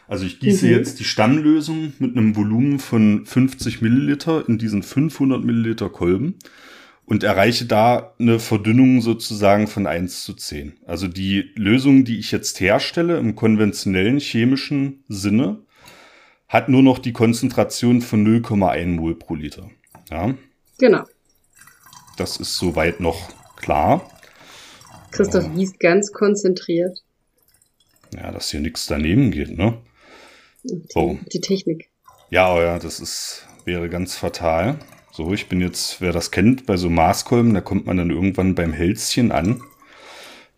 Also 0.08 0.26
ich 0.26 0.40
gieße 0.40 0.66
mhm. 0.66 0.72
jetzt 0.72 1.00
die 1.00 1.06
Stammlösung 1.06 1.94
mit 1.98 2.16
einem 2.16 2.36
Volumen 2.36 2.80
von 2.80 3.26
50 3.26 3.82
Milliliter 3.82 4.48
in 4.48 4.58
diesen 4.58 4.84
500 4.84 5.44
Milliliter 5.44 5.90
Kolben 5.90 6.36
und 7.06 7.24
erreiche 7.24 7.66
da 7.66 8.14
eine 8.20 8.40
Verdünnung 8.40 9.02
sozusagen 9.02 9.68
von 9.68 9.88
1 9.88 10.24
zu 10.24 10.34
10. 10.34 10.74
Also 10.86 11.08
die 11.08 11.52
Lösung, 11.56 12.06
die 12.06 12.20
ich 12.20 12.32
jetzt 12.32 12.60
herstelle 12.60 13.18
im 13.18 13.36
konventionellen 13.36 14.20
chemischen 14.20 15.04
Sinne, 15.08 15.60
hat 16.54 16.70
nur 16.70 16.84
noch 16.84 17.00
die 17.00 17.14
Konzentration 17.14 18.02
von 18.02 18.24
0,1 18.26 18.86
Mol 18.86 19.16
pro 19.16 19.34
Liter. 19.34 19.72
Ja. 20.12 20.36
Genau. 20.78 21.04
Das 22.16 22.38
ist 22.38 22.58
soweit 22.58 23.00
noch 23.00 23.30
klar. 23.56 24.08
Christoph 25.10 25.52
gießt 25.56 25.80
ganz 25.80 26.12
konzentriert. 26.12 27.00
Ja, 28.14 28.32
dass 28.32 28.52
hier 28.52 28.60
nichts 28.60 28.86
daneben 28.86 29.32
geht, 29.32 29.58
ne? 29.58 29.82
Die, 30.64 30.80
oh. 30.94 31.18
die 31.34 31.42
Technik. 31.42 31.90
Ja, 32.30 32.54
oh 32.54 32.62
ja, 32.62 32.78
das 32.78 33.00
ist, 33.00 33.48
wäre 33.66 33.90
ganz 33.90 34.16
fatal. 34.16 34.78
So, 35.12 35.34
ich 35.34 35.50
bin 35.50 35.60
jetzt, 35.60 36.02
wer 36.02 36.12
das 36.12 36.30
kennt, 36.30 36.68
bei 36.68 36.78
so 36.78 36.90
Maßkolben, 36.90 37.56
da 37.56 37.62
kommt 37.62 37.88
man 37.88 37.98
dann 37.98 38.12
irgendwann 38.12 38.54
beim 38.54 38.74
Hälschen 38.74 39.32
an. 39.32 39.64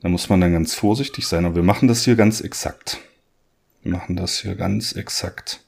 Da 0.01 0.09
muss 0.09 0.27
man 0.27 0.41
dann 0.41 0.51
ganz 0.51 0.75
vorsichtig 0.75 1.25
sein. 1.25 1.45
Aber 1.45 1.55
wir 1.55 1.63
machen 1.63 1.87
das 1.87 2.03
hier 2.03 2.17
ganz 2.17 2.41
exakt. 2.41 2.99
Wir 3.81 3.93
machen 3.93 4.17
das 4.17 4.41
hier 4.41 4.55
ganz 4.55 4.91
exakt. 4.91 5.64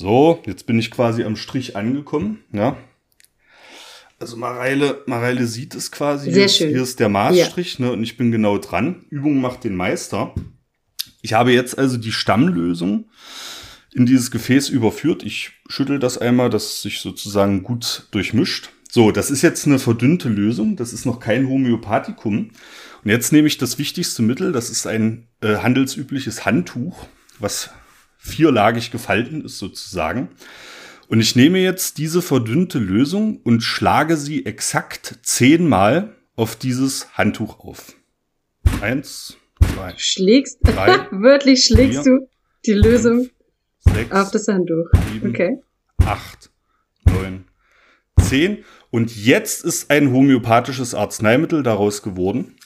So, 0.00 0.40
jetzt 0.46 0.64
bin 0.64 0.78
ich 0.78 0.90
quasi 0.90 1.24
am 1.24 1.36
Strich 1.36 1.76
angekommen, 1.76 2.38
ja. 2.54 2.74
Also 4.18 4.38
Mareile, 4.38 5.02
Mareile 5.04 5.46
sieht 5.46 5.74
es 5.74 5.92
quasi. 5.92 6.32
Sehr 6.32 6.48
schön. 6.48 6.70
Hier 6.70 6.82
ist 6.82 7.00
der 7.00 7.10
Maßstrich, 7.10 7.78
ja. 7.78 7.84
ne, 7.84 7.92
und 7.92 8.02
ich 8.02 8.16
bin 8.16 8.32
genau 8.32 8.56
dran. 8.56 9.04
Übung 9.10 9.42
macht 9.42 9.62
den 9.62 9.76
Meister. 9.76 10.34
Ich 11.20 11.34
habe 11.34 11.52
jetzt 11.52 11.76
also 11.76 11.98
die 11.98 12.12
Stammlösung 12.12 13.10
in 13.92 14.06
dieses 14.06 14.30
Gefäß 14.30 14.70
überführt. 14.70 15.22
Ich 15.22 15.50
schüttel 15.68 15.98
das 15.98 16.16
einmal, 16.16 16.48
dass 16.48 16.64
es 16.64 16.80
sich 16.80 17.00
sozusagen 17.00 17.62
gut 17.62 18.08
durchmischt. 18.10 18.70
So, 18.90 19.10
das 19.10 19.30
ist 19.30 19.42
jetzt 19.42 19.66
eine 19.66 19.78
verdünnte 19.78 20.30
Lösung. 20.30 20.76
Das 20.76 20.94
ist 20.94 21.04
noch 21.04 21.20
kein 21.20 21.46
Homöopathikum. 21.46 22.52
Und 23.04 23.10
jetzt 23.10 23.34
nehme 23.34 23.48
ich 23.48 23.58
das 23.58 23.78
wichtigste 23.78 24.22
Mittel. 24.22 24.52
Das 24.52 24.70
ist 24.70 24.86
ein 24.86 25.28
äh, 25.42 25.56
handelsübliches 25.56 26.46
Handtuch, 26.46 27.06
was 27.38 27.68
vierlagig 28.20 28.90
gefalten 28.90 29.44
ist 29.44 29.58
sozusagen. 29.58 30.28
Und 31.08 31.20
ich 31.20 31.34
nehme 31.34 31.58
jetzt 31.58 31.98
diese 31.98 32.22
verdünnte 32.22 32.78
Lösung 32.78 33.40
und 33.42 33.62
schlage 33.62 34.16
sie 34.16 34.46
exakt 34.46 35.18
zehnmal 35.22 36.14
auf 36.36 36.54
dieses 36.54 37.14
Handtuch 37.14 37.58
auf. 37.58 37.96
Eins, 38.80 39.36
zwei. 39.74 39.94
Schlägst, 39.96 40.58
drei, 40.62 41.08
wörtlich 41.10 41.64
schlägst 41.64 42.04
vier, 42.04 42.18
du 42.18 42.28
die 42.66 42.74
Lösung 42.74 43.28
fünf, 43.82 43.96
sechs, 43.96 44.12
auf 44.12 44.30
das 44.30 44.46
Handtuch. 44.46 44.86
Sieben, 45.12 45.30
okay. 45.30 45.58
Acht, 46.04 46.50
neun, 47.04 47.46
zehn. 48.20 48.64
Und 48.90 49.16
jetzt 49.16 49.64
ist 49.64 49.90
ein 49.90 50.12
homöopathisches 50.12 50.94
Arzneimittel 50.94 51.62
daraus 51.62 52.02
geworden. 52.02 52.56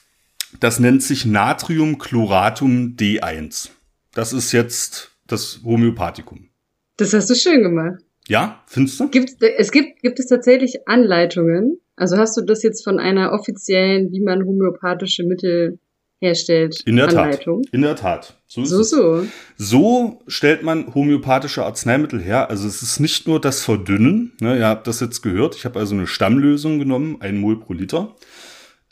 Das 0.61 0.79
nennt 0.79 1.03
sich 1.03 1.25
Natriumchloratum 1.25 2.97
D1. 2.97 3.71
Das 4.13 4.33
ist 4.33 4.53
jetzt 4.53 5.14
das 5.27 5.61
Homöopathikum. 5.65 6.49
Das 6.97 7.13
hast 7.13 7.31
du 7.31 7.35
schön 7.35 7.63
gemacht. 7.63 8.03
Ja, 8.29 8.63
findest 8.67 9.01
du? 9.01 9.09
Gibt, 9.09 9.43
es 9.43 9.71
gibt, 9.71 10.01
gibt 10.03 10.19
es 10.19 10.27
tatsächlich 10.27 10.89
Anleitungen? 10.89 11.81
Also 11.97 12.17
hast 12.17 12.37
du 12.37 12.43
das 12.43 12.63
jetzt 12.63 12.83
von 12.83 12.99
einer 12.99 13.33
offiziellen, 13.33 14.11
wie 14.13 14.21
man 14.21 14.45
homöopathische 14.45 15.25
Mittel 15.25 15.79
herstellt. 16.21 16.81
In 16.87 16.97
der 16.97 17.09
Anleitung. 17.09 17.63
Tat. 17.63 17.75
In 17.75 17.83
der 17.83 17.97
Tat. 17.97 18.41
So, 18.47 18.65
so, 18.65 18.83
so. 18.83 19.27
So 19.57 20.23
stellt 20.27 20.63
man 20.63 20.95
homöopathische 20.95 21.65
Arzneimittel 21.65 22.21
her. 22.21 22.51
Also 22.51 22.67
es 22.67 22.83
ist 22.83 22.99
nicht 23.01 23.29
nur 23.29 23.41
das 23.41 23.63
Verdünnen. 23.63 24.33
Ne, 24.41 24.59
ihr 24.59 24.67
habt 24.67 24.87
das 24.87 25.01
jetzt 25.01 25.23
gehört. 25.23 25.55
Ich 25.55 25.65
habe 25.65 25.79
also 25.79 25.95
eine 25.95 26.07
Stammlösung 26.07 26.79
genommen, 26.79 27.19
ein 27.21 27.39
Mol 27.39 27.61
pro 27.61 27.75
Liter. 27.75 28.17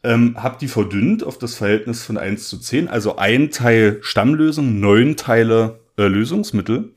Ähm, 0.05 0.37
habe 0.43 0.59
die 0.61 0.68
verdünnt 0.68 1.24
auf 1.24 1.39
das 1.39 1.55
Verhältnis 1.55 2.05
von 2.05 2.18
1 2.18 2.49
zu 2.49 2.59
10. 2.59 2.89
Also 2.89 3.16
ein 3.16 3.51
Teil 3.51 3.99
Stammlösung, 4.03 4.80
neun 4.80 5.16
Teile 5.16 5.80
äh, 5.97 6.07
Lösungsmittel. 6.07 6.93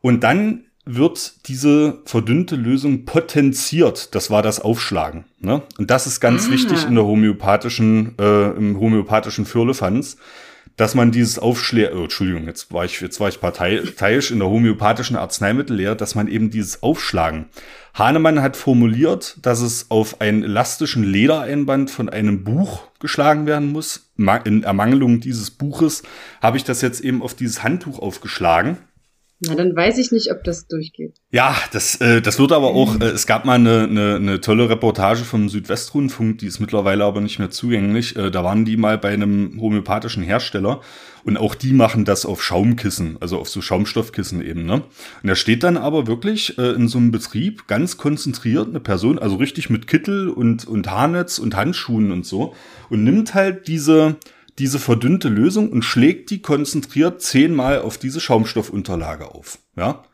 Und 0.00 0.22
dann 0.22 0.64
wird 0.86 1.46
diese 1.48 2.02
verdünnte 2.04 2.56
Lösung 2.56 3.06
potenziert. 3.06 4.14
Das 4.14 4.30
war 4.30 4.42
das 4.42 4.60
Aufschlagen. 4.60 5.24
Ne? 5.38 5.62
Und 5.78 5.90
das 5.90 6.06
ist 6.06 6.20
ganz 6.20 6.48
ah. 6.48 6.50
wichtig 6.50 6.84
in 6.86 6.94
der 6.94 7.04
homöopathischen, 7.04 8.14
äh, 8.18 8.50
im 8.50 8.78
homöopathischen 8.78 9.46
Firlefanz, 9.46 10.18
dass 10.76 10.94
man 10.94 11.12
dieses 11.12 11.38
Aufschlägen, 11.38 11.96
oh, 11.96 12.02
Entschuldigung, 12.02 12.46
jetzt 12.46 12.72
war 12.72 12.84
ich, 12.84 13.00
jetzt 13.00 13.20
war 13.20 13.28
ich 13.28 13.40
parteiisch 13.40 14.30
in 14.30 14.40
der 14.40 14.48
homöopathischen 14.48 15.16
Arzneimittellehre, 15.16 15.96
dass 15.96 16.14
man 16.14 16.28
eben 16.28 16.50
dieses 16.50 16.82
Aufschlagen. 16.82 17.46
Hahnemann 17.94 18.42
hat 18.42 18.56
formuliert, 18.56 19.36
dass 19.42 19.60
es 19.60 19.90
auf 19.90 20.20
einen 20.20 20.42
elastischen 20.42 21.04
Ledereinband 21.04 21.92
von 21.92 22.08
einem 22.08 22.42
Buch 22.42 22.88
geschlagen 22.98 23.46
werden 23.46 23.70
muss. 23.70 24.10
In 24.44 24.64
Ermangelung 24.64 25.20
dieses 25.20 25.52
Buches 25.52 26.02
habe 26.42 26.56
ich 26.56 26.64
das 26.64 26.82
jetzt 26.82 27.00
eben 27.00 27.22
auf 27.22 27.34
dieses 27.34 27.62
Handtuch 27.62 28.00
aufgeschlagen. 28.00 28.78
Na, 29.46 29.54
dann 29.54 29.74
weiß 29.76 29.98
ich 29.98 30.10
nicht, 30.10 30.30
ob 30.30 30.42
das 30.44 30.66
durchgeht. 30.66 31.14
Ja, 31.30 31.54
das, 31.72 32.00
äh, 32.00 32.22
das 32.22 32.38
wird 32.38 32.52
aber 32.52 32.68
auch, 32.68 33.00
äh, 33.00 33.06
es 33.06 33.26
gab 33.26 33.44
mal 33.44 33.54
eine, 33.54 33.84
eine, 33.84 34.14
eine 34.16 34.40
tolle 34.40 34.70
Reportage 34.70 35.24
vom 35.24 35.48
Südwestrundfunk, 35.48 36.38
die 36.38 36.46
ist 36.46 36.60
mittlerweile 36.60 37.04
aber 37.04 37.20
nicht 37.20 37.38
mehr 37.38 37.50
zugänglich. 37.50 38.16
Äh, 38.16 38.30
da 38.30 38.44
waren 38.44 38.64
die 38.64 38.76
mal 38.76 38.96
bei 38.96 39.12
einem 39.12 39.60
homöopathischen 39.60 40.22
Hersteller 40.22 40.80
und 41.24 41.36
auch 41.36 41.54
die 41.54 41.72
machen 41.72 42.04
das 42.04 42.26
auf 42.26 42.42
Schaumkissen, 42.42 43.16
also 43.20 43.38
auf 43.38 43.48
so 43.48 43.62
Schaumstoffkissen 43.62 44.42
eben. 44.42 44.64
Ne? 44.66 44.74
Und 45.22 45.28
da 45.28 45.34
steht 45.34 45.62
dann 45.62 45.76
aber 45.76 46.06
wirklich 46.06 46.58
äh, 46.58 46.72
in 46.72 46.88
so 46.88 46.98
einem 46.98 47.10
Betrieb 47.10 47.66
ganz 47.66 47.96
konzentriert 47.96 48.68
eine 48.68 48.80
Person, 48.80 49.18
also 49.18 49.36
richtig 49.36 49.70
mit 49.70 49.86
Kittel 49.86 50.28
und, 50.28 50.66
und 50.66 50.90
Haarnetz 50.90 51.38
und 51.38 51.56
Handschuhen 51.56 52.12
und 52.12 52.26
so 52.26 52.54
und 52.90 53.04
nimmt 53.04 53.34
halt 53.34 53.66
diese 53.68 54.16
diese 54.58 54.78
verdünnte 54.78 55.28
Lösung 55.28 55.70
und 55.72 55.84
schlägt 55.84 56.30
die 56.30 56.40
konzentriert 56.40 57.20
zehnmal 57.20 57.80
auf 57.80 57.98
diese 57.98 58.20
Schaumstoffunterlage 58.20 59.34
auf. 59.34 59.58
Ja, 59.76 60.04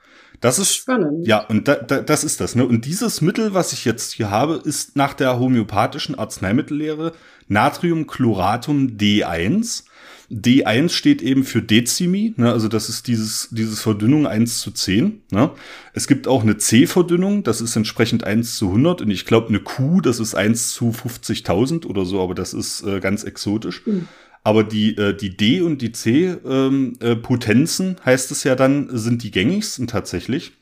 das 0.40 0.58
ist 0.58 0.74
spannend. 0.74 1.26
Ja, 1.26 1.40
und 1.46 1.68
da, 1.68 1.74
da, 1.74 2.00
das 2.00 2.24
ist 2.24 2.40
das. 2.40 2.54
Ne? 2.54 2.64
Und 2.64 2.86
dieses 2.86 3.20
Mittel, 3.20 3.52
was 3.52 3.74
ich 3.74 3.84
jetzt 3.84 4.12
hier 4.12 4.30
habe, 4.30 4.61
ist 4.64 4.96
nach 4.96 5.12
der 5.12 5.38
homöopathischen 5.38 6.18
Arzneimittellehre 6.18 7.12
Natriumchloratum 7.48 8.96
D1. 8.96 9.84
D1 10.30 10.90
steht 10.90 11.22
eben 11.22 11.42
für 11.42 11.60
Dezimi, 11.60 12.34
ne? 12.36 12.52
also 12.52 12.68
das 12.68 12.88
ist 12.88 13.08
dieses, 13.08 13.48
dieses 13.50 13.80
Verdünnung 13.80 14.28
1 14.28 14.60
zu 14.60 14.70
10. 14.70 15.22
Ne? 15.32 15.50
Es 15.92 16.06
gibt 16.06 16.28
auch 16.28 16.42
eine 16.42 16.56
C-Verdünnung, 16.56 17.42
das 17.42 17.60
ist 17.60 17.74
entsprechend 17.74 18.22
1 18.22 18.56
zu 18.56 18.68
100 18.68 19.02
und 19.02 19.10
ich 19.10 19.26
glaube 19.26 19.48
eine 19.48 19.58
Q, 19.58 20.00
das 20.00 20.20
ist 20.20 20.36
1 20.36 20.72
zu 20.72 20.90
50.000 20.90 21.84
oder 21.86 22.04
so, 22.04 22.22
aber 22.22 22.34
das 22.34 22.54
ist 22.54 22.82
äh, 22.84 23.00
ganz 23.00 23.24
exotisch. 23.24 23.84
Mhm. 23.86 24.06
Aber 24.44 24.62
die, 24.62 24.96
äh, 24.96 25.14
die 25.14 25.36
D- 25.36 25.62
und 25.62 25.82
die 25.82 25.92
C-Potenzen, 25.92 27.86
ähm, 27.86 27.96
äh, 27.98 28.04
heißt 28.06 28.30
es 28.30 28.44
ja 28.44 28.54
dann, 28.54 28.88
sind 28.96 29.22
die 29.24 29.32
gängigsten 29.32 29.86
tatsächlich. 29.86 30.52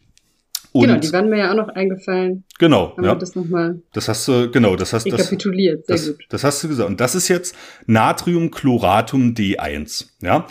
Und 0.72 0.86
genau, 0.86 1.00
die 1.00 1.12
waren 1.12 1.30
mir 1.30 1.38
ja 1.38 1.50
auch 1.50 1.56
noch 1.56 1.68
eingefallen. 1.68 2.44
Genau, 2.58 2.94
Haben 2.96 3.04
ja. 3.04 3.14
das 3.14 3.34
nochmal. 3.34 3.80
Das 3.92 4.08
hast 4.08 4.28
du, 4.28 4.50
genau, 4.50 4.76
das 4.76 4.92
hast 4.92 5.06
du. 5.06 5.10
Rekapituliert, 5.12 5.86
sehr 5.86 5.96
das, 5.96 6.06
gut. 6.06 6.26
Das 6.28 6.44
hast 6.44 6.62
du 6.62 6.68
gesagt. 6.68 6.88
Und 6.88 7.00
das 7.00 7.14
ist 7.14 7.28
jetzt 7.28 7.54
Natriumchloratum 7.86 9.34
D1, 9.34 10.06
ja. 10.20 10.46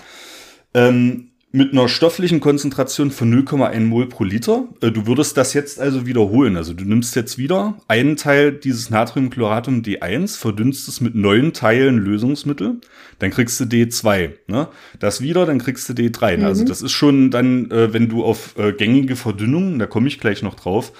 Ähm, 0.74 1.27
mit 1.58 1.72
einer 1.72 1.90
stofflichen 1.90 2.40
Konzentration 2.40 3.10
von 3.10 3.34
0,1 3.34 3.80
Mol 3.82 4.08
pro 4.08 4.24
Liter. 4.24 4.66
Äh, 4.82 4.92
du 4.92 5.08
würdest 5.08 5.36
das 5.38 5.54
jetzt 5.54 5.80
also 5.80 6.06
wiederholen. 6.06 6.56
Also 6.56 6.74
du 6.74 6.86
nimmst 6.86 7.16
jetzt 7.16 7.38
wieder 7.38 7.78
einen 7.88 8.16
Teil 8.16 8.54
dieses 8.54 8.90
Natriumchloratum 8.90 9.82
D1, 9.82 10.38
verdünnst 10.38 10.88
es 10.88 11.02
mit 11.02 11.16
neun 11.16 11.54
Teilen 11.54 11.98
Lösungsmittel, 11.98 12.76
dann 13.20 13.32
kriegst 13.32 13.60
du 13.60 13.64
D2. 13.64 14.34
Ne? 14.48 14.68
Das 15.00 15.22
wieder, 15.22 15.46
dann 15.46 15.58
kriegst 15.58 15.90
du 15.90 15.94
D3. 15.94 16.24
Also 16.24 16.38
mhm. 16.38 16.46
Also 16.46 16.66
das 16.66 16.82
ist 16.82 16.92
schon 16.94 17.32
dann, 17.32 17.70
äh, 17.72 17.94
wenn 17.94 18.08
du 18.08 18.24
auf 18.24 18.58
äh, 18.58 18.72
gängige 18.72 19.16
Verdünnung, 19.16 19.80
da 19.80 19.88
komme 19.88 20.08
ich 20.08 20.20
gleich 20.20 20.42
noch 20.42 20.56
drauf, 20.56 20.94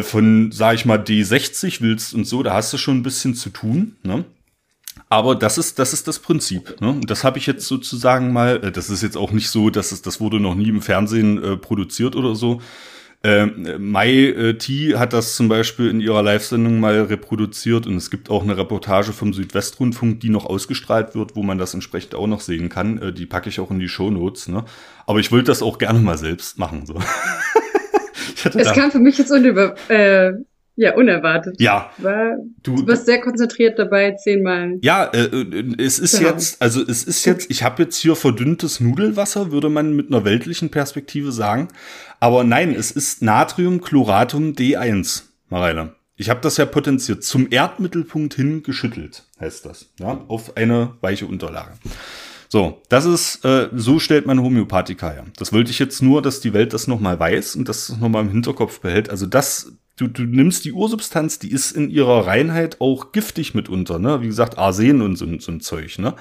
von, 0.00 0.50
sag 0.50 0.76
ich 0.76 0.86
mal, 0.86 0.96
D60 0.96 1.82
willst 1.82 2.14
und 2.14 2.26
so, 2.26 2.42
da 2.42 2.54
hast 2.54 2.72
du 2.72 2.78
schon 2.78 2.96
ein 2.96 3.02
bisschen 3.02 3.34
zu 3.34 3.50
tun. 3.50 3.96
Ne? 4.02 4.24
Aber 5.08 5.34
das 5.34 5.58
ist, 5.58 5.78
das 5.78 5.92
ist 5.92 6.08
das 6.08 6.18
Prinzip. 6.18 6.80
Ne? 6.80 6.90
Und 6.90 7.10
das 7.10 7.24
habe 7.24 7.38
ich 7.38 7.46
jetzt 7.46 7.66
sozusagen 7.66 8.32
mal, 8.32 8.64
äh, 8.64 8.72
das 8.72 8.90
ist 8.90 9.02
jetzt 9.02 9.16
auch 9.16 9.32
nicht 9.32 9.48
so, 9.48 9.70
dass 9.70 9.92
es, 9.92 10.02
das 10.02 10.20
wurde 10.20 10.40
noch 10.40 10.54
nie 10.54 10.68
im 10.68 10.82
Fernsehen 10.82 11.42
äh, 11.42 11.56
produziert 11.56 12.16
oder 12.16 12.34
so. 12.34 12.60
Ähm, 13.26 13.66
Mai 13.78 14.10
äh, 14.10 14.58
T 14.58 14.96
hat 14.96 15.14
das 15.14 15.34
zum 15.34 15.48
Beispiel 15.48 15.88
in 15.88 15.98
ihrer 16.00 16.22
Live-Sendung 16.22 16.78
mal 16.78 17.00
reproduziert 17.04 17.86
und 17.86 17.96
es 17.96 18.10
gibt 18.10 18.28
auch 18.28 18.42
eine 18.42 18.58
Reportage 18.58 19.14
vom 19.14 19.32
Südwestrundfunk, 19.32 20.20
die 20.20 20.28
noch 20.28 20.44
ausgestrahlt 20.44 21.14
wird, 21.14 21.34
wo 21.34 21.42
man 21.42 21.56
das 21.56 21.72
entsprechend 21.72 22.14
auch 22.14 22.26
noch 22.26 22.42
sehen 22.42 22.68
kann. 22.68 22.98
Äh, 22.98 23.12
die 23.14 23.24
packe 23.24 23.48
ich 23.48 23.60
auch 23.60 23.70
in 23.70 23.78
die 23.78 23.88
Shownotes. 23.88 24.48
Ne? 24.48 24.66
Aber 25.06 25.20
ich 25.20 25.32
wollte 25.32 25.46
das 25.46 25.62
auch 25.62 25.78
gerne 25.78 26.00
mal 26.00 26.18
selbst 26.18 26.58
machen. 26.58 26.84
So. 26.84 26.96
es 28.44 28.72
kam 28.74 28.90
für 28.90 28.98
mich 28.98 29.16
jetzt 29.16 29.30
unüber, 29.30 29.74
äh, 29.88 30.32
ja, 30.76 30.94
unerwartet. 30.94 31.60
Ja. 31.60 31.90
War, 31.98 32.36
du, 32.62 32.76
du 32.76 32.86
warst 32.86 33.06
sehr 33.06 33.20
konzentriert 33.20 33.78
dabei, 33.78 34.12
zehnmal. 34.12 34.78
Ja, 34.82 35.04
äh, 35.04 35.24
äh 35.24 35.74
es 35.78 35.98
ist 35.98 36.18
genau. 36.18 36.30
jetzt, 36.30 36.60
also 36.60 36.82
es 36.82 37.04
ist 37.04 37.24
jetzt, 37.24 37.50
ich 37.50 37.62
habe 37.62 37.84
jetzt 37.84 37.96
hier 37.98 38.16
verdünntes 38.16 38.80
Nudelwasser, 38.80 39.52
würde 39.52 39.68
man 39.68 39.94
mit 39.94 40.08
einer 40.08 40.24
weltlichen 40.24 40.70
Perspektive 40.70 41.32
sagen. 41.32 41.68
Aber 42.20 42.42
nein, 42.44 42.74
es 42.74 42.90
ist 42.90 43.22
Natriumchloratum 43.22 44.52
D1, 44.52 45.24
Mareile. 45.48 45.94
Ich 46.16 46.30
habe 46.30 46.40
das 46.40 46.56
ja 46.56 46.66
potenziert. 46.66 47.24
Zum 47.24 47.48
Erdmittelpunkt 47.50 48.34
hin 48.34 48.62
geschüttelt, 48.62 49.24
heißt 49.40 49.66
das. 49.66 49.90
Ja, 49.98 50.24
auf 50.28 50.56
eine 50.56 50.94
weiche 51.00 51.26
Unterlage. 51.26 51.72
So, 52.48 52.80
das 52.88 53.04
ist, 53.04 53.44
äh, 53.44 53.68
so 53.74 53.98
stellt 53.98 54.26
man 54.26 54.40
Homöopathika 54.40 55.10
her. 55.10 55.24
Das 55.36 55.52
wollte 55.52 55.72
ich 55.72 55.80
jetzt 55.80 56.02
nur, 56.02 56.22
dass 56.22 56.40
die 56.40 56.52
Welt 56.52 56.72
das 56.72 56.86
nochmal 56.86 57.18
weiß 57.18 57.56
und 57.56 57.68
das 57.68 57.96
nochmal 57.98 58.22
im 58.22 58.30
Hinterkopf 58.30 58.80
behält. 58.80 59.10
Also 59.10 59.26
das 59.26 59.72
du, 59.96 60.08
du 60.08 60.22
nimmst 60.22 60.64
die 60.64 60.72
Ursubstanz, 60.72 61.38
die 61.38 61.50
ist 61.50 61.72
in 61.72 61.90
ihrer 61.90 62.26
Reinheit 62.26 62.80
auch 62.80 63.12
giftig 63.12 63.54
mitunter, 63.54 63.98
ne? 63.98 64.22
Wie 64.22 64.26
gesagt, 64.26 64.58
Arsen 64.58 65.02
und 65.02 65.16
so, 65.16 65.26
so 65.38 65.52
ein 65.52 65.60
Zeug, 65.60 65.98
ne? 65.98 66.14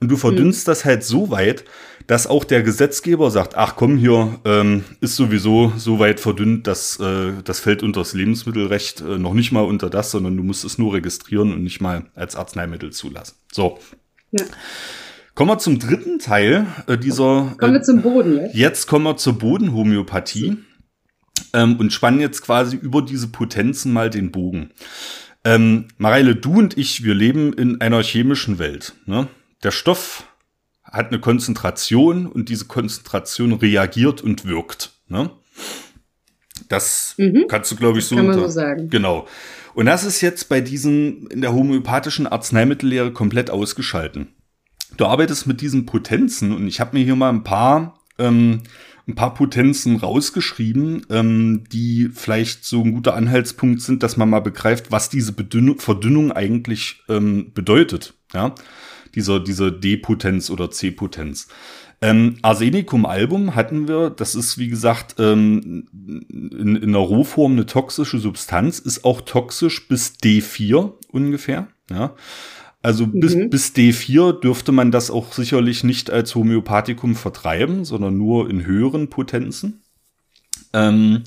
Und 0.00 0.10
du 0.10 0.16
verdünnst 0.16 0.66
mhm. 0.66 0.70
das 0.70 0.84
halt 0.84 1.02
so 1.02 1.30
weit, 1.30 1.64
dass 2.06 2.28
auch 2.28 2.44
der 2.44 2.62
Gesetzgeber 2.62 3.32
sagt, 3.32 3.56
ach 3.56 3.74
komm, 3.74 3.96
hier 3.96 4.38
ähm, 4.44 4.84
ist 5.00 5.16
sowieso 5.16 5.72
so 5.76 5.98
weit 5.98 6.20
verdünnt, 6.20 6.68
dass 6.68 7.00
äh, 7.00 7.32
das 7.42 7.58
fällt 7.58 7.82
unter 7.82 8.00
das 8.00 8.14
Lebensmittelrecht 8.14 9.00
äh, 9.00 9.18
noch 9.18 9.34
nicht 9.34 9.50
mal 9.50 9.64
unter 9.64 9.90
das, 9.90 10.12
sondern 10.12 10.36
du 10.36 10.44
musst 10.44 10.64
es 10.64 10.78
nur 10.78 10.94
registrieren 10.94 11.52
und 11.52 11.64
nicht 11.64 11.80
mal 11.80 12.04
als 12.14 12.36
Arzneimittel 12.36 12.92
zulassen. 12.92 13.34
So. 13.50 13.78
Ja. 14.30 14.44
Kommen 15.34 15.50
wir 15.50 15.58
zum 15.58 15.80
dritten 15.80 16.20
Teil 16.20 16.66
äh, 16.86 16.96
dieser. 16.96 17.54
Kommen 17.58 17.74
wir 17.74 17.82
zum 17.82 18.02
Boden 18.02 18.36
jetzt. 18.36 18.54
Jetzt 18.54 18.86
kommen 18.86 19.04
wir 19.04 19.16
zur 19.16 19.38
Bodenhomöopathie 19.38 20.58
ähm, 21.52 21.76
und 21.76 21.92
spannen 21.92 22.20
jetzt 22.20 22.42
quasi 22.42 22.76
über 22.76 23.02
diese 23.02 23.28
Potenzen 23.28 23.92
mal 23.92 24.10
den 24.10 24.30
Bogen. 24.30 24.70
Ähm, 25.44 25.86
Mareile, 25.96 26.34
du 26.34 26.58
und 26.58 26.76
ich, 26.76 27.04
wir 27.04 27.14
leben 27.14 27.52
in 27.52 27.80
einer 27.80 28.02
chemischen 28.02 28.58
Welt. 28.58 28.94
Ne? 29.06 29.28
Der 29.62 29.70
Stoff 29.70 30.24
hat 30.82 31.08
eine 31.08 31.20
Konzentration 31.20 32.26
und 32.26 32.48
diese 32.48 32.66
Konzentration 32.66 33.52
reagiert 33.52 34.20
und 34.20 34.46
wirkt. 34.46 34.92
Ne? 35.08 35.30
Das 36.68 37.14
mhm. 37.18 37.46
kannst 37.48 37.70
du, 37.70 37.76
glaube 37.76 37.98
ich, 37.98 38.06
so, 38.06 38.16
kann 38.16 38.26
man 38.26 38.38
so 38.38 38.48
sagen. 38.48 38.90
Genau. 38.90 39.26
Und 39.74 39.86
das 39.86 40.04
ist 40.04 40.20
jetzt 40.20 40.48
bei 40.48 40.60
diesen 40.60 41.28
in 41.28 41.40
der 41.40 41.52
homöopathischen 41.52 42.26
Arzneimittellehre 42.26 43.12
komplett 43.12 43.50
ausgeschalten. 43.50 44.28
Du 44.96 45.06
arbeitest 45.06 45.46
mit 45.46 45.60
diesen 45.60 45.86
Potenzen 45.86 46.52
und 46.52 46.66
ich 46.66 46.80
habe 46.80 46.96
mir 46.96 47.04
hier 47.04 47.16
mal 47.16 47.28
ein 47.28 47.44
paar 47.44 48.00
ähm, 48.18 48.62
ein 49.08 49.14
paar 49.14 49.34
Potenzen 49.34 49.96
rausgeschrieben, 49.96 51.06
ähm, 51.10 51.64
die 51.72 52.10
vielleicht 52.12 52.64
so 52.64 52.82
ein 52.82 52.92
guter 52.92 53.14
Anhaltspunkt 53.14 53.80
sind, 53.80 54.02
dass 54.02 54.16
man 54.16 54.28
mal 54.28 54.40
begreift, 54.40 54.92
was 54.92 55.08
diese 55.08 55.32
Bedünnung, 55.32 55.78
Verdünnung 55.78 56.30
eigentlich 56.30 57.02
ähm, 57.08 57.52
bedeutet. 57.54 58.14
Ja, 58.34 58.54
dieser, 59.14 59.40
dieser 59.40 59.70
D-Potenz 59.70 60.50
oder 60.50 60.70
C-Potenz. 60.70 61.48
Ähm, 62.00 62.36
Arsenicum 62.42 63.06
album 63.06 63.56
hatten 63.56 63.88
wir, 63.88 64.10
das 64.10 64.36
ist 64.36 64.58
wie 64.58 64.68
gesagt 64.68 65.16
ähm, 65.18 65.88
in, 66.30 66.76
in 66.76 66.92
der 66.92 67.00
Rohform 67.00 67.52
eine 67.52 67.66
toxische 67.66 68.18
Substanz, 68.18 68.78
ist 68.78 69.04
auch 69.04 69.22
toxisch 69.22 69.88
bis 69.88 70.12
D4 70.22 70.92
ungefähr. 71.10 71.66
Ja. 71.90 72.14
Also 72.82 73.06
mhm. 73.06 73.20
bis, 73.20 73.36
bis 73.50 73.74
D4 73.74 74.40
dürfte 74.40 74.72
man 74.72 74.90
das 74.90 75.10
auch 75.10 75.32
sicherlich 75.32 75.84
nicht 75.84 76.10
als 76.10 76.34
Homöopathikum 76.34 77.16
vertreiben, 77.16 77.84
sondern 77.84 78.16
nur 78.16 78.48
in 78.48 78.64
höheren 78.64 79.08
Potenzen. 79.08 79.82
Ähm, 80.72 81.22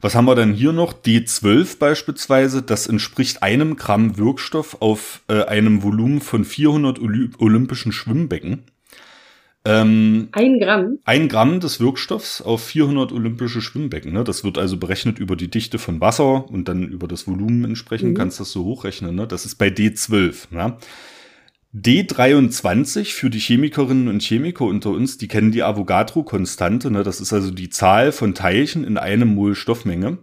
was 0.00 0.14
haben 0.14 0.26
wir 0.26 0.34
dann 0.34 0.52
hier 0.52 0.72
noch? 0.72 0.92
D12 0.92 1.78
beispielsweise, 1.78 2.62
das 2.62 2.86
entspricht 2.86 3.42
einem 3.42 3.76
Gramm 3.76 4.18
Wirkstoff 4.18 4.76
auf 4.80 5.22
äh, 5.28 5.44
einem 5.44 5.82
Volumen 5.82 6.20
von 6.20 6.44
400 6.44 7.00
olympischen 7.00 7.92
Schwimmbecken. 7.92 8.64
Ähm, 9.66 10.28
ein 10.30 10.60
Gramm? 10.60 10.98
Ein 11.04 11.28
Gramm 11.28 11.58
des 11.58 11.80
Wirkstoffs 11.80 12.40
auf 12.40 12.62
400 12.64 13.10
olympische 13.10 13.60
Schwimmbecken. 13.60 14.12
Ne? 14.12 14.22
Das 14.22 14.44
wird 14.44 14.58
also 14.58 14.76
berechnet 14.76 15.18
über 15.18 15.34
die 15.34 15.50
Dichte 15.50 15.78
von 15.78 16.00
Wasser 16.00 16.48
und 16.48 16.68
dann 16.68 16.84
über 16.84 17.08
das 17.08 17.26
Volumen 17.26 17.64
entsprechend 17.64 18.10
mhm. 18.10 18.14
kannst 18.14 18.38
du 18.38 18.42
das 18.42 18.52
so 18.52 18.64
hochrechnen. 18.64 19.16
Ne? 19.16 19.26
Das 19.26 19.44
ist 19.44 19.56
bei 19.56 19.66
D12. 19.66 20.54
Ne? 20.54 20.76
D23 21.74 23.12
für 23.12 23.28
die 23.28 23.40
Chemikerinnen 23.40 24.06
und 24.06 24.22
Chemiker 24.22 24.64
unter 24.64 24.90
uns, 24.90 25.18
die 25.18 25.26
kennen 25.26 25.50
die 25.50 25.64
Avogadro-Konstante. 25.64 26.92
Ne? 26.92 27.02
Das 27.02 27.20
ist 27.20 27.32
also 27.32 27.50
die 27.50 27.68
Zahl 27.68 28.12
von 28.12 28.34
Teilchen 28.34 28.84
in 28.84 28.96
einem 28.96 29.34
Mol 29.34 29.56
Stoffmenge. 29.56 30.18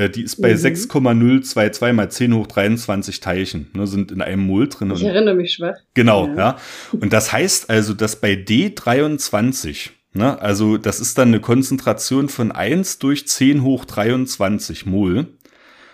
Äh, 0.00 0.08
die 0.08 0.22
ist 0.22 0.40
bei 0.40 0.52
mhm. 0.52 0.56
6,022 0.56 1.92
mal 1.92 2.10
10 2.10 2.34
hoch 2.34 2.46
23 2.46 3.20
Teilchen, 3.20 3.70
ne, 3.74 3.86
sind 3.86 4.10
in 4.10 4.22
einem 4.22 4.46
Mol 4.46 4.66
drin. 4.66 4.90
Ich 4.92 5.04
erinnere 5.04 5.34
mich 5.34 5.52
schwach. 5.52 5.76
Genau, 5.92 6.26
ja. 6.28 6.36
ja. 6.36 6.58
Und 6.92 7.12
das 7.12 7.32
heißt 7.32 7.68
also, 7.68 7.92
dass 7.92 8.16
bei 8.16 8.32
D23, 8.32 9.90
ne, 10.14 10.40
also 10.40 10.78
das 10.78 11.00
ist 11.00 11.18
dann 11.18 11.28
eine 11.28 11.40
Konzentration 11.40 12.30
von 12.30 12.50
1 12.50 12.98
durch 12.98 13.28
10 13.28 13.62
hoch 13.62 13.84
23 13.84 14.86
Mol, 14.86 15.26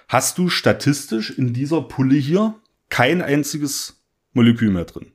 hast 0.07 0.39
du 0.39 0.49
statistisch 0.51 1.37
in 1.37 1.53
dieser 1.53 1.83
Pulle 1.83 2.15
hier 2.15 2.55
kein 2.89 3.23
einziges 3.23 4.05
Molekül 4.33 4.71
mehr 4.71 4.85
drin. 4.85 5.07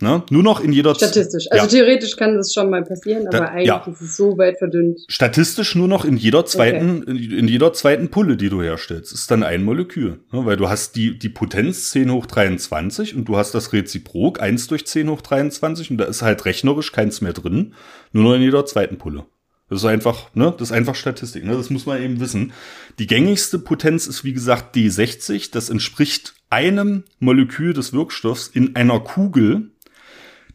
Ne? 0.00 0.24
Nur 0.28 0.42
noch 0.42 0.60
in 0.60 0.72
jeder 0.72 0.94
Statistisch. 0.94 1.46
Also 1.50 1.66
ja. 1.66 1.70
theoretisch 1.70 2.16
kann 2.16 2.36
das 2.36 2.52
schon 2.52 2.68
mal 2.68 2.82
passieren, 2.82 3.28
aber 3.28 3.38
da, 3.38 3.44
eigentlich 3.44 3.68
ja. 3.68 3.86
ist 3.86 4.00
es 4.00 4.16
so 4.16 4.36
weit 4.36 4.58
verdünnt. 4.58 5.00
Statistisch 5.06 5.76
nur 5.76 5.86
noch 5.86 6.04
in 6.04 6.16
jeder 6.16 6.44
zweiten, 6.46 7.02
okay. 7.02 7.38
in, 7.38 7.46
jeder 7.46 7.72
zweiten 7.72 8.08
Pulle, 8.08 8.36
die 8.36 8.48
du 8.48 8.60
herstellst, 8.60 9.12
ist 9.12 9.30
dann 9.30 9.44
ein 9.44 9.62
Molekül. 9.62 10.20
Ne? 10.32 10.44
Weil 10.44 10.56
du 10.56 10.68
hast 10.68 10.96
die, 10.96 11.16
die 11.16 11.28
Potenz 11.28 11.90
10 11.90 12.10
hoch 12.10 12.26
23 12.26 13.14
und 13.14 13.26
du 13.26 13.36
hast 13.36 13.54
das 13.54 13.72
Reziprok 13.72 14.40
1 14.40 14.66
durch 14.66 14.84
10 14.84 15.08
hoch 15.08 15.20
23 15.20 15.92
und 15.92 15.98
da 15.98 16.04
ist 16.04 16.22
halt 16.22 16.44
rechnerisch 16.44 16.90
keins 16.90 17.20
mehr 17.20 17.32
drin. 17.32 17.74
Nur 18.10 18.24
noch 18.24 18.34
in 18.34 18.42
jeder 18.42 18.66
zweiten 18.66 18.98
Pulle. 18.98 19.26
Das 19.70 19.78
ist 19.78 19.86
einfach, 19.86 20.34
ne, 20.34 20.54
das 20.58 20.70
ist 20.70 20.76
einfach 20.76 20.94
Statistik, 20.94 21.44
ne, 21.44 21.56
das 21.56 21.70
muss 21.70 21.86
man 21.86 22.02
eben 22.02 22.20
wissen. 22.20 22.52
Die 22.98 23.06
gängigste 23.06 23.58
Potenz 23.58 24.06
ist, 24.06 24.22
wie 24.22 24.34
gesagt, 24.34 24.76
D60. 24.76 25.50
Das 25.52 25.70
entspricht 25.70 26.34
einem 26.50 27.04
Molekül 27.18 27.72
des 27.72 27.92
Wirkstoffs 27.92 28.46
in 28.46 28.76
einer 28.76 29.00
Kugel, 29.00 29.70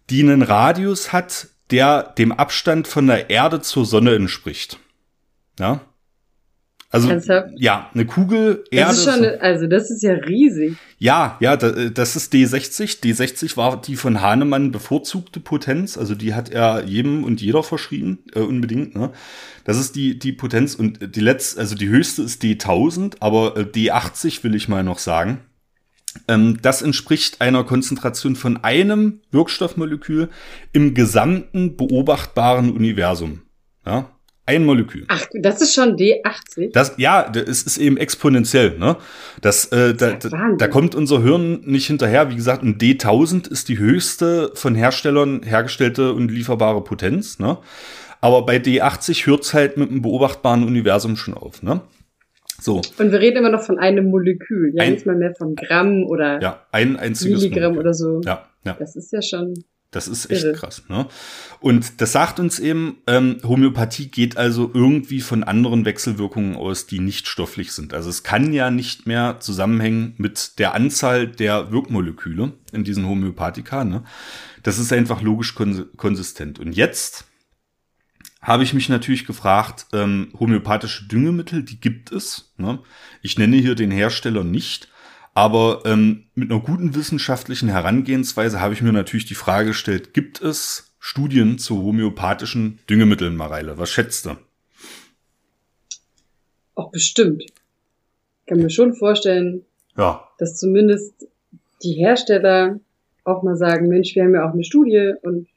die 0.10 0.22
einen 0.22 0.42
Radius 0.42 1.14
hat, 1.14 1.48
der 1.72 2.04
dem 2.18 2.32
Abstand 2.32 2.88
von 2.88 3.08
der 3.08 3.30
Erde 3.30 3.62
zur 3.62 3.86
Sonne 3.86 4.16
entspricht. 4.16 4.80
Ja. 5.60 5.82
Also 6.92 7.08
Ernsthaft? 7.08 7.50
ja, 7.56 7.88
eine 7.94 8.06
Kugel 8.06 8.64
Erde. 8.72 8.90
Das 8.90 8.98
ist 8.98 9.06
schon, 9.06 9.26
also 9.42 9.68
das 9.68 9.92
ist 9.92 10.02
ja 10.02 10.14
riesig. 10.14 10.76
Ja, 10.98 11.38
ja, 11.40 11.56
das 11.56 12.16
ist 12.16 12.34
D60. 12.34 13.02
D60 13.02 13.58
war 13.58 13.80
die 13.80 13.96
von 13.96 14.22
Hahnemann 14.22 14.72
bevorzugte 14.72 15.40
Potenz, 15.40 16.00
also 16.00 16.16
die 16.16 16.34
hat 16.34 16.50
er 16.50 16.86
jedem 16.86 17.24
und 17.24 17.42
jeder 17.42 17.62
verschrieben, 17.62 18.20
äh, 18.34 18.40
unbedingt. 18.40 18.96
Ne? 18.96 19.12
Das 19.66 19.78
ist 19.78 19.96
die 19.96 20.18
die 20.18 20.32
Potenz 20.32 20.74
und 20.74 21.16
die 21.16 21.20
letzte, 21.20 21.60
also 21.60 21.76
die 21.76 21.90
höchste 21.90 22.24
ist 22.24 22.42
D1000, 22.42 23.18
aber 23.20 23.56
äh, 23.56 23.62
D80 23.62 24.44
will 24.44 24.56
ich 24.56 24.68
mal 24.68 24.84
noch 24.84 24.98
sagen. 24.98 25.42
Ähm, 26.28 26.58
das 26.62 26.82
entspricht 26.82 27.42
einer 27.42 27.64
Konzentration 27.64 28.36
von 28.36 28.58
einem 28.64 29.22
Wirkstoffmolekül 29.32 30.30
im 30.74 30.94
gesamten 30.94 31.78
beobachtbaren 31.78 32.72
Universum. 32.72 33.42
Ja? 33.86 34.10
Ein 34.50 34.66
Molekül. 34.66 35.06
Ach, 35.10 35.28
das 35.34 35.62
ist 35.62 35.76
schon 35.76 35.96
D80? 35.96 36.72
Das, 36.74 36.96
ja, 36.98 37.32
es 37.32 37.62
ist 37.62 37.78
eben 37.78 37.98
exponentiell. 37.98 38.80
Ne? 38.80 38.98
Das, 39.42 39.66
äh, 39.66 39.94
da, 39.94 40.14
da, 40.14 40.56
da 40.58 40.68
kommt 40.68 40.96
unser 40.96 41.22
Hirn 41.22 41.62
nicht 41.66 41.86
hinterher. 41.86 42.32
Wie 42.32 42.36
gesagt, 42.36 42.64
ein 42.64 42.80
D1000 42.80 43.48
ist 43.48 43.70
die 43.70 43.78
höchste 43.78 44.52
von 44.56 44.74
Herstellern 44.74 45.44
hergestellte 45.44 46.14
und 46.14 46.32
lieferbare 46.32 46.84
Potenz. 46.84 47.38
Ne? 47.38 47.60
Aber 48.22 48.44
bei 48.44 48.58
D80 48.58 49.28
hört's 49.28 49.54
halt 49.54 49.78
mit 49.78 49.92
dem 49.92 50.02
beobachtbaren 50.02 50.64
Universum 50.64 51.16
schon 51.16 51.36
auf. 51.36 51.62
Ne? 51.62 51.82
So. 52.60 52.82
Und 52.98 53.12
wir 53.12 53.20
reden 53.20 53.38
immer 53.38 53.50
noch 53.50 53.64
von 53.64 53.80
einem 53.80 54.10
Molekül, 54.10 54.74
ja, 54.76 54.84
ein, 54.84 54.94
nicht 54.94 55.06
mal 55.06 55.16
mehr 55.16 55.34
von 55.36 55.56
Gramm 55.56 56.04
oder 56.06 56.42
ja, 56.42 56.66
ein 56.72 56.98
einziges 56.98 57.42
Milligramm 57.42 57.74
Molekül. 57.76 57.80
oder 57.80 57.94
so. 57.94 58.22
Ja, 58.26 58.46
ja. 58.66 58.76
Das 58.80 58.96
ist 58.96 59.12
ja 59.12 59.22
schon. 59.22 59.54
Das 59.92 60.08
ist 60.08 60.30
echt 60.30 60.44
Irre. 60.44 60.54
krass. 60.54 60.84
Ne? 60.88 61.08
Und 61.62 62.00
das 62.00 62.12
sagt 62.12 62.40
uns 62.40 62.60
eben, 62.60 62.98
ähm, 63.08 63.38
Homöopathie 63.44 64.10
geht 64.10 64.38
also 64.38 64.70
irgendwie 64.72 65.20
von 65.20 65.44
anderen 65.44 65.84
Wechselwirkungen 65.84 66.56
aus, 66.56 66.86
die 66.86 67.00
nicht 67.00 67.28
stofflich 67.28 67.72
sind. 67.72 67.96
Also 67.96 68.10
es 68.10 68.22
kann 68.22 68.54
ja 68.54 68.70
nicht 68.70 69.08
mehr 69.08 69.38
zusammenhängen 69.40 70.14
mit 70.18 70.60
der 70.60 70.76
Anzahl 70.76 71.28
der 71.28 71.72
Wirkmoleküle 71.72 72.52
in 72.72 72.84
diesen 72.84 73.08
Homöopathika. 73.08 73.84
Ne? 73.84 74.04
Das 74.62 74.78
ist 74.78 74.94
einfach 74.94 75.24
logisch 75.24 75.56
kons 75.56 75.86
konsistent. 75.98 76.60
Und 76.60 76.74
jetzt 76.74 77.26
habe 78.42 78.64
ich 78.64 78.74
mich 78.74 78.90
natürlich 78.90 79.26
gefragt, 79.26 79.88
ähm, 79.94 80.34
homöopathische 80.40 81.08
Düngemittel, 81.08 81.64
die 81.64 81.80
gibt 81.80 82.12
es. 82.12 82.54
Ne? 82.58 82.80
Ich 83.22 83.38
nenne 83.38 83.58
hier 83.58 83.76
den 83.76 83.92
Hersteller 83.92 84.44
nicht. 84.44 84.90
Aber 85.34 85.84
ähm, 85.86 86.26
mit 86.36 86.52
einer 86.52 86.60
guten 86.60 86.96
wissenschaftlichen 86.96 87.70
Herangehensweise 87.70 88.60
habe 88.60 88.74
ich 88.74 88.82
mir 88.82 88.92
natürlich 88.92 89.26
die 89.26 89.36
Frage 89.36 89.70
gestellt, 89.70 90.14
gibt 90.14 90.42
es 90.42 90.96
Studien 91.00 91.58
zu 91.58 91.82
homöopathischen 91.82 92.80
Düngemitteln, 92.90 93.36
Mareile? 93.36 93.78
Was 93.78 93.92
schätzt 93.92 94.26
du? 94.26 94.36
Auch 96.76 96.92
bestimmt. 96.92 97.44
Ich 97.44 98.46
kann 98.48 98.60
mir 98.60 98.70
schon 98.70 98.96
vorstellen, 98.96 99.66
ja. 99.96 100.28
dass 100.40 100.58
zumindest 100.58 101.28
die 101.84 101.94
Hersteller 101.94 102.80
auch 103.24 103.44
mal 103.44 103.56
sagen, 103.56 103.88
Mensch, 103.88 104.16
wir 104.16 104.24
haben 104.24 104.34
ja 104.34 104.48
auch 104.48 104.54
eine 104.54 104.64
Studie 104.64 105.14
und 105.22 105.48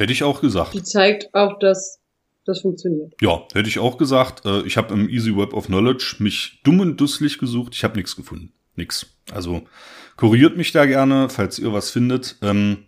Hätte 0.00 0.14
ich 0.14 0.22
auch 0.22 0.40
gesagt. 0.40 0.72
Die 0.72 0.82
zeigt 0.82 1.34
auch, 1.34 1.58
dass 1.58 2.00
das 2.46 2.62
funktioniert. 2.62 3.12
Ja, 3.20 3.42
hätte 3.52 3.68
ich 3.68 3.78
auch 3.78 3.98
gesagt. 3.98 4.46
Äh, 4.46 4.62
ich 4.62 4.78
habe 4.78 4.94
im 4.94 5.10
Easy 5.10 5.36
Web 5.36 5.52
of 5.52 5.66
Knowledge 5.66 6.16
mich 6.20 6.62
dumm 6.64 6.80
und 6.80 6.98
dusselig 6.98 7.36
gesucht. 7.36 7.74
Ich 7.74 7.84
habe 7.84 7.98
nichts 7.98 8.16
gefunden. 8.16 8.50
Nix. 8.76 9.04
Also 9.30 9.60
kuriert 10.16 10.56
mich 10.56 10.72
da 10.72 10.86
gerne, 10.86 11.28
falls 11.28 11.58
ihr 11.58 11.74
was 11.74 11.90
findet. 11.90 12.36
Ähm, 12.40 12.86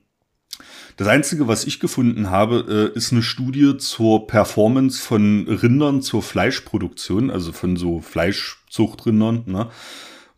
das 0.96 1.06
Einzige, 1.06 1.48
was 1.48 1.66
ich 1.66 1.80
gefunden 1.80 2.30
habe, 2.30 2.92
äh, 2.94 2.96
ist 2.96 3.12
eine 3.12 3.22
Studie 3.22 3.76
zur 3.76 4.26
Performance 4.26 5.02
von 5.02 5.46
Rindern 5.46 6.00
zur 6.00 6.22
Fleischproduktion, 6.22 7.30
also 7.30 7.52
von 7.52 7.76
so 7.76 8.00
Fleischzuchtrindern. 8.00 9.42
Ne? 9.44 9.68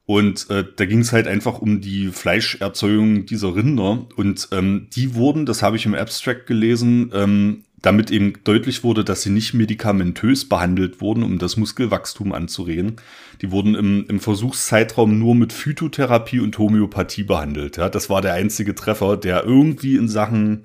Und 0.06 0.50
äh, 0.50 0.64
da 0.76 0.84
ging 0.84 1.00
es 1.00 1.12
halt 1.12 1.26
einfach 1.26 1.60
um 1.60 1.80
die 1.80 2.08
Fleischerzeugung 2.08 3.24
dieser 3.24 3.56
Rinder. 3.56 4.06
Und 4.16 4.48
ähm, 4.52 4.88
die 4.94 5.14
wurden, 5.14 5.46
das 5.46 5.62
habe 5.62 5.76
ich 5.76 5.86
im 5.86 5.94
Abstract 5.94 6.46
gelesen, 6.46 7.10
ähm, 7.14 7.64
damit 7.80 8.10
eben 8.10 8.34
deutlich 8.44 8.82
wurde, 8.82 9.04
dass 9.04 9.22
sie 9.22 9.30
nicht 9.30 9.54
medikamentös 9.54 10.48
behandelt 10.48 11.00
wurden, 11.00 11.22
um 11.22 11.38
das 11.38 11.56
Muskelwachstum 11.56 12.32
anzuregen. 12.32 12.96
Die 13.42 13.50
wurden 13.50 13.74
im, 13.74 14.06
im 14.08 14.20
Versuchszeitraum 14.20 15.18
nur 15.18 15.34
mit 15.34 15.52
Phytotherapie 15.52 16.40
und 16.40 16.58
Homöopathie 16.58 17.24
behandelt. 17.24 17.76
Ja, 17.76 17.88
das 17.88 18.08
war 18.08 18.22
der 18.22 18.34
einzige 18.34 18.74
Treffer, 18.74 19.16
der 19.16 19.44
irgendwie 19.44 19.96
in 19.96 20.08
Sachen 20.08 20.62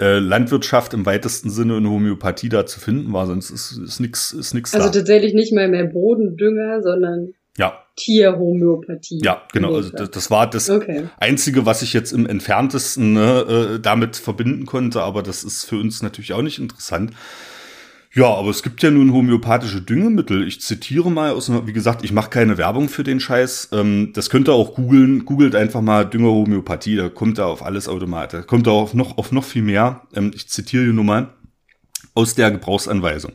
äh, 0.00 0.18
Landwirtschaft 0.18 0.94
im 0.94 1.06
weitesten 1.06 1.50
Sinne 1.50 1.76
in 1.76 1.88
Homöopathie 1.88 2.48
da 2.48 2.66
zu 2.66 2.80
finden 2.80 3.12
war. 3.12 3.26
Sonst 3.26 3.50
ist, 3.50 3.78
ist 3.78 4.00
nichts 4.00 4.32
ist 4.32 4.54
nix 4.54 4.74
Also 4.74 4.88
da. 4.88 4.92
tatsächlich 4.92 5.34
nicht 5.34 5.52
mal 5.52 5.68
mehr 5.68 5.84
Bodendünger, 5.84 6.82
sondern 6.82 7.34
ja. 7.56 7.80
Tierhomöopathie. 7.96 9.20
Ja, 9.22 9.42
genau. 9.52 9.74
Also 9.74 9.90
das, 9.90 10.10
das 10.10 10.30
war 10.30 10.50
das 10.50 10.68
okay. 10.68 11.04
Einzige, 11.18 11.64
was 11.64 11.82
ich 11.82 11.92
jetzt 11.92 12.12
im 12.12 12.26
entferntesten 12.26 13.12
ne, 13.12 13.76
äh, 13.76 13.80
damit 13.80 14.16
verbinden 14.16 14.66
konnte, 14.66 15.02
aber 15.02 15.22
das 15.22 15.44
ist 15.44 15.64
für 15.64 15.76
uns 15.76 16.02
natürlich 16.02 16.32
auch 16.32 16.42
nicht 16.42 16.58
interessant. 16.58 17.12
Ja, 18.16 18.32
aber 18.32 18.50
es 18.50 18.62
gibt 18.62 18.80
ja 18.84 18.92
nun 18.92 19.12
homöopathische 19.12 19.80
Düngemittel. 19.80 20.46
Ich 20.46 20.60
zitiere 20.60 21.10
mal 21.10 21.32
aus, 21.32 21.50
wie 21.66 21.72
gesagt, 21.72 22.04
ich 22.04 22.12
mache 22.12 22.30
keine 22.30 22.58
Werbung 22.58 22.88
für 22.88 23.02
den 23.02 23.18
Scheiß. 23.18 23.70
Ähm, 23.72 24.12
das 24.14 24.30
könnt 24.30 24.48
ihr 24.48 24.52
auch 24.52 24.74
googeln. 24.74 25.24
Googelt 25.24 25.56
einfach 25.56 25.80
mal 25.80 26.04
Düngerhomöopathie, 26.04 26.94
da 26.94 27.08
kommt 27.08 27.38
er 27.38 27.46
auf 27.46 27.64
alles 27.64 27.88
automatisch. 27.88 28.40
Da 28.40 28.46
kommt 28.46 28.68
er 28.68 28.72
auf 28.72 28.94
noch, 28.94 29.18
auf 29.18 29.32
noch 29.32 29.42
viel 29.42 29.62
mehr. 29.62 30.02
Ähm, 30.14 30.30
ich 30.32 30.48
zitiere 30.48 30.84
hier 30.84 30.92
nur 30.92 31.04
mal 31.04 31.34
aus 32.14 32.36
der 32.36 32.52
Gebrauchsanweisung. 32.52 33.32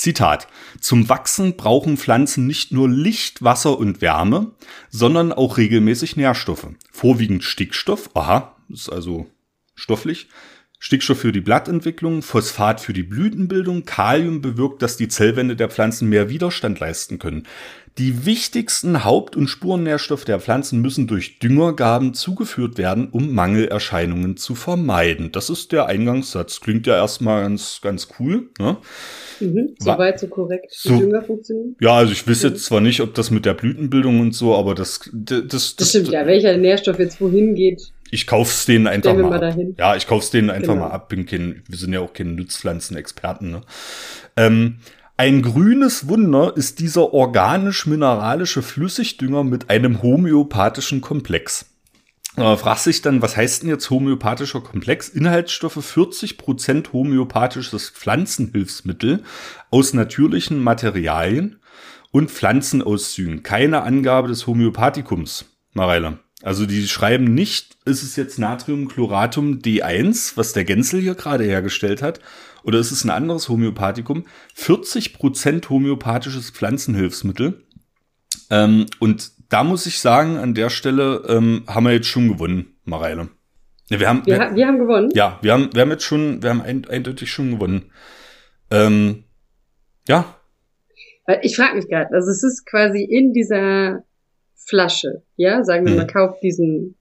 Zitat. 0.00 0.48
Zum 0.80 1.10
Wachsen 1.10 1.58
brauchen 1.58 1.98
Pflanzen 1.98 2.46
nicht 2.46 2.72
nur 2.72 2.88
Licht, 2.88 3.44
Wasser 3.44 3.78
und 3.78 4.00
Wärme, 4.00 4.52
sondern 4.88 5.30
auch 5.30 5.58
regelmäßig 5.58 6.16
Nährstoffe. 6.16 6.68
Vorwiegend 6.90 7.44
Stickstoff, 7.44 8.08
aha, 8.14 8.56
ist 8.70 8.88
also 8.88 9.26
stofflich, 9.74 10.28
Stickstoff 10.82 11.20
für 11.20 11.30
die 11.30 11.42
Blattentwicklung, 11.42 12.22
Phosphat 12.22 12.80
für 12.80 12.94
die 12.94 13.02
Blütenbildung, 13.02 13.84
Kalium 13.84 14.40
bewirkt, 14.40 14.80
dass 14.80 14.96
die 14.96 15.08
Zellwände 15.08 15.54
der 15.54 15.68
Pflanzen 15.68 16.08
mehr 16.08 16.30
Widerstand 16.30 16.80
leisten 16.80 17.18
können. 17.18 17.46
Die 17.98 18.24
wichtigsten 18.24 19.04
Haupt- 19.04 19.36
und 19.36 19.48
Spurennährstoffe 19.48 20.24
der 20.24 20.40
Pflanzen 20.40 20.80
müssen 20.80 21.06
durch 21.06 21.38
Düngergaben 21.38 22.14
zugeführt 22.14 22.78
werden, 22.78 23.08
um 23.10 23.34
Mangelerscheinungen 23.34 24.38
zu 24.38 24.54
vermeiden. 24.54 25.32
Das 25.32 25.50
ist 25.50 25.72
der 25.72 25.84
Eingangssatz. 25.84 26.60
Klingt 26.60 26.86
ja 26.86 26.96
erstmal 26.96 27.42
ganz, 27.42 27.80
ganz 27.82 28.08
cool. 28.18 28.48
Ne? 28.58 28.78
Mhm, 29.40 29.74
Soweit 29.78 30.18
so 30.18 30.28
korrekt. 30.28 30.72
So, 30.72 30.98
Dünger 30.98 31.20
funktionieren? 31.20 31.76
Ja, 31.78 31.96
also 31.96 32.12
ich 32.12 32.26
weiß 32.26 32.42
jetzt 32.42 32.64
zwar 32.64 32.80
nicht, 32.80 33.02
ob 33.02 33.12
das 33.12 33.30
mit 33.30 33.44
der 33.44 33.54
Blütenbildung 33.54 34.20
und 34.20 34.34
so, 34.34 34.54
aber 34.54 34.74
das, 34.74 35.00
das, 35.12 35.42
das, 35.46 35.76
das 35.76 35.90
stimmt 35.90 36.08
ja. 36.08 36.26
Welcher 36.26 36.56
Nährstoff 36.56 36.98
jetzt 36.98 37.20
wohin 37.20 37.54
geht. 37.54 37.92
Ich 38.10 38.26
kauf's 38.26 38.66
denen 38.66 38.86
einfach 38.86 39.14
mal, 39.14 39.30
mal 39.30 39.44
ab. 39.44 39.56
Ja, 39.78 39.96
ich 39.96 40.06
kauf's 40.06 40.30
denen 40.30 40.50
einfach 40.50 40.74
genau. 40.74 40.88
mal 40.88 40.90
ab. 40.90 41.08
Bin 41.08 41.26
kein, 41.26 41.62
wir 41.68 41.78
sind 41.78 41.92
ja 41.92 42.00
auch 42.00 42.12
keine 42.12 42.32
Nutzpflanzenexperten. 42.32 43.50
Ne? 43.50 43.60
Ähm, 44.36 44.78
ein 45.16 45.42
grünes 45.42 46.08
Wunder 46.08 46.56
ist 46.56 46.80
dieser 46.80 47.12
organisch-mineralische 47.12 48.62
Flüssigdünger 48.62 49.44
mit 49.44 49.68
einem 49.68 50.02
homöopathischen 50.02 51.02
Komplex. 51.02 51.66
Äh, 52.36 52.56
fragst 52.56 52.84
sich 52.84 53.02
dann, 53.02 53.20
was 53.20 53.36
heißt 53.36 53.62
denn 53.62 53.68
jetzt 53.68 53.90
homöopathischer 53.90 54.60
Komplex? 54.60 55.08
Inhaltsstoffe 55.08 55.76
40% 55.76 56.92
homöopathisches 56.92 57.90
Pflanzenhilfsmittel 57.90 59.24
aus 59.70 59.92
natürlichen 59.92 60.62
Materialien 60.62 61.60
und 62.12 62.30
Pflanzenauszügen. 62.30 63.42
Keine 63.42 63.82
Angabe 63.82 64.28
des 64.28 64.46
Homöopathikums, 64.46 65.44
Mareile. 65.74 66.18
Also 66.42 66.64
die 66.64 66.88
schreiben 66.88 67.34
nicht, 67.34 67.76
ist 67.84 68.02
es 68.02 68.16
jetzt 68.16 68.38
Natriumchloratum 68.38 69.58
D1, 69.58 70.36
was 70.36 70.52
der 70.52 70.64
Gensel 70.64 71.00
hier 71.00 71.14
gerade 71.14 71.44
hergestellt 71.44 72.02
hat, 72.02 72.20
oder 72.62 72.78
ist 72.78 72.92
es 72.92 73.04
ein 73.04 73.10
anderes 73.10 73.48
Homöopathikum? 73.48 74.24
40% 74.56 75.68
homöopathisches 75.68 76.50
Pflanzenhilfsmittel. 76.50 77.64
Ähm, 78.50 78.86
und 78.98 79.32
da 79.48 79.64
muss 79.64 79.86
ich 79.86 79.98
sagen, 80.00 80.36
an 80.36 80.54
der 80.54 80.70
Stelle 80.70 81.24
ähm, 81.28 81.64
haben 81.66 81.84
wir 81.84 81.92
jetzt 81.92 82.06
schon 82.06 82.28
gewonnen, 82.28 82.76
Mareile. 82.84 83.28
Wir, 83.88 84.08
haben, 84.08 84.24
wir, 84.24 84.38
wir, 84.38 84.54
wir, 84.54 84.66
haben 84.66 84.78
gewonnen? 84.78 85.10
Ja, 85.14 85.38
wir 85.42 85.52
haben, 85.52 85.70
wir 85.74 85.82
haben 85.82 85.90
jetzt 85.90 86.04
schon, 86.04 86.42
wir 86.42 86.50
haben 86.50 86.60
ein, 86.60 86.86
eindeutig 86.86 87.30
schon 87.30 87.50
gewonnen. 87.50 87.90
Ähm, 88.70 89.24
ja. 90.06 90.36
Ich 91.42 91.56
frage 91.56 91.76
mich 91.76 91.88
gerade, 91.88 92.14
also 92.14 92.30
es 92.30 92.42
ist 92.42 92.66
quasi 92.66 93.02
in 93.02 93.32
dieser 93.32 94.04
Flasche, 94.70 95.22
ja, 95.36 95.62
sagen 95.64 95.84
wir, 95.84 95.92
hm. 95.92 95.98
man 95.98 96.06
kauft 96.06 96.42
diesen, 96.42 96.96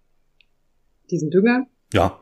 diesen 1.09 1.29
Dünger. 1.29 1.67
Ja 1.93 2.19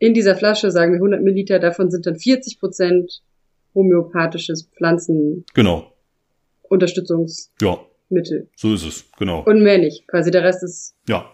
in 0.00 0.14
dieser 0.14 0.34
Flasche, 0.34 0.70
sagen 0.72 0.92
wir 0.92 0.96
100 0.96 1.22
Milliliter, 1.22 1.60
davon 1.60 1.90
sind 1.90 2.06
dann 2.06 2.16
40 2.16 2.58
Prozent 2.58 3.22
homöopathisches 3.74 4.68
Pflanzen. 4.76 5.44
Genau. 5.54 5.92
Unterstützungsmittel. 6.62 8.38
Ja. 8.40 8.46
So 8.56 8.74
ist 8.74 8.84
es, 8.84 9.04
genau. 9.18 9.44
Und 9.44 9.62
mehr 9.62 9.78
nicht. 9.78 10.08
Quasi 10.08 10.30
der 10.30 10.42
Rest 10.42 10.64
ist 10.64 10.96
ja. 11.06 11.30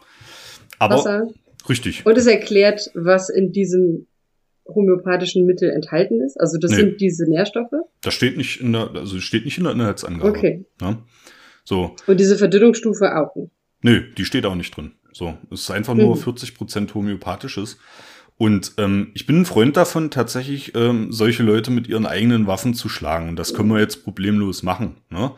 Aber 0.78 0.97
Wasser. 0.97 1.28
Richtig. 1.68 2.05
Und 2.05 2.18
es 2.18 2.26
erklärt, 2.26 2.91
was 2.95 3.30
in 3.30 3.53
diesem 3.53 4.09
homöopathischen 4.66 5.47
Mittel 5.47 5.70
enthalten 5.70 6.20
ist. 6.20 6.39
Also 6.39 6.59
das 6.59 6.72
nee. 6.72 6.78
sind 6.78 7.01
diese 7.01 7.30
Nährstoffe. 7.30 7.72
Das 8.03 8.14
steht 8.14 8.37
nicht 8.37 8.61
in 8.61 8.72
der, 8.72 8.91
also 8.95 9.20
steht 9.20 9.45
nicht 9.45 9.59
in 9.59 9.64
der 9.64 9.74
Inhaltsangabe. 9.74 10.28
Okay. 10.28 10.64
Ja? 10.80 11.03
So. 11.66 11.96
Und 12.06 12.18
diese 12.18 12.38
Verdünnungsstufe 12.38 13.16
auch 13.16 13.34
nicht. 13.34 13.50
Nö, 13.82 14.02
die 14.16 14.24
steht 14.24 14.46
auch 14.46 14.54
nicht 14.54 14.74
drin. 14.74 14.92
So, 15.12 15.36
es 15.50 15.62
ist 15.62 15.70
einfach 15.70 15.94
nur 15.94 16.14
mhm. 16.14 16.20
40 16.20 16.54
Prozent 16.54 16.94
homöopathisches. 16.94 17.78
Und 18.38 18.74
ähm, 18.78 19.12
ich 19.14 19.26
bin 19.26 19.40
ein 19.40 19.46
Freund 19.46 19.76
davon, 19.76 20.10
tatsächlich 20.10 20.74
ähm, 20.74 21.10
solche 21.10 21.42
Leute 21.42 21.70
mit 21.70 21.88
ihren 21.88 22.06
eigenen 22.06 22.46
Waffen 22.46 22.74
zu 22.74 22.88
schlagen. 22.88 23.30
Und 23.30 23.36
das 23.36 23.54
können 23.54 23.70
wir 23.70 23.80
jetzt 23.80 24.04
problemlos 24.04 24.62
machen. 24.62 24.96
Ne? 25.10 25.32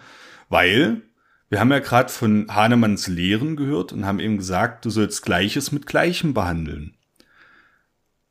Weil 0.49 1.03
wir 1.49 1.61
haben 1.61 1.71
ja 1.71 1.79
gerade 1.79 2.13
von 2.13 2.47
Hahnemanns 2.55 3.07
Lehren 3.07 3.57
gehört 3.57 3.93
und 3.93 4.05
haben 4.05 4.21
eben 4.21 4.37
gesagt, 4.37 4.85
du 4.85 4.91
sollst 4.91 5.23
Gleiches 5.23 5.73
mit 5.73 5.87
Gleichem 5.87 6.35
behandeln. 6.35 6.98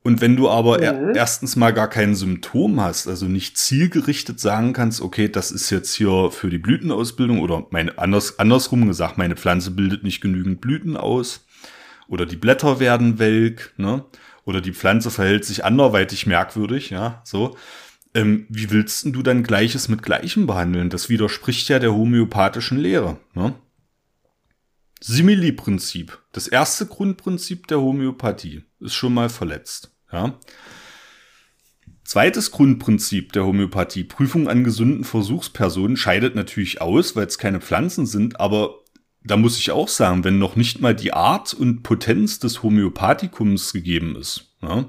Und 0.08 0.22
wenn 0.22 0.38
du 0.38 0.48
aber 0.48 0.82
ja. 0.82 1.12
erstens 1.12 1.58
mal 1.58 1.72
gar 1.74 1.90
kein 1.90 2.16
Symptom 2.16 2.80
hast, 2.80 3.10
also 3.10 3.26
nicht 3.26 3.58
zielgerichtet 3.58 4.40
sagen 4.40 4.72
kannst, 4.72 5.02
okay, 5.02 5.28
das 5.28 5.52
ist 5.52 5.70
jetzt 5.70 5.94
hier 5.96 6.32
für 6.32 6.50
die 6.50 6.60
Blütenausbildung 6.60 7.42
oder 7.42 7.68
meine, 7.72 7.98
anders, 7.98 8.40
andersrum 8.40 8.88
gesagt, 8.88 9.18
meine 9.18 9.36
Pflanze 9.36 9.72
bildet 9.72 10.06
nicht 10.06 10.22
genügend 10.22 10.62
Blüten 10.62 10.96
aus 10.96 11.46
oder 12.08 12.26
die 12.26 12.38
Blätter 12.38 12.80
werden 12.80 13.20
welk, 13.20 13.74
ne? 13.76 14.06
Oder 14.46 14.62
die 14.62 14.72
Pflanze 14.72 15.12
verhält 15.12 15.44
sich 15.44 15.66
anderweitig 15.66 16.26
merkwürdig, 16.26 16.90
ja, 16.90 17.22
so. 17.26 17.58
Ähm, 18.14 18.46
wie 18.48 18.72
willst 18.72 19.14
du 19.14 19.22
dann 19.22 19.44
Gleiches 19.44 19.90
mit 19.90 20.04
Gleichem 20.04 20.48
behandeln? 20.48 20.90
Das 20.90 21.10
widerspricht 21.10 21.68
ja 21.68 21.80
der 21.80 21.94
homöopathischen 21.94 22.78
Lehre, 22.78 23.18
ne? 23.34 23.56
Simili-Prinzip, 25.02 26.18
das 26.32 26.48
erste 26.48 26.86
Grundprinzip 26.86 27.68
der 27.68 27.82
Homöopathie, 27.82 28.64
ist 28.80 28.96
schon 28.96 29.14
mal 29.14 29.28
verletzt. 29.28 29.92
Ja. 30.12 30.40
Zweites 32.04 32.52
Grundprinzip 32.52 33.34
der 33.34 33.46
Homöopathie, 33.46 34.06
Prüfung 34.06 34.48
an 34.48 34.64
gesunden 34.64 35.04
Versuchspersonen, 35.04 35.98
scheidet 35.98 36.36
natürlich 36.36 36.82
aus, 36.82 37.16
weil 37.16 37.28
es 37.28 37.38
keine 37.38 37.60
Pflanzen 37.60 38.06
sind, 38.06 38.40
aber 38.40 38.76
da 39.24 39.36
muss 39.36 39.60
ich 39.60 39.72
auch 39.72 39.90
sagen, 39.90 40.24
wenn 40.24 40.40
noch 40.40 40.56
nicht 40.56 40.80
mal 40.80 40.96
die 40.96 41.12
Art 41.12 41.54
und 41.54 41.84
Potenz 41.84 42.40
des 42.40 42.64
Homöopathikums 42.64 43.74
gegeben 43.74 44.16
ist, 44.16 44.56
ja, 44.62 44.86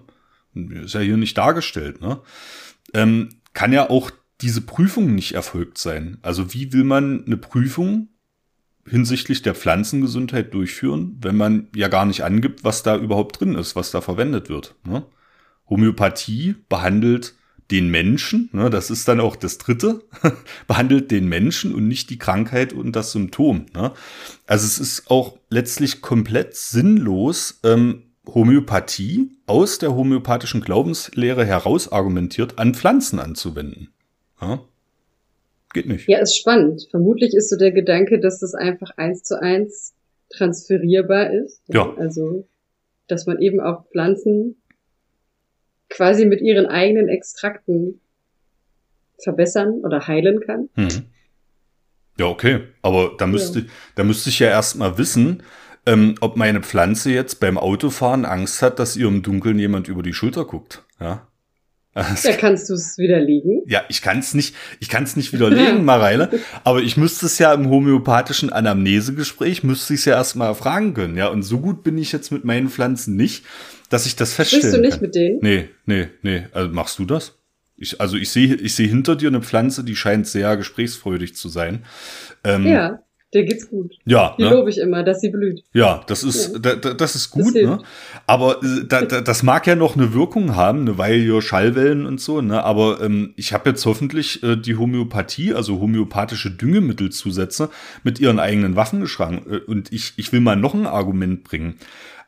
ist 0.54 0.94
ja 0.94 1.00
hier 1.00 1.16
nicht 1.16 1.36
dargestellt, 1.36 2.00
ne, 2.00 2.20
ähm, 2.94 3.30
kann 3.52 3.72
ja 3.72 3.90
auch 3.90 4.12
diese 4.40 4.60
Prüfung 4.60 5.14
nicht 5.16 5.32
erfolgt 5.32 5.78
sein. 5.78 6.18
Also 6.22 6.54
wie 6.54 6.72
will 6.72 6.84
man 6.84 7.24
eine 7.26 7.36
Prüfung 7.36 8.08
hinsichtlich 8.88 9.42
der 9.42 9.54
Pflanzengesundheit 9.54 10.52
durchführen, 10.54 11.16
wenn 11.20 11.36
man 11.36 11.68
ja 11.74 11.88
gar 11.88 12.06
nicht 12.06 12.24
angibt, 12.24 12.64
was 12.64 12.82
da 12.82 12.96
überhaupt 12.96 13.40
drin 13.40 13.54
ist, 13.54 13.76
was 13.76 13.90
da 13.90 14.00
verwendet 14.00 14.48
wird. 14.48 14.74
Ne? 14.84 15.04
Homöopathie 15.68 16.56
behandelt 16.68 17.34
den 17.70 17.90
Menschen, 17.90 18.48
ne, 18.52 18.70
das 18.70 18.90
ist 18.90 19.06
dann 19.08 19.20
auch 19.20 19.36
das 19.36 19.58
dritte, 19.58 20.02
behandelt 20.66 21.10
den 21.10 21.28
Menschen 21.28 21.74
und 21.74 21.86
nicht 21.86 22.08
die 22.08 22.18
Krankheit 22.18 22.72
und 22.72 22.96
das 22.96 23.12
Symptom. 23.12 23.66
Ne? 23.74 23.92
Also 24.46 24.64
es 24.64 24.78
ist 24.78 25.10
auch 25.10 25.38
letztlich 25.50 26.00
komplett 26.00 26.56
sinnlos, 26.56 27.60
ähm, 27.64 28.04
Homöopathie 28.26 29.36
aus 29.46 29.78
der 29.78 29.94
homöopathischen 29.94 30.60
Glaubenslehre 30.60 31.46
heraus 31.46 31.90
argumentiert 31.90 32.58
an 32.58 32.74
Pflanzen 32.74 33.18
anzuwenden. 33.18 33.88
Ja? 34.40 34.60
Geht 35.72 35.86
nicht. 35.86 36.08
Ja, 36.08 36.18
ist 36.18 36.36
spannend. 36.36 36.86
Vermutlich 36.90 37.34
ist 37.34 37.50
so 37.50 37.56
der 37.56 37.72
Gedanke, 37.72 38.20
dass 38.20 38.40
das 38.40 38.54
einfach 38.54 38.90
eins 38.96 39.22
zu 39.22 39.40
eins 39.40 39.94
transferierbar 40.30 41.30
ist. 41.32 41.62
Ja. 41.68 41.94
Also, 41.96 42.48
dass 43.06 43.26
man 43.26 43.40
eben 43.40 43.60
auch 43.60 43.86
Pflanzen 43.90 44.62
quasi 45.90 46.26
mit 46.26 46.40
ihren 46.40 46.66
eigenen 46.66 47.08
Extrakten 47.08 48.00
verbessern 49.22 49.80
oder 49.84 50.06
heilen 50.06 50.40
kann. 50.40 50.68
Mhm. 50.74 51.06
Ja, 52.18 52.26
okay. 52.26 52.60
Aber 52.82 53.14
da 53.16 53.26
müsste, 53.26 53.60
ja. 53.60 53.64
da 53.94 54.04
müsste 54.04 54.30
ich 54.30 54.38
ja 54.38 54.48
erstmal 54.48 54.98
wissen, 54.98 55.42
ähm, 55.86 56.16
ob 56.20 56.36
meine 56.36 56.62
Pflanze 56.62 57.10
jetzt 57.12 57.40
beim 57.40 57.56
Autofahren 57.56 58.24
Angst 58.24 58.60
hat, 58.62 58.78
dass 58.78 58.96
ihr 58.96 59.06
im 59.06 59.22
Dunkeln 59.22 59.58
jemand 59.58 59.88
über 59.88 60.02
die 60.02 60.12
Schulter 60.12 60.44
guckt. 60.44 60.84
Ja. 61.00 61.27
Da 61.94 62.32
kannst 62.38 62.68
du 62.70 62.74
es 62.74 62.96
widerlegen. 62.98 63.62
Ja, 63.66 63.82
ich 63.88 64.02
kann 64.02 64.20
es 64.20 64.34
nicht, 64.34 64.54
ich 64.78 64.88
kann 64.88 65.02
es 65.02 65.16
nicht 65.16 65.32
widerlegen, 65.32 65.84
Mareile, 65.84 66.30
aber 66.64 66.80
ich 66.80 66.96
müsste 66.96 67.26
es 67.26 67.38
ja 67.38 67.52
im 67.52 67.70
homöopathischen 67.70 68.50
Anamnesegespräch, 68.50 69.64
müsste 69.64 69.94
ich 69.94 70.00
es 70.00 70.04
ja 70.06 70.14
erstmal 70.14 70.54
fragen 70.54 70.94
können, 70.94 71.16
ja, 71.16 71.28
und 71.28 71.42
so 71.42 71.58
gut 71.58 71.82
bin 71.82 71.98
ich 71.98 72.12
jetzt 72.12 72.30
mit 72.30 72.44
meinen 72.44 72.68
Pflanzen 72.68 73.16
nicht, 73.16 73.44
dass 73.90 74.06
ich 74.06 74.16
das 74.16 74.34
feststellen 74.34 74.62
Bist 74.64 74.76
du 74.76 74.80
nicht 74.80 74.92
kann. 74.92 75.02
mit 75.02 75.14
denen? 75.14 75.38
Nee, 75.40 75.68
nee, 75.86 76.08
nee, 76.22 76.46
also 76.52 76.70
machst 76.70 76.98
du 76.98 77.04
das? 77.04 77.34
Ich, 77.76 78.00
also 78.00 78.16
ich 78.16 78.30
sehe 78.30 78.54
ich 78.54 78.74
sehe 78.74 78.88
hinter 78.88 79.16
dir 79.16 79.28
eine 79.28 79.40
Pflanze, 79.40 79.84
die 79.84 79.96
scheint 79.96 80.26
sehr 80.26 80.56
gesprächsfreudig 80.56 81.36
zu 81.36 81.48
sein. 81.48 81.84
Ähm, 82.44 82.66
ja. 82.66 82.98
Der 83.34 83.44
geht's 83.44 83.68
gut. 83.68 83.94
Ja. 84.06 84.34
Die 84.38 84.42
ne? 84.42 84.50
lobe 84.50 84.70
ich 84.70 84.78
immer, 84.78 85.02
dass 85.02 85.20
sie 85.20 85.28
blüht. 85.28 85.62
Ja, 85.74 86.02
das 86.06 86.24
ist, 86.24 86.52
ja. 86.54 86.58
Da, 86.58 86.74
da, 86.76 86.94
das 86.94 87.14
ist 87.14 87.30
gut, 87.30 87.54
das 87.54 87.62
ne? 87.62 87.78
Aber 88.26 88.62
äh, 88.62 88.86
da, 88.88 89.02
da, 89.02 89.20
das 89.20 89.42
mag 89.42 89.66
ja 89.66 89.76
noch 89.76 89.96
eine 89.96 90.14
Wirkung 90.14 90.56
haben, 90.56 90.80
eine 90.80 90.96
Weile 90.96 91.22
hier 91.22 91.42
Schallwellen 91.42 92.06
und 92.06 92.22
so, 92.22 92.40
ne? 92.40 92.64
Aber 92.64 93.02
ähm, 93.02 93.34
ich 93.36 93.52
habe 93.52 93.68
jetzt 93.68 93.84
hoffentlich 93.84 94.42
äh, 94.42 94.56
die 94.56 94.76
Homöopathie, 94.76 95.52
also 95.52 95.78
homöopathische 95.78 96.50
Düngemittelzusätze, 96.50 97.68
mit 98.02 98.18
ihren 98.18 98.38
eigenen 98.38 98.76
Waffen 98.76 99.00
geschlagen. 99.00 99.42
Äh, 99.50 99.58
und 99.58 99.92
ich, 99.92 100.14
ich 100.16 100.32
will 100.32 100.40
mal 100.40 100.56
noch 100.56 100.72
ein 100.72 100.86
Argument 100.86 101.44
bringen. 101.44 101.74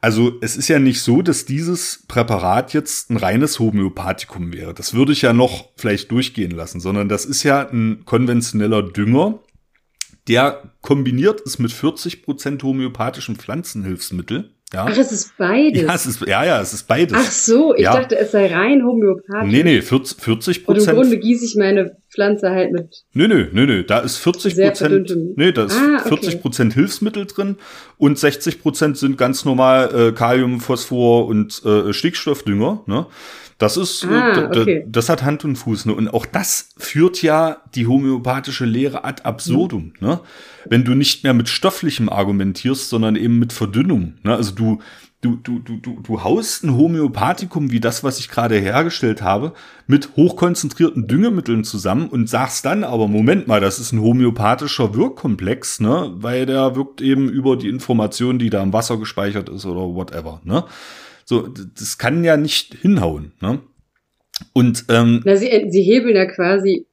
Also 0.03 0.33
es 0.41 0.57
ist 0.57 0.69
ja 0.69 0.79
nicht 0.79 1.03
so, 1.03 1.21
dass 1.21 1.45
dieses 1.45 2.05
Präparat 2.09 2.73
jetzt 2.73 3.11
ein 3.11 3.17
reines 3.17 3.59
Homöopathikum 3.59 4.53
wäre. 4.53 4.73
Das 4.73 4.95
würde 4.95 5.13
ich 5.13 5.23
ja 5.23 5.33
noch 5.33 5.69
vielleicht 5.77 6.11
durchgehen 6.11 6.53
lassen, 6.53 6.81
sondern 6.81 7.09
das 7.09 7.27
ist 7.27 7.43
ja 7.43 7.69
ein 7.69 8.03
konventioneller 8.07 8.83
Dünger, 8.83 9.41
der 10.29 10.63
kombiniert 10.83 11.41
ist 11.41 11.59
mit 11.59 11.71
40% 11.71 12.63
homöopathischen 12.63 13.37
Pflanzenhilfsmittel. 13.37 14.51
Ja. 14.73 14.87
Ach, 14.89 14.97
es 14.97 15.11
ist 15.11 15.37
beides. 15.37 15.83
Ja, 15.83 15.95
es 15.95 16.07
ist, 16.07 16.21
ja, 16.29 16.45
ja, 16.45 16.61
es 16.61 16.73
ist 16.73 16.87
beides. 16.87 17.17
Ach 17.19 17.29
so, 17.29 17.75
ich 17.75 17.83
ja. 17.83 17.93
dachte, 17.93 18.17
es 18.17 18.31
sei 18.31 18.55
rein 18.55 18.85
homöopathisch. 18.85 19.51
Nee, 19.51 19.65
nee, 19.65 19.83
40, 19.83 20.21
40 20.21 20.65
Prozent. 20.65 20.87
Und 20.87 20.95
im 20.95 21.01
Grunde 21.01 21.19
gieße 21.19 21.45
ich 21.45 21.57
meine 21.57 21.97
Pflanze 22.09 22.51
halt 22.51 22.71
mit. 22.71 23.03
Nee, 23.13 23.27
nee, 23.27 23.47
nee, 23.51 23.67
nee, 23.67 23.83
da 23.83 23.99
ist 23.99 24.19
40 24.19 24.55
Prozent, 24.57 25.17
nee, 25.37 25.51
da 25.51 25.65
ist 25.65 25.77
ah, 25.77 25.97
okay. 25.99 26.09
40 26.11 26.41
Prozent 26.41 26.75
Hilfsmittel 26.75 27.27
drin 27.27 27.57
und 27.99 28.17
60 28.17 28.63
Prozent 28.63 28.97
sind 28.97 29.19
ganz 29.19 29.45
normal 29.45 29.93
äh, 29.93 30.13
Kalium, 30.13 30.61
Phosphor 30.61 31.27
und 31.27 31.65
äh, 31.65 31.93
Stickstoffdünger, 31.93 32.85
ne? 32.87 33.07
Das 33.61 33.77
ist, 33.77 34.07
ah, 34.07 34.49
okay. 34.49 34.87
das 34.89 35.11
hat 35.11 35.23
Hand 35.23 35.45
und 35.45 35.55
Fuß. 35.55 35.85
Ne? 35.85 35.95
Und 35.95 36.15
auch 36.15 36.25
das 36.25 36.71
führt 36.79 37.21
ja 37.21 37.59
die 37.75 37.87
homöopathische 37.87 38.65
Lehre 38.65 39.05
ad 39.05 39.25
absurdum. 39.25 39.93
Mhm. 40.01 40.09
Ne? 40.09 40.21
Wenn 40.65 40.83
du 40.83 40.95
nicht 40.95 41.25
mehr 41.25 41.35
mit 41.35 41.51
stofflichem 41.51 42.09
argumentierst, 42.09 42.89
sondern 42.89 43.17
eben 43.17 43.39
mit 43.39 43.53
Verdünnung. 43.53 44.15
Ne? 44.23 44.35
Also 44.35 44.53
du, 44.53 44.79
du, 45.21 45.37
du, 45.37 45.59
du, 45.59 45.77
du, 45.77 46.01
du 46.03 46.25
haust 46.25 46.65
ein 46.65 46.75
Homöopathikum 46.75 47.71
wie 47.71 47.81
das, 47.81 48.03
was 48.03 48.19
ich 48.19 48.31
gerade 48.31 48.59
hergestellt 48.59 49.21
habe, 49.21 49.53
mit 49.87 50.17
hochkonzentrierten 50.17 51.07
Düngemitteln 51.07 51.63
zusammen 51.63 52.09
und 52.09 52.31
sagst 52.31 52.65
dann 52.65 52.83
aber, 52.83 53.09
Moment 53.09 53.47
mal, 53.47 53.61
das 53.61 53.79
ist 53.79 53.93
ein 53.93 54.01
homöopathischer 54.01 54.95
Wirkkomplex, 54.95 55.81
ne? 55.81 56.13
weil 56.15 56.47
der 56.47 56.77
wirkt 56.77 57.03
eben 57.03 57.29
über 57.29 57.59
die 57.59 57.69
Information, 57.69 58.39
die 58.39 58.49
da 58.49 58.63
im 58.63 58.73
Wasser 58.73 58.97
gespeichert 58.97 59.51
ist 59.51 59.67
oder 59.67 59.83
whatever. 59.95 60.41
Ne? 60.45 60.65
So, 61.31 61.47
das 61.47 61.97
kann 61.97 62.25
ja 62.25 62.37
nicht 62.37 62.75
hinhauen. 62.75 63.31
Ne? 63.41 63.61
Und 64.53 64.87
ähm, 64.89 65.23
Na, 65.25 65.37
sie, 65.37 65.67
sie 65.69 65.83
hebeln 65.83 66.17
ja 66.17 66.27
quasi 66.27 66.87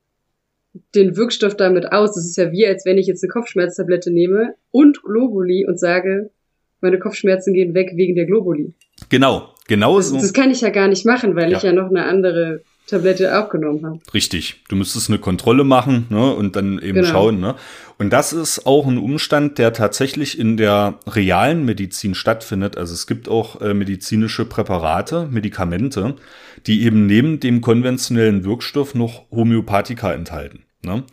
den 0.93 1.17
Wirkstoff 1.17 1.57
damit 1.57 1.91
aus. 1.91 2.13
Das 2.13 2.23
ist 2.23 2.37
ja 2.37 2.51
wie, 2.51 2.67
als 2.67 2.85
wenn 2.85 2.99
ich 2.99 3.07
jetzt 3.07 3.23
eine 3.23 3.31
Kopfschmerztablette 3.31 4.11
nehme 4.11 4.53
und 4.69 5.01
Globuli 5.01 5.65
und 5.67 5.79
sage, 5.79 6.29
meine 6.81 6.99
Kopfschmerzen 6.99 7.55
gehen 7.55 7.73
weg 7.73 7.93
wegen 7.95 8.13
der 8.13 8.27
Globuli. 8.27 8.75
Genau, 9.09 9.55
genau 9.67 9.97
das, 9.97 10.09
so. 10.09 10.17
Das 10.17 10.33
kann 10.33 10.51
ich 10.51 10.61
ja 10.61 10.69
gar 10.69 10.87
nicht 10.87 11.03
machen, 11.03 11.35
weil 11.35 11.49
ja. 11.49 11.57
ich 11.57 11.63
ja 11.63 11.73
noch 11.73 11.89
eine 11.89 12.03
andere 12.03 12.61
Tablette 12.87 13.37
aufgenommen 13.37 13.85
habe. 13.85 13.99
Richtig. 14.13 14.63
Du 14.69 14.75
müsstest 14.75 15.09
eine 15.09 15.19
Kontrolle 15.19 15.63
machen 15.63 16.07
ne, 16.09 16.33
und 16.33 16.55
dann 16.55 16.79
eben 16.79 16.95
genau. 16.95 17.07
schauen. 17.07 17.39
Ne? 17.39 17.55
Und 17.97 18.11
das 18.11 18.33
ist 18.33 18.65
auch 18.65 18.87
ein 18.87 18.97
Umstand, 18.97 19.57
der 19.57 19.73
tatsächlich 19.73 20.39
in 20.39 20.55
der 20.57 20.99
realen 21.05 21.65
Medizin 21.65 22.15
stattfindet. 22.15 22.77
Also 22.77 22.93
es 22.93 23.05
gibt 23.05 23.27
auch 23.27 23.61
äh, 23.61 23.73
medizinische 23.73 24.45
Präparate, 24.45 25.27
Medikamente, 25.29 26.15
die 26.65 26.83
eben 26.83 27.05
neben 27.05 27.39
dem 27.39 27.61
konventionellen 27.61 28.45
Wirkstoff 28.45 28.95
noch 28.95 29.29
Homöopathika 29.31 30.13
enthalten. 30.13 30.63
Ne? 30.83 31.03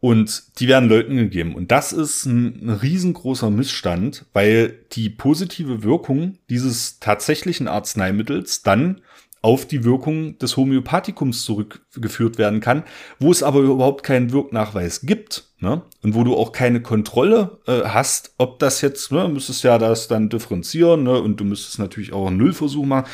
Und 0.00 0.60
die 0.60 0.68
werden 0.68 0.88
Leuten 0.88 1.16
gegeben. 1.16 1.54
Und 1.54 1.72
das 1.72 1.92
ist 1.92 2.26
ein, 2.26 2.60
ein, 2.62 2.70
riesengroßer 2.70 3.50
Missstand, 3.50 4.26
weil 4.34 4.74
die 4.92 5.08
positive 5.08 5.82
Wirkung 5.82 6.38
dieses 6.50 7.00
tatsächlichen 7.00 7.66
Arzneimittels 7.66 8.62
dann 8.62 9.00
auf 9.46 9.64
die 9.64 9.84
Wirkung 9.84 10.36
des 10.38 10.56
Homöopathikums 10.56 11.44
zurückgeführt 11.44 12.36
werden 12.36 12.58
kann, 12.58 12.82
wo 13.20 13.30
es 13.30 13.44
aber 13.44 13.60
überhaupt 13.60 14.02
keinen 14.02 14.32
Wirknachweis 14.32 15.02
gibt. 15.02 15.44
Ne? 15.60 15.82
Und 16.02 16.16
wo 16.16 16.24
du 16.24 16.34
auch 16.34 16.50
keine 16.50 16.82
Kontrolle 16.82 17.60
äh, 17.68 17.82
hast, 17.84 18.34
ob 18.38 18.58
das 18.58 18.80
jetzt, 18.80 19.12
ne, 19.12 19.28
müsstest 19.28 19.62
ja 19.62 19.78
das 19.78 20.08
dann 20.08 20.30
differenzieren, 20.30 21.04
ne? 21.04 21.20
Und 21.20 21.38
du 21.38 21.44
müsstest 21.44 21.78
natürlich 21.78 22.12
auch 22.12 22.26
einen 22.26 22.38
Nullversuch 22.38 22.84
machen. 22.84 23.08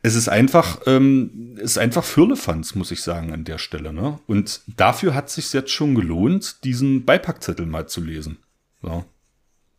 Es 0.00 0.14
ist 0.14 0.28
einfach, 0.28 0.80
ähm, 0.86 1.58
ist 1.58 1.76
einfach 1.76 2.02
Firlefanz, 2.02 2.74
muss 2.74 2.90
ich 2.90 3.02
sagen, 3.02 3.34
an 3.34 3.44
der 3.44 3.58
Stelle. 3.58 3.92
Ne? 3.92 4.18
Und 4.26 4.62
dafür 4.78 5.14
hat 5.14 5.28
sich 5.28 5.52
jetzt 5.52 5.70
schon 5.70 5.94
gelohnt, 5.94 6.64
diesen 6.64 7.04
Beipackzettel 7.04 7.66
mal 7.66 7.86
zu 7.88 8.00
lesen. 8.00 8.38
So. 8.80 9.04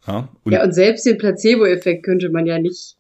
Ja, 0.06 0.30
und, 0.44 0.52
ja, 0.52 0.64
und 0.64 0.74
selbst 0.74 1.08
den 1.08 1.18
Placebo-Effekt 1.18 2.06
könnte 2.06 2.30
man 2.30 2.46
ja 2.46 2.60
nicht 2.60 2.96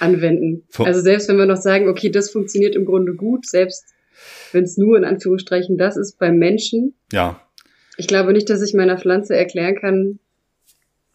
anwenden. 0.00 0.64
Vor 0.68 0.86
also 0.86 1.00
selbst 1.00 1.28
wenn 1.28 1.38
wir 1.38 1.46
noch 1.46 1.56
sagen, 1.56 1.88
okay, 1.88 2.10
das 2.10 2.30
funktioniert 2.30 2.74
im 2.74 2.84
Grunde 2.84 3.14
gut, 3.14 3.46
selbst 3.46 3.84
wenn 4.52 4.64
es 4.64 4.76
nur 4.76 4.96
in 4.96 5.04
Anführungsstrichen 5.04 5.76
das 5.76 5.96
ist 5.96 6.18
beim 6.18 6.38
Menschen. 6.38 6.94
Ja. 7.12 7.40
Ich 7.96 8.06
glaube 8.06 8.32
nicht, 8.32 8.50
dass 8.50 8.62
ich 8.62 8.74
meiner 8.74 8.98
Pflanze 8.98 9.36
erklären 9.36 9.76
kann, 9.76 10.18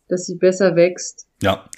dass 0.08 0.26
sie 0.26 0.36
besser 0.36 0.76
wächst. 0.76 1.28
Ja. 1.42 1.70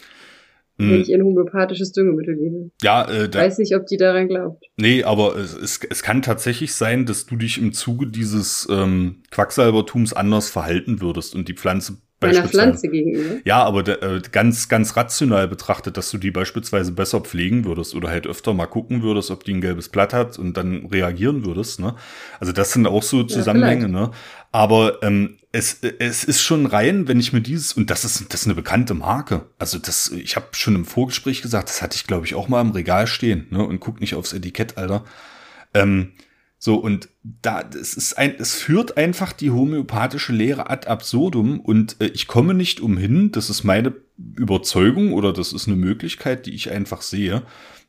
mhm. 0.77 0.91
wenn 0.91 1.01
ich 1.01 1.09
ihr 1.09 1.17
ein 1.17 1.23
homöopathisches 1.23 1.91
Düngemittel 1.91 2.35
gebe. 2.35 2.71
Ja, 2.81 3.09
äh, 3.09 3.29
da, 3.29 3.39
weiß 3.39 3.59
nicht, 3.59 3.75
ob 3.75 3.85
die 3.85 3.97
daran 3.97 4.27
glaubt. 4.27 4.65
Nee, 4.77 5.03
aber 5.03 5.35
es, 5.35 5.53
es, 5.53 5.79
es 5.89 6.03
kann 6.03 6.21
tatsächlich 6.21 6.73
sein, 6.73 7.05
dass 7.05 7.25
du 7.25 7.35
dich 7.35 7.59
im 7.59 7.73
Zuge 7.73 8.07
dieses 8.07 8.67
ähm, 8.71 9.23
Quacksalbertums 9.31 10.13
anders 10.13 10.49
verhalten 10.49 11.01
würdest 11.01 11.35
und 11.35 11.47
die 11.47 11.53
Pflanze 11.53 11.97
Meiner 12.27 12.47
Pflanze 12.47 12.87
gegenüber. 12.87 13.41
Ja, 13.45 13.63
aber 13.63 13.87
äh, 13.87 14.21
ganz, 14.31 14.69
ganz 14.69 14.95
rational 14.95 15.47
betrachtet, 15.47 15.97
dass 15.97 16.11
du 16.11 16.17
die 16.17 16.31
beispielsweise 16.31 16.91
besser 16.91 17.21
pflegen 17.21 17.65
würdest 17.65 17.95
oder 17.95 18.09
halt 18.09 18.27
öfter 18.27 18.53
mal 18.53 18.67
gucken 18.67 19.01
würdest, 19.01 19.31
ob 19.31 19.43
die 19.43 19.53
ein 19.53 19.61
gelbes 19.61 19.89
Blatt 19.89 20.13
hat 20.13 20.37
und 20.39 20.57
dann 20.57 20.85
reagieren 20.87 21.45
würdest. 21.45 21.79
Ne? 21.79 21.95
Also 22.39 22.53
das 22.53 22.73
sind 22.73 22.87
auch 22.87 23.03
so 23.03 23.23
Zusammenhänge. 23.23 23.83
Ja, 23.83 23.87
ne? 23.87 24.11
Aber 24.51 25.01
ähm, 25.01 25.37
es, 25.51 25.79
es 25.81 26.23
ist 26.23 26.41
schon 26.41 26.65
rein, 26.67 27.07
wenn 27.07 27.19
ich 27.19 27.33
mir 27.33 27.41
dieses, 27.41 27.73
und 27.73 27.89
das 27.89 28.05
ist, 28.05 28.33
das 28.33 28.41
ist 28.41 28.47
eine 28.47 28.55
bekannte 28.55 28.93
Marke. 28.93 29.45
Also 29.57 29.79
das, 29.79 30.09
ich 30.09 30.35
habe 30.35 30.47
schon 30.51 30.75
im 30.75 30.85
Vorgespräch 30.85 31.41
gesagt, 31.41 31.69
das 31.69 31.81
hatte 31.81 31.95
ich, 31.95 32.05
glaube 32.05 32.25
ich, 32.25 32.35
auch 32.35 32.47
mal 32.47 32.61
im 32.61 32.71
Regal 32.71 33.07
stehen, 33.07 33.47
ne? 33.49 33.63
Und 33.63 33.79
guck 33.79 33.99
nicht 33.99 34.15
aufs 34.15 34.33
Etikett, 34.33 34.77
Alter. 34.77 35.03
Ähm, 35.73 36.11
so, 36.63 36.75
und 36.75 37.09
da, 37.23 37.69
es 37.77 37.93
ist 37.93 38.17
ein, 38.17 38.35
es 38.39 38.55
führt 38.55 38.95
einfach 38.95 39.33
die 39.33 39.51
homöopathische 39.51 40.31
Lehre 40.31 40.69
ad 40.69 40.87
absurdum 40.87 41.59
und 41.59 41.97
äh, 41.99 42.05
ich 42.05 42.25
komme 42.25 42.53
nicht 42.53 42.79
umhin, 42.79 43.33
das 43.33 43.49
ist 43.49 43.65
meine 43.65 43.93
Überzeugung 44.37 45.11
oder 45.11 45.33
das 45.33 45.51
ist 45.51 45.67
eine 45.67 45.75
Möglichkeit, 45.75 46.45
die 46.45 46.53
ich 46.53 46.71
einfach 46.71 47.01
sehe, 47.01 47.43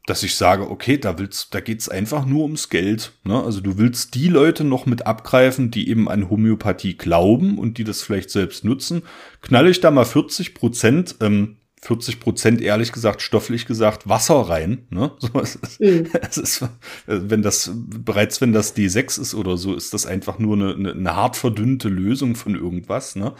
dass 0.08 0.24
ich 0.24 0.34
sage, 0.34 0.68
okay, 0.68 0.98
da 0.98 1.20
willst, 1.20 1.54
da 1.54 1.60
geht's 1.60 1.88
einfach 1.88 2.26
nur 2.26 2.42
ums 2.42 2.68
Geld. 2.68 3.12
Ne? 3.22 3.40
Also 3.40 3.60
du 3.60 3.78
willst 3.78 4.16
die 4.16 4.26
Leute 4.26 4.64
noch 4.64 4.86
mit 4.86 5.06
abgreifen, 5.06 5.70
die 5.70 5.88
eben 5.88 6.08
an 6.08 6.28
Homöopathie 6.28 6.96
glauben 6.96 7.58
und 7.58 7.78
die 7.78 7.84
das 7.84 8.02
vielleicht 8.02 8.30
selbst 8.30 8.64
nutzen. 8.64 9.02
Knalle 9.40 9.70
ich 9.70 9.78
da 9.78 9.92
mal 9.92 10.04
40 10.04 10.52
Prozent, 10.52 11.14
ähm, 11.20 11.58
40 11.85 12.18
Prozent 12.18 12.61
ehrlich 12.62 12.93
gesagt, 12.93 13.20
stofflich 13.20 13.66
gesagt, 13.66 14.09
Wasser 14.09 14.41
rein. 14.41 14.87
Ne? 14.89 15.12
So, 15.20 15.41
es 15.41 15.57
ist, 15.57 15.80
mhm. 15.80 16.09
es 16.28 16.39
ist, 16.39 16.64
wenn 17.07 17.43
das, 17.43 17.70
bereits 17.74 18.41
wenn 18.41 18.55
das 18.55 18.74
D6 18.74 19.20
ist 19.20 19.35
oder 19.35 19.59
so, 19.59 19.74
ist 19.74 19.93
das 19.93 20.07
einfach 20.07 20.39
nur 20.39 20.57
eine, 20.57 20.74
eine, 20.74 20.93
eine 20.93 21.16
hart 21.16 21.37
verdünnte 21.37 21.89
Lösung 21.89 22.37
von 22.37 22.55
irgendwas. 22.55 23.16
Ne? 23.16 23.35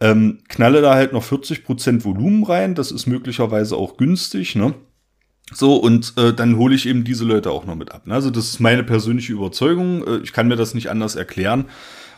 Ähm, 0.00 0.38
knalle 0.48 0.80
da 0.80 0.94
halt 0.94 1.12
noch 1.12 1.24
40 1.24 1.64
Prozent 1.64 2.04
Volumen 2.04 2.44
rein, 2.44 2.76
das 2.76 2.92
ist 2.92 3.06
möglicherweise 3.06 3.76
auch 3.76 3.96
günstig. 3.96 4.54
Ne? 4.54 4.74
So, 5.52 5.76
und 5.76 6.14
äh, 6.16 6.32
dann 6.32 6.56
hole 6.58 6.76
ich 6.76 6.86
eben 6.86 7.02
diese 7.02 7.24
Leute 7.24 7.50
auch 7.50 7.66
noch 7.66 7.74
mit 7.74 7.90
ab. 7.90 8.06
Ne? 8.06 8.14
Also 8.14 8.30
das 8.30 8.46
ist 8.46 8.60
meine 8.60 8.84
persönliche 8.84 9.32
Überzeugung. 9.32 10.06
Äh, 10.06 10.18
ich 10.18 10.32
kann 10.32 10.46
mir 10.46 10.56
das 10.56 10.74
nicht 10.74 10.88
anders 10.88 11.16
erklären, 11.16 11.64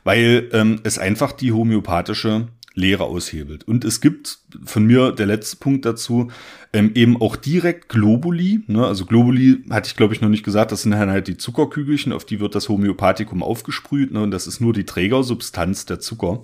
weil 0.04 0.50
ähm, 0.52 0.80
es 0.84 0.98
einfach 0.98 1.32
die 1.32 1.52
homöopathische 1.52 2.48
Lehre 2.74 3.04
aushebelt. 3.04 3.66
Und 3.68 3.84
es 3.84 4.00
gibt 4.00 4.38
von 4.64 4.84
mir 4.84 5.12
der 5.12 5.26
letzte 5.26 5.56
Punkt 5.56 5.84
dazu, 5.84 6.30
ähm, 6.72 6.90
eben 6.94 7.20
auch 7.20 7.36
direkt 7.36 7.88
Globuli. 7.88 8.64
Ne? 8.66 8.84
Also 8.84 9.06
Globuli 9.06 9.62
hatte 9.70 9.88
ich, 9.88 9.96
glaube 9.96 10.12
ich, 10.12 10.20
noch 10.20 10.28
nicht 10.28 10.44
gesagt, 10.44 10.72
das 10.72 10.82
sind 10.82 10.96
halt 10.96 11.28
die 11.28 11.36
Zuckerkügelchen, 11.36 12.12
auf 12.12 12.24
die 12.24 12.40
wird 12.40 12.56
das 12.56 12.68
Homöopathikum 12.68 13.42
aufgesprüht. 13.42 14.12
Ne? 14.12 14.22
Und 14.22 14.32
das 14.32 14.48
ist 14.48 14.60
nur 14.60 14.72
die 14.72 14.84
Trägersubstanz 14.84 15.86
der 15.86 16.00
Zucker 16.00 16.42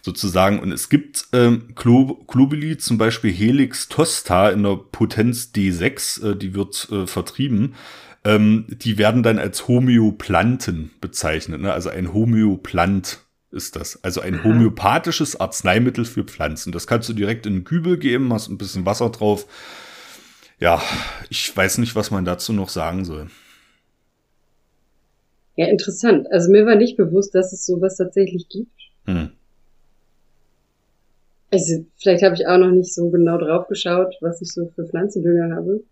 sozusagen. 0.00 0.60
Und 0.60 0.72
es 0.72 0.88
gibt 0.88 1.26
ähm, 1.34 1.68
Globuli, 1.74 2.78
zum 2.78 2.96
Beispiel 2.96 3.32
Helix 3.32 3.88
Tosta 3.88 4.48
in 4.48 4.62
der 4.62 4.76
Potenz 4.76 5.50
D6, 5.54 6.30
äh, 6.30 6.36
die 6.36 6.54
wird 6.54 6.88
äh, 6.90 7.06
vertrieben. 7.06 7.74
Ähm, 8.24 8.64
die 8.68 8.96
werden 8.96 9.22
dann 9.22 9.38
als 9.38 9.68
Homöoplanten 9.68 10.90
bezeichnet, 11.02 11.60
ne? 11.60 11.72
also 11.72 11.90
ein 11.90 12.14
Homöoplant 12.14 13.25
ist 13.56 13.74
das. 13.74 14.02
Also 14.04 14.20
ein 14.20 14.44
homöopathisches 14.44 15.40
Arzneimittel 15.40 16.04
für 16.04 16.22
Pflanzen. 16.22 16.70
Das 16.70 16.86
kannst 16.86 17.08
du 17.08 17.12
direkt 17.12 17.46
in 17.46 17.54
den 17.54 17.64
Kübel 17.64 17.98
geben, 17.98 18.32
hast 18.32 18.48
ein 18.48 18.58
bisschen 18.58 18.86
Wasser 18.86 19.10
drauf. 19.10 19.46
Ja, 20.60 20.80
ich 21.28 21.54
weiß 21.54 21.78
nicht, 21.78 21.96
was 21.96 22.10
man 22.10 22.24
dazu 22.24 22.52
noch 22.52 22.68
sagen 22.68 23.04
soll. 23.04 23.28
Ja, 25.56 25.66
interessant. 25.66 26.30
Also 26.30 26.50
mir 26.50 26.66
war 26.66 26.76
nicht 26.76 26.96
bewusst, 26.96 27.34
dass 27.34 27.52
es 27.52 27.66
sowas 27.66 27.96
tatsächlich 27.96 28.48
gibt. 28.48 28.70
Hm. 29.06 29.30
Also 31.50 31.86
vielleicht 31.96 32.22
habe 32.22 32.34
ich 32.34 32.46
auch 32.46 32.58
noch 32.58 32.70
nicht 32.70 32.94
so 32.94 33.08
genau 33.10 33.38
drauf 33.38 33.66
geschaut, 33.68 34.14
was 34.20 34.42
ich 34.42 34.52
so 34.52 34.70
für 34.74 34.86
Pflanzendünger 34.86 35.56
habe. 35.56 35.82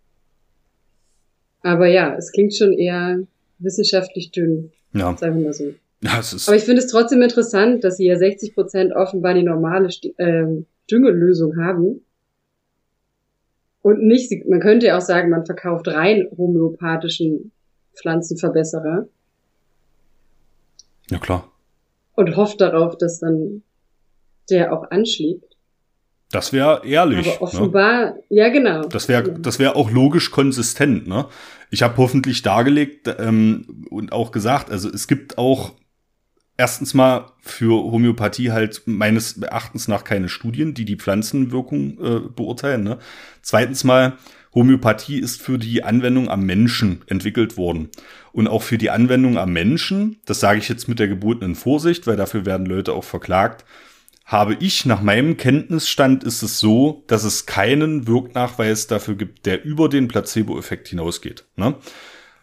Aber 1.63 1.87
ja, 1.87 2.15
es 2.17 2.33
klingt 2.33 2.55
schon 2.55 2.73
eher 2.73 3.21
wissenschaftlich 3.59 4.31
dünn. 4.33 4.73
Ja. 4.93 5.17
Sagen 5.17 5.39
wir 5.39 5.47
mal 5.47 5.53
so. 5.53 5.75
Ja, 6.05 6.21
Aber 6.47 6.57
ich 6.57 6.65
finde 6.65 6.83
es 6.83 6.89
trotzdem 6.89 7.23
interessant, 7.23 7.83
dass 7.83 7.97
sie 7.97 8.05
ja 8.05 8.19
60 8.19 8.55
Prozent 8.55 8.93
offenbar 8.93 9.33
die 9.33 9.43
normale 9.43 9.89
äh, 10.19 10.63
Düngelösung 10.91 11.57
haben. 11.57 12.05
Und 13.81 14.03
nicht, 14.03 14.31
man 14.47 14.61
könnte 14.61 14.87
ja 14.87 14.99
auch 14.99 15.03
sagen, 15.03 15.31
man 15.31 15.47
verkauft 15.47 15.89
rein 15.89 16.29
homöopathischen 16.37 17.53
Pflanzenverbesserer. 17.95 19.09
Ja, 21.11 21.19
klar. 21.19 21.51
Und 22.17 22.37
hofft 22.37 22.61
darauf, 22.61 22.99
dass 22.99 23.21
dann 23.21 23.63
der 24.51 24.75
auch 24.75 24.91
anschlägt. 24.91 25.57
Das 26.31 26.53
wäre 26.53 26.83
ehrlich. 26.87 27.27
Aber 27.27 27.29
ne? 27.29 27.41
offenbar, 27.41 28.05
ne? 28.05 28.23
ja 28.29 28.49
genau. 28.51 28.83
Das 28.89 29.09
wäre 29.09 29.33
das 29.41 29.59
wäre 29.59 29.75
auch 29.75 29.91
logisch 29.91 30.31
konsistent. 30.31 31.07
Ne? 31.07 31.27
Ich 31.71 31.83
habe 31.83 31.97
hoffentlich 31.97 32.43
dargelegt 32.43 33.09
ähm, 33.19 33.87
und 33.91 34.13
auch 34.13 34.33
gesagt, 34.33 34.71
also 34.71 34.91
es 34.91 35.09
gibt 35.09 35.39
auch 35.39 35.73
erstens 36.57 36.95
mal 36.95 37.33
für 37.41 37.73
Homöopathie 37.73 38.53
halt 38.53 38.83
meines 38.87 39.39
Erachtens 39.39 39.89
nach 39.89 40.05
keine 40.05 40.29
Studien, 40.29 40.75
die 40.75 40.85
die 40.85 40.97
Pflanzenwirkung 40.97 41.99
äh, 41.99 42.21
beurteilen. 42.21 42.85
Ne? 42.85 42.99
Zweitens 43.43 43.85
mal, 43.85 44.19
Homöopathie 44.55 45.19
ist 45.19 45.43
für 45.43 45.59
die 45.59 45.83
Anwendung 45.83 46.29
am 46.29 46.47
Menschen 46.47 47.03
entwickelt 47.07 47.57
worden. 47.57 47.89
Und 48.33 48.47
auch 48.47 48.63
für 48.63 48.79
die 48.79 48.91
Anwendung 48.91 49.37
am 49.37 49.53
Menschen, 49.53 50.21
das 50.27 50.41
sage 50.41 50.59
ich 50.59 50.69
jetzt 50.69 50.89
mit 50.89 51.01
der 51.01 51.09
gebotenen 51.09 51.57
Vorsicht, 51.57 52.07
weil 52.07 52.17
dafür 52.17 52.47
werden 52.47 52.67
Leute 52.67 52.93
auch 52.93 53.05
verklagt, 53.05 53.65
habe 54.25 54.57
ich 54.59 54.87
nach 54.87 55.03
meinem 55.03 55.37
Kenntnisstand 55.37 56.25
ist 56.25 56.43
es 56.43 56.59
so, 56.59 57.05
dass 57.09 57.25
es 57.25 57.47
keinen 57.47 58.07
Wirknachweis 58.07 58.87
dafür 58.87 59.17
gibt, 59.17 59.45
der 59.45 59.65
über 59.65 59.89
den 59.89 60.09
Placebo-Effekt 60.09 60.89
hinausgeht. 60.89 61.45
Ne? 61.57 61.75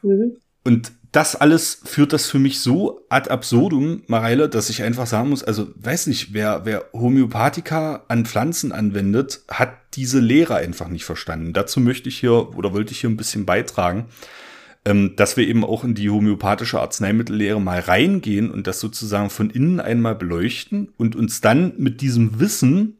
Mhm. 0.03 0.37
Und 0.63 0.91
das 1.11 1.35
alles 1.35 1.81
führt 1.83 2.13
das 2.13 2.27
für 2.29 2.39
mich 2.39 2.61
so 2.61 3.05
ad 3.09 3.29
absurdum, 3.29 4.03
Mareile, 4.07 4.47
dass 4.47 4.69
ich 4.69 4.83
einfach 4.83 5.07
sagen 5.07 5.29
muss, 5.29 5.43
also 5.43 5.67
weiß 5.75 6.07
nicht, 6.07 6.33
wer, 6.33 6.61
wer 6.63 6.85
Homöopathika 6.93 8.05
an 8.07 8.25
Pflanzen 8.25 8.71
anwendet, 8.71 9.41
hat 9.49 9.73
diese 9.93 10.19
Lehre 10.19 10.55
einfach 10.55 10.87
nicht 10.87 11.03
verstanden. 11.03 11.51
Dazu 11.51 11.81
möchte 11.81 12.07
ich 12.07 12.19
hier 12.19 12.55
oder 12.55 12.73
wollte 12.73 12.93
ich 12.93 13.01
hier 13.01 13.09
ein 13.09 13.17
bisschen 13.17 13.45
beitragen, 13.45 14.05
ähm, 14.85 15.15
dass 15.17 15.35
wir 15.35 15.45
eben 15.45 15.65
auch 15.65 15.83
in 15.83 15.95
die 15.95 16.09
homöopathische 16.09 16.79
Arzneimittellehre 16.79 17.59
mal 17.59 17.79
reingehen 17.79 18.49
und 18.49 18.65
das 18.67 18.79
sozusagen 18.79 19.29
von 19.29 19.49
innen 19.49 19.81
einmal 19.81 20.15
beleuchten 20.15 20.93
und 20.97 21.17
uns 21.17 21.41
dann 21.41 21.73
mit 21.77 21.99
diesem 21.99 22.39
Wissen 22.39 22.99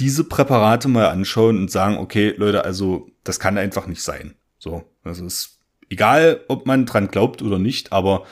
diese 0.00 0.24
Präparate 0.24 0.88
mal 0.88 1.06
anschauen 1.06 1.56
und 1.56 1.70
sagen, 1.70 1.98
okay, 1.98 2.34
Leute, 2.36 2.64
also 2.64 3.08
das 3.22 3.38
kann 3.38 3.58
einfach 3.58 3.86
nicht 3.86 4.02
sein. 4.02 4.34
So, 4.58 4.82
das 5.04 5.20
ist 5.20 5.53
Egal, 5.88 6.40
ob 6.48 6.66
man 6.66 6.86
dran 6.86 7.08
glaubt 7.08 7.42
oder 7.42 7.58
nicht, 7.58 7.92
aber 7.92 8.24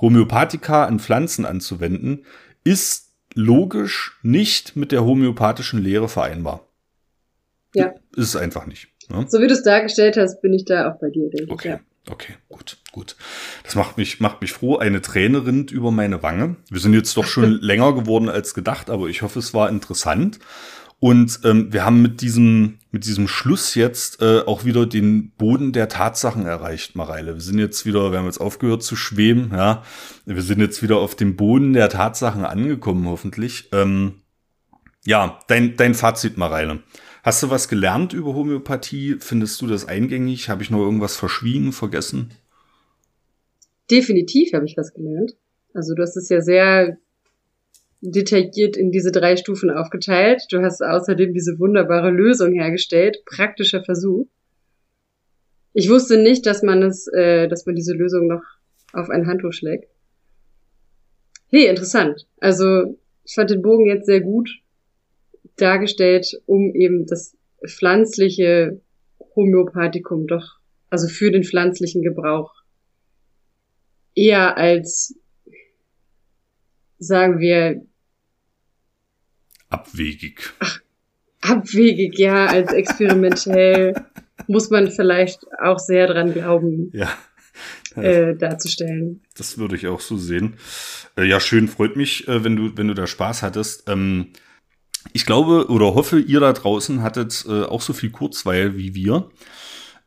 Homöopathika 0.00 0.84
an 0.84 0.98
Pflanzen 0.98 1.44
anzuwenden, 1.44 2.24
ist 2.64 3.12
logisch 3.34 4.18
nicht 4.22 4.76
mit 4.76 4.92
der 4.92 5.04
homöopathischen 5.04 5.82
Lehre 5.82 6.08
vereinbar. 6.08 6.68
Ja. 7.74 7.94
Ist 8.16 8.28
es 8.28 8.36
einfach 8.36 8.66
nicht. 8.66 8.88
Ne? 9.08 9.26
So 9.28 9.40
wie 9.40 9.48
du 9.48 9.54
es 9.54 9.62
dargestellt 9.62 10.16
hast, 10.16 10.40
bin 10.40 10.52
ich 10.52 10.64
da 10.64 10.90
auch 10.90 10.98
bei 10.98 11.10
dir, 11.10 11.28
denke 11.30 11.52
okay. 11.52 11.68
ich. 11.68 11.74
Ja. 11.74 11.80
Okay, 12.10 12.34
gut, 12.50 12.76
gut. 12.92 13.16
Das 13.62 13.74
macht 13.76 13.96
mich, 13.96 14.20
macht 14.20 14.42
mich 14.42 14.52
froh. 14.52 14.76
Eine 14.76 15.00
Träne 15.00 15.46
rinnt 15.46 15.70
über 15.70 15.90
meine 15.90 16.22
Wange. 16.22 16.56
Wir 16.68 16.80
sind 16.80 16.92
jetzt 16.92 17.16
doch 17.16 17.24
schon 17.24 17.52
länger 17.62 17.94
geworden 17.94 18.28
als 18.28 18.52
gedacht, 18.52 18.90
aber 18.90 19.08
ich 19.08 19.22
hoffe, 19.22 19.38
es 19.38 19.54
war 19.54 19.70
interessant. 19.70 20.38
Und 21.04 21.40
ähm, 21.44 21.70
wir 21.70 21.84
haben 21.84 22.00
mit 22.00 22.22
diesem, 22.22 22.78
mit 22.90 23.04
diesem 23.04 23.28
Schluss 23.28 23.74
jetzt 23.74 24.22
äh, 24.22 24.40
auch 24.46 24.64
wieder 24.64 24.86
den 24.86 25.32
Boden 25.32 25.74
der 25.74 25.90
Tatsachen 25.90 26.46
erreicht, 26.46 26.96
Mareile. 26.96 27.34
Wir 27.34 27.42
sind 27.42 27.58
jetzt 27.58 27.84
wieder, 27.84 28.10
wir 28.10 28.20
haben 28.20 28.24
jetzt 28.24 28.40
aufgehört 28.40 28.82
zu 28.82 28.96
schweben, 28.96 29.50
ja. 29.52 29.82
Wir 30.24 30.40
sind 30.40 30.60
jetzt 30.60 30.82
wieder 30.82 30.96
auf 30.96 31.14
dem 31.14 31.36
Boden 31.36 31.74
der 31.74 31.90
Tatsachen 31.90 32.46
angekommen, 32.46 33.06
hoffentlich. 33.06 33.68
Ähm, 33.72 34.22
ja, 35.04 35.40
dein, 35.46 35.76
dein 35.76 35.92
Fazit, 35.92 36.38
Mareile. 36.38 36.82
Hast 37.22 37.42
du 37.42 37.50
was 37.50 37.68
gelernt 37.68 38.14
über 38.14 38.32
Homöopathie? 38.32 39.16
Findest 39.20 39.60
du 39.60 39.66
das 39.66 39.86
eingängig? 39.86 40.48
Habe 40.48 40.62
ich 40.62 40.70
noch 40.70 40.80
irgendwas 40.80 41.16
verschwiegen, 41.16 41.72
vergessen? 41.72 42.30
Definitiv 43.90 44.54
habe 44.54 44.64
ich 44.64 44.78
was 44.78 44.94
gelernt. 44.94 45.36
Also 45.74 45.94
du 45.94 46.02
hast 46.02 46.16
es 46.16 46.30
ja 46.30 46.40
sehr 46.40 46.96
detailliert 48.10 48.76
in 48.76 48.90
diese 48.90 49.10
drei 49.10 49.36
Stufen 49.36 49.70
aufgeteilt. 49.70 50.42
Du 50.50 50.60
hast 50.60 50.82
außerdem 50.82 51.32
diese 51.32 51.58
wunderbare 51.58 52.10
Lösung 52.10 52.52
hergestellt, 52.52 53.24
praktischer 53.24 53.82
Versuch. 53.82 54.26
Ich 55.72 55.88
wusste 55.88 56.18
nicht, 56.18 56.46
dass 56.46 56.62
man 56.62 56.82
es, 56.82 57.08
äh, 57.08 57.48
dass 57.48 57.66
man 57.66 57.74
diese 57.74 57.94
Lösung 57.94 58.26
noch 58.26 58.42
auf 58.92 59.08
ein 59.08 59.26
Handtuch 59.26 59.52
schlägt. 59.52 59.88
Hey, 61.48 61.66
interessant. 61.66 62.26
Also 62.40 62.98
ich 63.24 63.34
fand 63.34 63.50
den 63.50 63.62
Bogen 63.62 63.86
jetzt 63.86 64.06
sehr 64.06 64.20
gut 64.20 64.50
dargestellt, 65.56 66.40
um 66.46 66.74
eben 66.74 67.06
das 67.06 67.36
pflanzliche 67.66 68.80
Homöopathikum 69.34 70.26
doch, 70.26 70.58
also 70.90 71.08
für 71.08 71.30
den 71.30 71.44
pflanzlichen 71.44 72.02
Gebrauch, 72.02 72.52
eher 74.14 74.56
als, 74.56 75.16
sagen 76.98 77.38
wir, 77.38 77.84
abwegig. 79.74 80.54
Ach, 80.60 80.80
abwegig, 81.40 82.18
ja, 82.18 82.46
als 82.46 82.72
experimentell 82.72 83.94
muss 84.46 84.70
man 84.70 84.90
vielleicht 84.90 85.40
auch 85.62 85.78
sehr 85.78 86.06
dran 86.06 86.32
glauben. 86.32 86.90
Ja. 86.92 87.10
Äh, 87.96 88.34
darzustellen. 88.34 89.20
Das 89.36 89.56
würde 89.58 89.76
ich 89.76 89.86
auch 89.86 90.00
so 90.00 90.16
sehen. 90.16 90.54
Äh, 91.16 91.26
ja, 91.26 91.38
schön, 91.38 91.68
freut 91.68 91.94
mich, 91.94 92.26
äh, 92.26 92.42
wenn 92.42 92.56
du, 92.56 92.76
wenn 92.76 92.88
du 92.88 92.94
da 92.94 93.06
Spaß 93.06 93.42
hattest. 93.42 93.88
Ähm, 93.88 94.30
ich 95.12 95.26
glaube 95.26 95.68
oder 95.68 95.94
hoffe, 95.94 96.18
ihr 96.18 96.40
da 96.40 96.52
draußen 96.52 97.02
hattet 97.02 97.44
äh, 97.48 97.62
auch 97.62 97.82
so 97.82 97.92
viel 97.92 98.10
Kurzweil 98.10 98.76
wie 98.76 98.96
wir. 98.96 99.30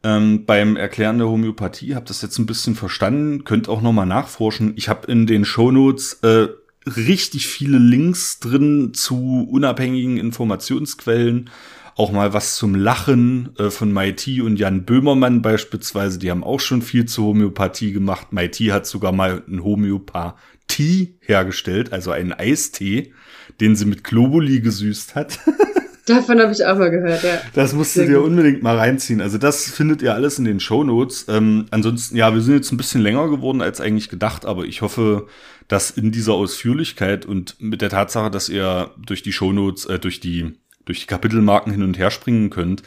Ähm, 0.04 0.46
beim 0.46 0.76
Erklären 0.76 1.18
der 1.18 1.30
Homöopathie 1.30 1.96
habt 1.96 2.10
das 2.10 2.22
jetzt 2.22 2.38
ein 2.38 2.46
bisschen 2.46 2.76
verstanden, 2.76 3.46
könnt 3.46 3.70
auch 3.70 3.82
nochmal 3.82 4.06
nachforschen. 4.06 4.74
Ich 4.76 4.90
habe 4.90 5.10
in 5.10 5.26
den 5.26 5.46
Shownotes 5.46 6.20
äh, 6.24 6.50
richtig 6.88 7.48
viele 7.48 7.78
Links 7.78 8.40
drin 8.40 8.94
zu 8.94 9.48
unabhängigen 9.50 10.18
Informationsquellen. 10.18 11.50
Auch 11.96 12.12
mal 12.12 12.34
was 12.34 12.56
zum 12.56 12.76
Lachen 12.76 13.50
äh, 13.58 13.72
von 13.72 13.92
Maiti 13.92 14.42
und 14.42 14.58
Jan 14.58 14.86
Böhmermann 14.86 15.42
beispielsweise. 15.42 16.20
Die 16.20 16.30
haben 16.30 16.44
auch 16.44 16.60
schon 16.60 16.82
viel 16.84 17.06
zur 17.06 17.26
Homöopathie 17.26 17.92
gemacht. 17.92 18.32
Maiti 18.32 18.66
hat 18.68 18.86
sogar 18.86 19.12
mal 19.12 19.44
ein 19.48 19.64
Homöopathie 19.64 21.18
hergestellt, 21.22 21.94
also 21.94 22.12
einen 22.12 22.34
Eistee, 22.34 23.14
den 23.60 23.76
sie 23.76 23.86
mit 23.86 24.04
Globuli 24.04 24.62
gesüßt 24.62 25.16
hat. 25.16 25.40
Davon 26.08 26.40
habe 26.40 26.54
ich 26.54 26.66
auch 26.66 26.78
mal 26.78 26.90
gehört, 26.90 27.22
ja. 27.24 27.42
Das 27.54 27.74
musst 27.74 27.98
du 27.98 28.06
dir 28.06 28.24
unbedingt 28.24 28.64
mal 28.64 28.78
reinziehen. 28.78 29.20
Also 29.20 29.38
das 29.38 29.70
findet 29.70 30.02
ihr 30.02 30.14
alles 30.14 30.40
in 30.40 30.46
den 30.46 30.62
Show 30.62 30.84
Notes. 30.84 31.26
Ähm, 31.28 31.66
ansonsten, 31.70 32.16
ja, 32.16 32.34
wir 32.34 32.42
sind 32.42 32.56
jetzt 32.56 32.72
ein 32.72 32.78
bisschen 32.78 33.02
länger 33.02 33.30
geworden 33.30 33.62
als 33.62 33.82
eigentlich 33.82 34.08
gedacht, 34.08 34.46
aber 34.46 34.64
ich 34.64 34.82
hoffe, 34.82 35.28
dass 35.68 35.92
in 35.92 36.14
dieser 36.14 36.34
Ausführlichkeit 36.34 37.26
und 37.26 37.62
mit 37.62 37.82
der 37.82 37.90
Tatsache, 37.90 38.32
dass 38.32 38.48
ihr 38.48 38.92
durch 38.98 39.22
die 39.22 39.34
Show 39.34 39.52
Notes, 39.52 39.86
äh, 39.86 40.00
durch 40.00 40.22
die 40.22 40.54
durch 40.86 41.02
die 41.02 41.08
Kapitelmarken 41.08 41.74
hin 41.74 41.84
und 41.84 41.98
her 41.98 42.10
springen 42.12 42.50
könnt, 42.50 42.82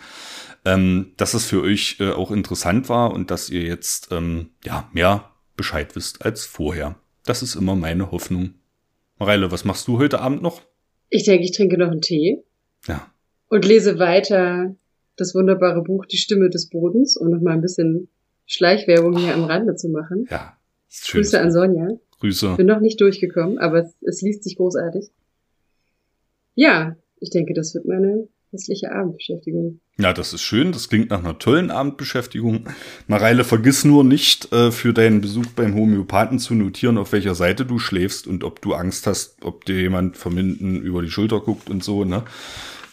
ähm, 0.64 1.12
dass 1.18 1.34
es 1.34 1.44
für 1.44 1.62
euch 1.62 1.98
äh, 2.00 2.10
auch 2.10 2.30
interessant 2.30 2.88
war 2.88 3.12
und 3.12 3.30
dass 3.30 3.50
ihr 3.50 3.62
jetzt 3.62 4.08
ähm, 4.10 4.50
ja 4.64 4.88
mehr 4.92 5.30
Bescheid 5.56 5.94
wisst 5.94 6.24
als 6.24 6.46
vorher. 6.46 6.96
Das 7.24 7.42
ist 7.42 7.54
immer 7.54 7.76
meine 7.76 8.10
Hoffnung. 8.10 8.54
Mareile, 9.18 9.52
was 9.52 9.66
machst 9.66 9.86
du 9.86 9.98
heute 9.98 10.20
Abend 10.20 10.40
noch? 10.40 10.62
Ich 11.10 11.24
denke, 11.24 11.44
ich 11.44 11.52
trinke 11.52 11.76
noch 11.76 11.90
einen 11.90 12.00
Tee. 12.00 12.42
Und 13.50 13.64
lese 13.64 13.98
weiter 13.98 14.74
das 15.16 15.34
wunderbare 15.34 15.82
Buch 15.82 16.06
Die 16.06 16.16
Stimme 16.16 16.48
des 16.48 16.70
Bodens, 16.70 17.16
um 17.16 17.30
noch 17.30 17.40
mal 17.40 17.52
ein 17.52 17.60
bisschen 17.60 18.08
Schleichwerbung 18.46 19.18
hier 19.18 19.34
am 19.34 19.44
Rande 19.44 19.74
zu 19.74 19.88
machen. 19.88 20.26
Ja. 20.30 20.56
Grüße 21.10 21.38
an 21.38 21.52
Sonja. 21.52 21.88
Grüße. 22.20 22.54
Bin 22.56 22.66
noch 22.66 22.80
nicht 22.80 23.00
durchgekommen, 23.00 23.58
aber 23.58 23.80
es, 23.80 23.94
es 24.02 24.22
liest 24.22 24.44
sich 24.44 24.56
großartig. 24.56 25.10
Ja, 26.54 26.96
ich 27.18 27.30
denke, 27.30 27.52
das 27.52 27.74
wird 27.74 27.86
meine 27.86 28.28
hässliche 28.52 28.92
Abendbeschäftigung. 28.92 29.80
Ja, 29.98 30.12
das 30.12 30.32
ist 30.32 30.42
schön. 30.42 30.72
Das 30.72 30.88
klingt 30.88 31.10
nach 31.10 31.20
einer 31.20 31.38
tollen 31.38 31.70
Abendbeschäftigung. 31.70 32.68
Mareile, 33.06 33.44
vergiss 33.44 33.84
nur 33.84 34.04
nicht, 34.04 34.52
äh, 34.52 34.70
für 34.70 34.92
deinen 34.92 35.20
Besuch 35.20 35.46
beim 35.56 35.74
Homöopathen 35.74 36.38
zu 36.38 36.54
notieren, 36.54 36.98
auf 36.98 37.12
welcher 37.12 37.34
Seite 37.34 37.64
du 37.64 37.78
schläfst 37.78 38.26
und 38.26 38.44
ob 38.44 38.60
du 38.60 38.74
Angst 38.74 39.06
hast, 39.06 39.44
ob 39.44 39.64
dir 39.64 39.80
jemand 39.80 40.16
verminden 40.16 40.80
über 40.82 41.02
die 41.02 41.10
Schulter 41.10 41.40
guckt 41.40 41.68
und 41.68 41.82
so, 41.82 42.04
ne? 42.04 42.24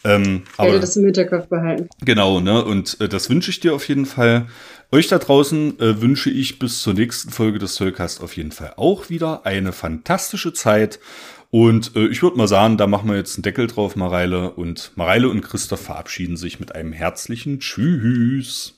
Ähm, 0.08 0.44
ich 0.54 0.60
werde 0.60 0.72
aber, 0.72 0.80
das 0.80 0.96
im 0.96 1.06
Hinterkopf 1.06 1.48
behalten. 1.48 1.90
Genau, 2.04 2.40
ne? 2.40 2.64
Und 2.64 3.00
äh, 3.02 3.10
das 3.10 3.30
wünsche 3.30 3.52
ich 3.52 3.60
dir 3.60 3.74
auf 3.74 3.88
jeden 3.88 4.06
Fall. 4.06 4.48
Euch 4.92 5.08
da 5.08 5.18
draußen 5.18 5.80
äh, 5.80 6.02
wünsche 6.02 6.30
ich 6.30 6.60
bis 6.60 6.82
zur 6.82 6.94
nächsten 6.94 7.30
Folge 7.30 7.60
des 7.60 7.76
Soulcast 7.76 8.22
auf 8.22 8.38
jeden 8.38 8.52
Fall 8.52 8.74
auch 8.78 9.10
wieder 9.10 9.46
eine 9.46 9.74
fantastische 9.74 10.54
Zeit. 10.54 11.00
Und 11.50 11.96
äh, 11.96 12.08
ich 12.08 12.24
würde 12.24 12.38
mal 12.38 12.48
sagen, 12.48 12.78
da 12.78 12.88
machen 12.88 13.10
wir 13.10 13.18
jetzt 13.18 13.36
einen 13.36 13.44
Deckel 13.44 13.68
drauf, 13.68 13.96
Mareile. 13.96 14.52
Und 14.52 14.92
Mareile 14.96 15.30
und 15.30 15.42
Christoph 15.42 15.82
verabschieden 15.82 16.38
sich 16.38 16.60
mit 16.60 16.74
einem 16.74 16.94
herzlichen 16.94 17.60
Tschüss. 17.60 18.76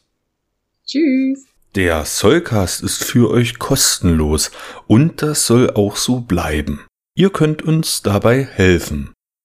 Tschüss. 0.86 1.46
Der 1.76 2.04
Soulcast 2.06 2.82
ist 2.82 3.04
für 3.04 3.30
euch 3.30 3.60
kostenlos 3.60 4.50
und 4.88 5.22
das 5.22 5.46
soll 5.46 5.70
auch 5.70 5.96
so 5.96 6.20
bleiben. 6.22 6.82
Ihr 7.14 7.30
könnt 7.30 7.62
uns 7.62 8.02
dabei 8.02 8.44
helfen. 8.44 9.12